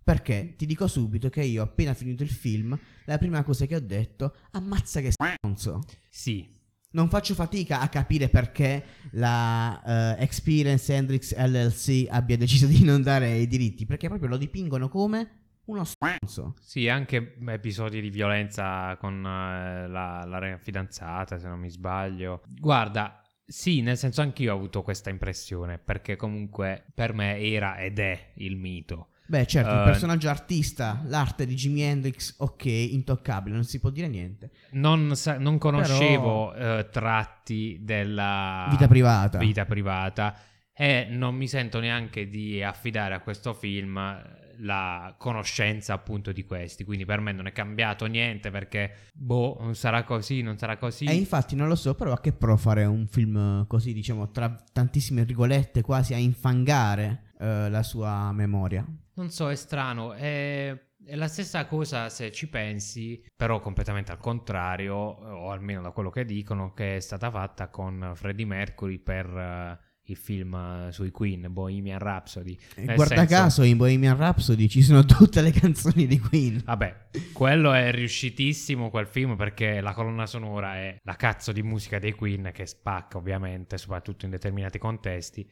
Perché 0.10 0.56
ti 0.58 0.66
dico 0.66 0.88
subito 0.88 1.30
che 1.30 1.44
io, 1.44 1.62
appena 1.62 1.94
finito 1.94 2.24
il 2.24 2.32
film, 2.32 2.76
la 3.06 3.20
prima 3.20 3.44
cosa 3.44 3.68
che 3.68 3.76
ho 3.76 3.80
detto, 3.80 4.38
ammazza 4.54 5.02
che 5.02 5.12
stronzo. 5.12 5.84
Sì, 6.10 6.50
Non 6.94 7.10
faccio 7.10 7.36
fatica 7.36 7.80
a 7.80 7.90
capire 7.90 8.28
perché 8.28 8.84
la 9.12 10.16
eh, 10.18 10.24
Experience 10.24 10.92
Hendrix 10.92 11.36
LLC 11.38 12.08
abbia 12.10 12.38
deciso 12.38 12.66
di 12.66 12.84
non 12.84 13.04
dare 13.04 13.36
i 13.36 13.46
diritti, 13.46 13.86
perché 13.86 14.08
proprio 14.08 14.30
lo 14.30 14.38
dipingono 14.38 14.90
come 14.90 15.60
uno 15.66 15.84
stronzo. 15.84 16.56
Sì, 16.60 16.90
anche 16.90 17.36
episodi 17.46 18.02
di 18.02 18.10
violenza 18.10 18.98
con 18.98 19.24
eh, 19.24 19.88
la, 19.88 20.26
la 20.26 20.58
fidanzata, 20.58 21.38
se 21.38 21.48
non 21.48 21.60
mi 21.60 21.70
sbaglio. 21.70 22.42
Guarda, 22.48 23.22
sì, 23.46 23.82
nel 23.82 23.96
senso 23.96 24.22
anch'io 24.22 24.54
ho 24.54 24.56
avuto 24.56 24.82
questa 24.82 25.12
impressione, 25.12 25.78
perché 25.78 26.16
comunque 26.16 26.84
per 26.96 27.14
me 27.14 27.40
era 27.40 27.78
ed 27.78 28.00
è 28.00 28.32
il 28.38 28.56
mito. 28.56 29.10
Beh, 29.30 29.46
certo, 29.46 29.72
il 29.72 29.82
Eh, 29.82 29.84
personaggio 29.84 30.28
artista, 30.28 31.02
l'arte 31.06 31.46
di 31.46 31.54
Jimi 31.54 31.82
Hendrix, 31.82 32.34
ok, 32.40 32.66
intoccabile, 32.66 33.54
non 33.54 33.64
si 33.64 33.80
può 33.80 33.92
dire 33.92 34.08
niente. 34.08 34.50
Non, 34.72 35.16
sa- 35.16 35.38
non 35.38 35.60
conoscevo 35.60 36.54
eh, 36.56 36.88
tratti 36.92 37.78
della 37.82 38.68
Vita 38.72 38.88
privata. 38.88 39.38
vita 39.38 39.66
privata 39.66 40.36
e 40.74 41.08
non 41.12 41.36
mi 41.36 41.48
sento 41.48 41.80
neanche 41.80 42.28
di 42.28 42.64
affidare 42.64 43.14
a 43.14 43.20
questo 43.20 43.54
film 43.54 43.98
eh, 43.98 44.38
la 44.62 45.14
conoscenza 45.18 45.94
appunto 45.94 46.32
di 46.32 46.44
questi. 46.46 46.84
Quindi 46.84 47.06
per 47.06 47.20
me 47.22 47.32
non 47.32 47.46
è 47.48 47.52
cambiato 47.52 48.06
niente 48.08 48.50
perché, 48.50 48.92
boh, 49.14 49.58
non 49.60 49.76
sarà 49.76 50.04
così, 50.04 50.42
non 50.42 50.58
sarà 50.58 50.78
così. 50.78 51.06
E 51.06 51.14
infatti 51.14 51.56
non 51.56 51.68
lo 51.68 51.76
so, 51.76 51.94
però 51.96 52.14
a 52.14 52.20
che 52.20 52.34
pro 52.34 52.58
fare 52.58 52.84
un 52.86 53.06
film 53.08 53.68
così, 53.68 53.94
diciamo, 53.94 54.32
tra 54.32 54.54
tantissime 54.74 55.24
virgolette, 55.24 55.82
quasi 55.82 56.14
a 56.14 56.18
infangare 56.18 57.26
eh, 57.40 57.70
la 57.70 57.84
sua 57.84 58.32
memoria? 58.34 58.86
Non 59.20 59.32
so, 59.32 59.52
è 59.52 59.56
strano. 59.56 60.14
È, 60.14 60.70
è 61.06 61.16
la 61.16 61.28
stessa 61.28 61.66
cosa 61.66 62.08
se 62.08 62.32
ci 62.32 62.48
pensi, 62.48 63.22
però 63.36 63.60
completamente 63.60 64.14
al 64.14 64.18
contrario, 64.18 64.96
o 64.96 65.52
almeno 65.52 65.82
da 65.82 65.92
quello 65.92 66.10
che 66.10 66.24
dicono, 66.24 66.74
che 66.74 66.96
è 66.96 67.00
stata 67.02 67.30
fatta 67.30 67.68
con 67.68 68.14
Freddie 68.16 68.46
Mercury 68.46 68.98
per 68.98 69.26
eh, 69.26 69.78
il 70.04 70.16
film 70.16 70.54
eh, 70.56 70.94
sui 70.94 71.12
Queen, 71.12 71.48
Bohemian 71.52 72.00
Rhapsody. 72.00 72.58
E 72.76 72.86
Nel 72.86 72.96
guarda 72.96 73.16
senso- 73.16 73.36
caso 73.36 73.64
in 73.64 73.76
Bohemian 73.76 74.16
Rhapsody 74.16 74.70
ci 74.70 74.82
sono 74.82 75.04
tutte 75.04 75.42
le 75.42 75.52
canzoni 75.52 76.08
di 76.08 76.18
Queen. 76.18 76.62
Vabbè, 76.64 77.10
quello 77.34 77.74
è 77.74 77.92
riuscitissimo 77.92 78.90
quel 78.90 79.08
film 79.08 79.36
perché 79.36 79.82
la 79.82 79.92
colonna 79.92 80.28
sonora 80.28 80.76
è 80.76 80.98
la 81.04 81.16
cazzo 81.18 81.52
di 81.52 81.62
musica 81.62 82.00
dei 82.00 82.14
Queen 82.14 82.52
che 82.54 82.66
spacca 82.66 83.18
ovviamente, 83.18 83.78
soprattutto 83.78 84.24
in 84.24 84.32
determinati 84.32 84.78
contesti. 84.78 85.46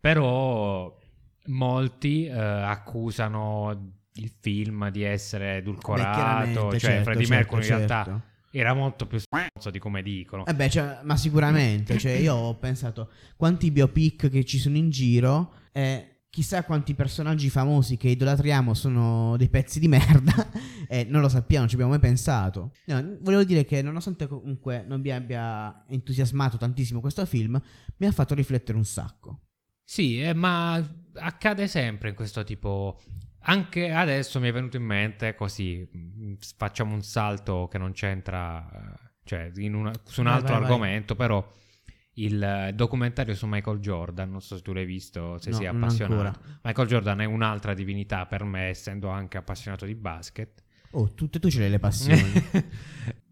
Però 0.00 0.98
molti 1.46 2.26
eh, 2.26 2.38
accusano 2.38 4.02
il 4.14 4.32
film 4.40 4.90
di 4.90 5.02
essere 5.02 5.56
edulcorato, 5.56 6.70
cioè 6.70 6.78
certo, 6.78 7.04
Freddie 7.04 7.26
certo, 7.26 7.34
Mercury 7.34 7.62
in 7.62 7.68
realtà 7.68 8.04
certo. 8.04 8.22
era 8.50 8.74
molto 8.74 9.06
più 9.06 9.18
stronzo 9.18 9.70
di 9.70 9.78
come 9.78 10.02
dicono. 10.02 10.46
Eh 10.46 10.54
beh, 10.54 10.70
cioè, 10.70 11.00
ma 11.02 11.16
sicuramente, 11.16 11.96
cioè 11.98 12.12
io 12.12 12.34
ho 12.34 12.54
pensato 12.56 13.10
quanti 13.36 13.70
biopic 13.70 14.28
che 14.28 14.44
ci 14.44 14.58
sono 14.58 14.76
in 14.76 14.90
giro 14.90 15.54
e 15.72 16.14
chissà 16.30 16.64
quanti 16.64 16.94
personaggi 16.94 17.48
famosi 17.48 17.96
che 17.96 18.08
idolatriamo 18.08 18.74
sono 18.74 19.36
dei 19.36 19.48
pezzi 19.48 19.78
di 19.78 19.86
merda 19.86 20.50
e 20.88 21.04
non 21.08 21.20
lo 21.20 21.28
sappiamo, 21.28 21.60
non 21.60 21.68
ci 21.68 21.74
abbiamo 21.74 21.92
mai 21.92 22.00
pensato. 22.00 22.72
No, 22.86 23.18
volevo 23.20 23.44
dire 23.44 23.64
che 23.64 23.82
nonostante 23.82 24.26
comunque 24.26 24.84
non 24.86 25.00
mi 25.00 25.10
abbia 25.10 25.84
entusiasmato 25.88 26.56
tantissimo 26.56 27.00
questo 27.00 27.24
film, 27.26 27.60
mi 27.96 28.06
ha 28.06 28.12
fatto 28.12 28.34
riflettere 28.34 28.78
un 28.78 28.84
sacco. 28.84 29.40
Sì, 29.84 30.20
eh, 30.20 30.34
ma 30.34 30.82
accade 31.14 31.66
sempre 31.68 32.08
in 32.10 32.14
questo 32.14 32.44
tipo. 32.44 33.00
Anche 33.46 33.90
adesso 33.90 34.40
mi 34.40 34.48
è 34.48 34.52
venuto 34.52 34.76
in 34.76 34.84
mente 34.84 35.34
così. 35.34 35.86
mm, 35.96 36.34
Facciamo 36.56 36.94
un 36.94 37.02
salto 37.02 37.68
che 37.70 37.78
non 37.78 37.92
c'entra, 37.92 38.68
eh, 38.72 39.10
cioè 39.24 39.50
in 39.56 39.74
una- 39.74 39.92
su 40.04 40.20
un 40.20 40.26
Vai, 40.26 40.34
altro 40.36 40.52
vai, 40.52 40.62
vai. 40.62 40.70
argomento, 40.70 41.14
però 41.14 41.46
il 42.14 42.70
documentario 42.74 43.34
su 43.34 43.46
Michael 43.46 43.80
Jordan, 43.80 44.30
non 44.30 44.40
so 44.40 44.56
se 44.56 44.62
tu 44.62 44.72
l'hai 44.72 44.84
visto, 44.86 45.36
se 45.38 45.50
No, 45.50 45.56
sei 45.56 45.66
appassionato. 45.66 46.40
Michael 46.62 46.88
Jordan 46.88 47.20
è 47.20 47.24
un'altra 47.24 47.74
divinità 47.74 48.24
per 48.26 48.44
me, 48.44 48.68
essendo 48.68 49.08
anche 49.08 49.36
appassionato 49.36 49.84
di 49.84 49.94
basket. 49.94 50.62
Oh, 50.92 51.12
tutte 51.12 51.38
tu 51.40 51.50
ce 51.50 51.58
l'hai 51.58 51.70
le 51.70 51.78
passioni. 51.80 52.22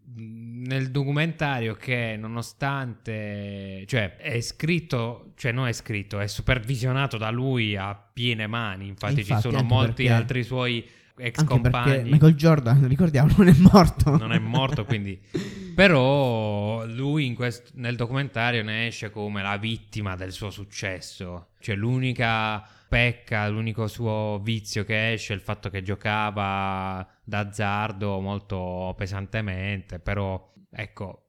Nel 0.65 0.91
documentario 0.91 1.75
che 1.75 2.15
nonostante, 2.17 3.83
cioè 3.87 4.15
è 4.17 4.39
scritto, 4.41 5.31
cioè 5.35 5.51
non 5.51 5.67
è 5.67 5.73
scritto, 5.73 6.19
è 6.19 6.27
supervisionato 6.27 7.17
da 7.17 7.29
lui 7.31 7.75
a 7.75 7.93
piene 7.95 8.47
mani, 8.47 8.87
infatti, 8.87 9.19
Infatti, 9.21 9.41
ci 9.41 9.41
sono 9.49 9.63
molti 9.63 10.03
perché- 10.03 10.11
altri 10.11 10.43
suoi 10.43 10.87
ex 11.15 11.37
Anche 11.39 11.53
compagni. 11.53 12.09
Michael 12.09 12.35
Jordan, 12.35 12.87
ricordiamo, 12.87 13.33
non 13.37 13.47
è 13.47 13.55
morto. 13.57 14.17
Non 14.17 14.31
è 14.31 14.39
morto, 14.39 14.85
quindi. 14.85 15.19
Però 15.75 16.85
lui 16.85 17.25
in 17.25 17.35
quest- 17.35 17.71
nel 17.75 17.95
documentario 17.95 18.63
ne 18.63 18.87
esce 18.87 19.09
come 19.09 19.41
la 19.41 19.57
vittima 19.57 20.15
del 20.15 20.31
suo 20.31 20.49
successo. 20.49 21.49
Cioè, 21.59 21.75
l'unica 21.75 22.63
pecca, 22.87 23.47
l'unico 23.47 23.87
suo 23.87 24.39
vizio 24.43 24.83
che 24.83 25.13
esce 25.13 25.33
è 25.33 25.35
il 25.35 25.41
fatto 25.41 25.69
che 25.71 25.81
giocava 25.81 27.07
d'azzardo 27.23 28.19
molto 28.19 28.93
pesantemente. 28.97 29.97
Però, 29.99 30.52
ecco, 30.73 31.25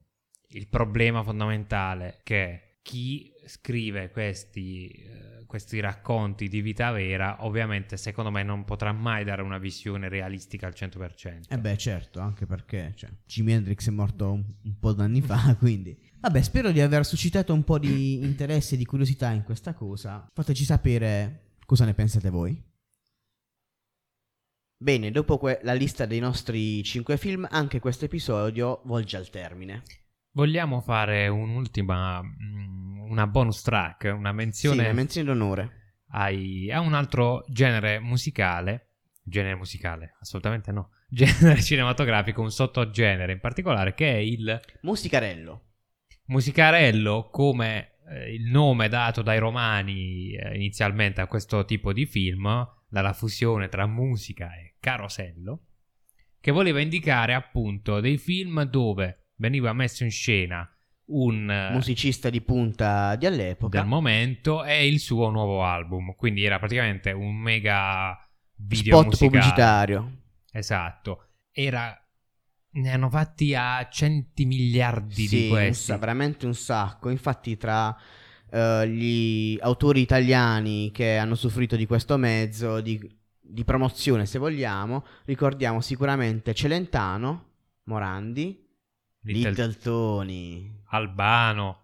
il 0.49 0.67
problema 0.67 1.23
fondamentale 1.23 2.07
è 2.07 2.19
che 2.23 2.65
chi 2.81 3.33
scrive 3.47 4.11
questi, 4.11 4.87
eh, 4.89 5.45
questi 5.47 5.79
racconti 5.79 6.47
di 6.47 6.61
vita 6.61 6.91
vera, 6.91 7.43
ovviamente, 7.43 7.97
secondo 7.97 8.29
me, 8.29 8.43
non 8.43 8.63
potrà 8.63 8.91
mai 8.91 9.23
dare 9.23 9.41
una 9.41 9.57
visione 9.57 10.07
realistica 10.07 10.67
al 10.67 10.73
100%. 10.75 11.47
Eh 11.49 11.57
beh, 11.57 11.77
certo, 11.77 12.19
anche 12.19 12.45
perché 12.45 12.93
cioè, 12.95 13.09
Jimi 13.25 13.53
Hendrix 13.53 13.87
è 13.87 13.91
morto 13.91 14.31
un, 14.31 14.43
un 14.63 14.79
po' 14.79 14.93
d'anni 14.93 15.21
fa, 15.21 15.55
quindi... 15.59 15.97
Vabbè, 16.19 16.41
spero 16.41 16.71
di 16.71 16.81
aver 16.81 17.05
suscitato 17.05 17.53
un 17.53 17.63
po' 17.63 17.77
di 17.77 18.23
interesse 18.23 18.75
e 18.75 18.77
di 18.77 18.85
curiosità 18.85 19.29
in 19.31 19.43
questa 19.43 19.73
cosa. 19.73 20.27
Fateci 20.33 20.63
sapere 20.63 21.57
cosa 21.65 21.85
ne 21.85 21.93
pensate 21.93 22.29
voi. 22.29 22.59
Bene, 24.77 25.09
dopo 25.11 25.37
que- 25.37 25.59
la 25.63 25.73
lista 25.73 26.05
dei 26.05 26.19
nostri 26.19 26.83
5 26.83 27.17
film, 27.17 27.47
anche 27.49 27.79
questo 27.79 28.05
episodio 28.05 28.81
volge 28.85 29.17
al 29.17 29.29
termine. 29.29 29.83
Vogliamo 30.31 30.81
fare 30.81 31.27
un'ultima, 31.29 32.21
mm, 32.21 33.09
una 33.09 33.25
bonus 33.25 33.61
track, 33.61 34.13
una 34.15 34.31
Sì, 34.31 34.35
menzione 34.35 34.83
una 34.83 34.93
menzione 34.93 35.27
d'onore. 35.27 35.69
ai- 36.09 36.69
a 36.71 36.81
un 36.81 36.93
altro 36.93 37.45
genere 37.47 37.99
musicale, 37.99 38.89
genere 39.23 39.55
musicale, 39.55 40.17
assolutamente 40.19 40.73
no, 40.73 40.89
genere 41.09 41.61
cinematografico, 41.61 42.41
un 42.41 42.51
sottogenere 42.51 43.31
in 43.31 43.39
particolare 43.39 43.93
che 43.93 44.11
è 44.11 44.17
il 44.17 44.59
Musicarello. 44.81 45.61
musicarello 46.25 47.29
come 47.31 47.91
eh, 48.09 48.33
il 48.33 48.43
nome 48.51 48.89
dato 48.89 49.21
dai 49.21 49.39
romani 49.39 50.33
eh, 50.35 50.53
inizialmente 50.55 51.21
a 51.21 51.27
questo 51.27 51.63
tipo 51.63 51.93
di 51.93 52.05
film, 52.05 52.67
dalla 52.95 53.11
fusione 53.11 53.67
tra 53.67 53.85
musica 53.87 54.55
e 54.55 54.75
carosello, 54.79 55.65
che 56.39 56.51
voleva 56.51 56.79
indicare 56.79 57.33
appunto 57.33 57.99
dei 57.99 58.17
film 58.17 58.63
dove 58.63 59.31
veniva 59.35 59.73
messo 59.73 60.05
in 60.05 60.11
scena 60.11 60.65
un 61.07 61.49
eh, 61.51 61.71
Musicista 61.73 62.29
di 62.29 62.39
punta 62.39 63.17
di 63.17 63.25
all'epoca. 63.25 63.79
del 63.79 63.85
momento 63.85 64.63
e 64.63 64.87
il 64.87 64.99
suo 64.99 65.29
nuovo 65.29 65.61
album, 65.65 66.15
quindi 66.15 66.45
era 66.45 66.57
praticamente 66.57 67.11
un 67.11 67.35
mega 67.35 68.17
video 68.59 68.93
Spot 68.95 69.05
musicale. 69.07 69.29
pubblicitario. 69.31 70.11
Esatto, 70.53 71.31
era 71.51 71.99
ne 72.77 72.91
hanno 72.91 73.09
fatti 73.09 73.53
a 73.55 73.87
centi 73.89 74.45
miliardi 74.45 75.27
Sì, 75.27 75.41
di 75.43 75.49
questi. 75.49 75.91
veramente 75.97 76.45
un 76.45 76.55
sacco. 76.55 77.09
Infatti, 77.09 77.57
tra 77.57 77.93
eh, 78.55 78.87
gli 78.87 79.57
autori 79.61 79.99
italiani 80.01 80.91
che 80.91 81.17
hanno 81.17 81.33
usufruito 81.33 81.75
di 81.75 81.85
questo 81.85 82.17
mezzo 82.17 82.79
di, 82.81 82.99
di 83.39 83.63
promozione, 83.63 84.25
se 84.25 84.39
vogliamo, 84.39 85.03
ricordiamo 85.25 85.81
sicuramente 85.81 86.53
Celentano, 86.53 87.43
Morandi, 87.83 88.63
Little- 89.23 89.49
Little 89.49 89.77
Tony. 89.81 90.71
Albano. 90.89 91.79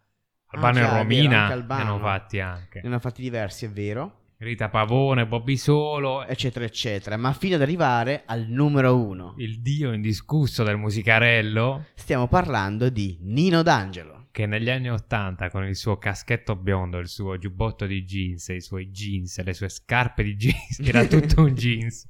Albano 0.53 0.77
Ah, 0.77 0.81
e 0.81 0.83
è 0.83 0.85
vero, 0.85 0.97
Romina 0.97 1.41
anche 1.41 1.53
ne 1.55 1.59
Albano. 1.61 1.93
hanno 1.95 1.99
fatti 1.99 2.39
anche. 2.39 2.81
Ne 2.81 2.87
hanno 2.87 2.99
fatti 2.99 3.21
diversi, 3.21 3.65
è 3.65 3.69
vero. 3.69 4.15
Rita 4.37 4.69
Pavone, 4.69 5.27
Bobby 5.27 5.55
Solo, 5.55 6.25
Eccetera, 6.25 6.65
eccetera. 6.65 7.15
Ma 7.15 7.31
fino 7.33 7.55
ad 7.55 7.61
arrivare 7.61 8.23
al 8.25 8.47
numero 8.47 8.97
uno. 8.97 9.35
il 9.37 9.61
dio 9.61 9.91
indiscusso 9.93 10.63
del 10.63 10.77
musicarello, 10.77 11.85
Stiamo 11.93 12.27
parlando 12.27 12.89
di 12.89 13.17
Nino 13.21 13.61
D'Angelo. 13.61 14.20
Che 14.31 14.45
negli 14.45 14.69
anni 14.69 14.89
Ottanta 14.89 15.49
con 15.49 15.65
il 15.65 15.75
suo 15.75 15.97
caschetto 15.97 16.55
biondo, 16.55 16.97
il 16.97 17.07
suo 17.07 17.37
giubbotto 17.37 17.85
di 17.85 18.03
jeans, 18.03 18.47
i 18.47 18.61
suoi 18.61 18.89
jeans, 18.89 19.43
le 19.43 19.53
sue 19.53 19.69
scarpe 19.69 20.23
di 20.23 20.35
jeans, 20.35 20.79
era 20.87 21.05
tutto 21.05 21.43
un 21.43 21.53
jeans, 21.53 22.07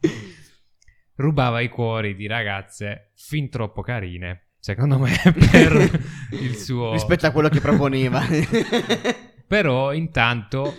rubava 1.16 1.60
i 1.60 1.70
cuori 1.70 2.16
di 2.16 2.28
ragazze 2.28 3.12
fin 3.16 3.50
troppo 3.50 3.82
carine, 3.82 4.52
secondo 4.60 5.00
me, 5.00 5.12
per 5.52 6.00
il 6.32 6.56
suo... 6.56 6.94
Rispetto 6.94 7.26
a 7.26 7.32
quello 7.32 7.50
che 7.50 7.60
proponeva. 7.60 8.22
Però 9.48 9.92
intanto 9.92 10.74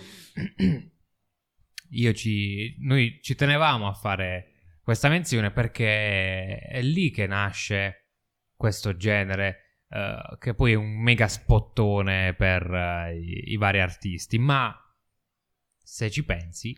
io 1.89 2.13
ci, 2.13 2.75
noi 2.79 3.19
ci 3.21 3.35
tenevamo 3.35 3.87
a 3.87 3.93
fare 3.93 4.47
questa 4.81 5.09
menzione 5.09 5.51
perché 5.51 6.57
è 6.57 6.81
lì 6.81 7.11
che 7.11 7.27
nasce 7.27 8.07
questo 8.55 8.95
genere 8.95 9.62
eh, 9.93 10.37
che 10.39 10.53
poi 10.55 10.71
è 10.71 10.75
un 10.75 10.99
mega 11.01 11.27
spottone 11.27 12.33
per 12.33 12.63
eh, 12.73 13.15
i, 13.17 13.51
i 13.51 13.57
vari 13.57 13.79
artisti, 13.79 14.39
ma 14.39 14.75
se 15.77 16.09
ci 16.09 16.23
pensi, 16.23 16.75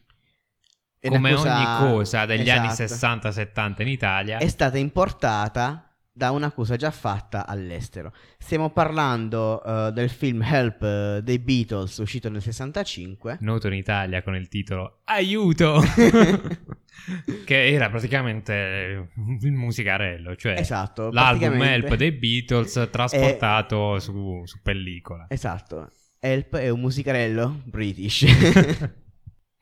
È 0.99 1.07
come 1.07 1.33
cosa- 1.33 1.55
ogni 1.55 1.91
cosa 1.93 2.25
degli 2.25 2.49
anni 2.49 2.67
esatto. 2.67 3.29
60-70 3.29 3.81
in 3.83 3.87
Italia, 3.87 4.37
È 4.39 4.47
stata 4.47 4.77
importata 4.77 5.94
da 6.17 6.31
una 6.31 6.51
cosa 6.51 6.77
già 6.77 6.91
fatta 6.91 7.45
all'estero. 7.45 8.13
Stiamo 8.37 8.69
parlando 8.69 9.61
eh, 9.61 9.91
del 9.91 10.09
film 10.09 10.41
Help 10.41 10.81
eh, 10.81 11.19
dei 11.21 11.39
Beatles 11.39 11.97
uscito 11.97 12.29
nel 12.29 12.41
65. 12.41 13.39
noto 13.41 13.67
in 13.67 13.73
Italia 13.73 14.23
con 14.23 14.33
il 14.33 14.47
titolo 14.47 15.01
Aiuto! 15.03 15.81
che 17.45 17.67
era 17.67 17.89
praticamente 17.89 19.09
il 19.41 19.51
musicarello, 19.51 20.37
cioè 20.37 20.53
Esatto, 20.57 21.11
l'album 21.11 21.61
Help 21.61 21.95
dei 21.95 22.13
Beatles 22.13 22.87
trasportato 22.89 23.99
su, 23.99 24.41
su 24.45 24.61
pellicola. 24.61 25.25
Esatto. 25.27 25.91
Help 26.17 26.55
è 26.55 26.69
un 26.69 26.79
musicarello 26.79 27.61
british. 27.65 28.25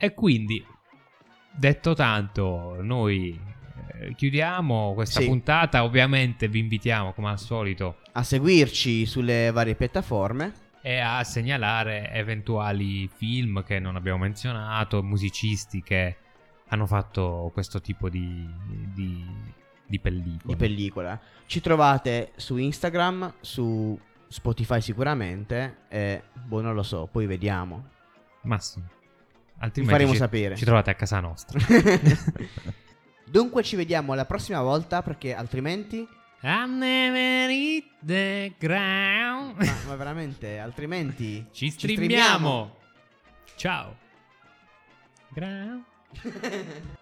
E 0.04 0.14
quindi, 0.14 0.62
detto 1.56 1.94
tanto, 1.94 2.76
noi 2.82 3.30
eh, 3.30 3.63
chiudiamo 4.16 4.94
questa 4.94 5.20
Sì. 5.22 5.28
puntata. 5.28 5.84
Ovviamente 5.84 6.48
vi 6.48 6.60
invitiamo, 6.60 7.14
come 7.14 7.30
al 7.30 7.40
solito, 7.40 7.98
a 8.14 8.24
seguirci 8.24 9.06
sulle 9.06 9.52
varie 9.52 9.76
piattaforme. 9.76 10.62
e 10.86 10.98
a 11.00 11.24
segnalare 11.24 12.12
eventuali 12.12 13.08
film 13.08 13.64
che 13.64 13.80
non 13.80 13.96
abbiamo 13.96 14.18
menzionato, 14.18 15.02
musicisti 15.02 15.82
che 15.82 16.18
hanno 16.68 16.86
fatto 16.86 17.50
questo 17.54 17.80
tipo 17.80 18.10
di, 18.10 18.46
di, 18.94 19.26
di 19.86 20.00
pellicola. 20.00 20.42
di 20.44 20.56
pellicola. 20.58 21.20
Ci 21.46 21.62
trovate 21.62 22.34
su 22.36 22.58
Instagram, 22.58 23.36
su 23.40 23.98
Spotify 24.28 24.82
sicuramente 24.82 25.78
e 25.88 26.24
boh 26.34 26.60
non 26.60 26.74
lo 26.76 26.84
so, 26.84 27.08
poi 27.10 27.28
vediamo. 27.28 27.88
Ma 28.42 28.60
sì. 28.60 28.82
Vi 28.82 29.60
Altrimenti 29.60 29.94
faremo 29.94 30.12
ci, 30.12 30.18
sapere. 30.18 30.58
ci 30.58 30.66
trovate 30.66 30.90
a 30.90 30.96
casa 30.96 31.22
nostra. 31.22 31.58
Dunque 33.26 33.64
ci 33.64 33.76
vediamo 33.76 34.14
la 34.14 34.26
prossima 34.26 34.62
volta 34.62 35.02
perché 35.02 35.34
altrimenti 35.34 36.08
I 36.42 36.66
never 36.68 37.50
eat 37.50 37.86
the 38.06 38.54
ground. 38.60 39.56
ma, 39.58 39.74
ma 39.88 39.96
veramente 39.96 40.60
altrimenti 40.60 41.46
Ci 41.52 41.70
streamiamo. 41.70 42.06
streamiamo. 42.06 42.78
Ciao. 43.56 43.98
Ground. 45.30 45.84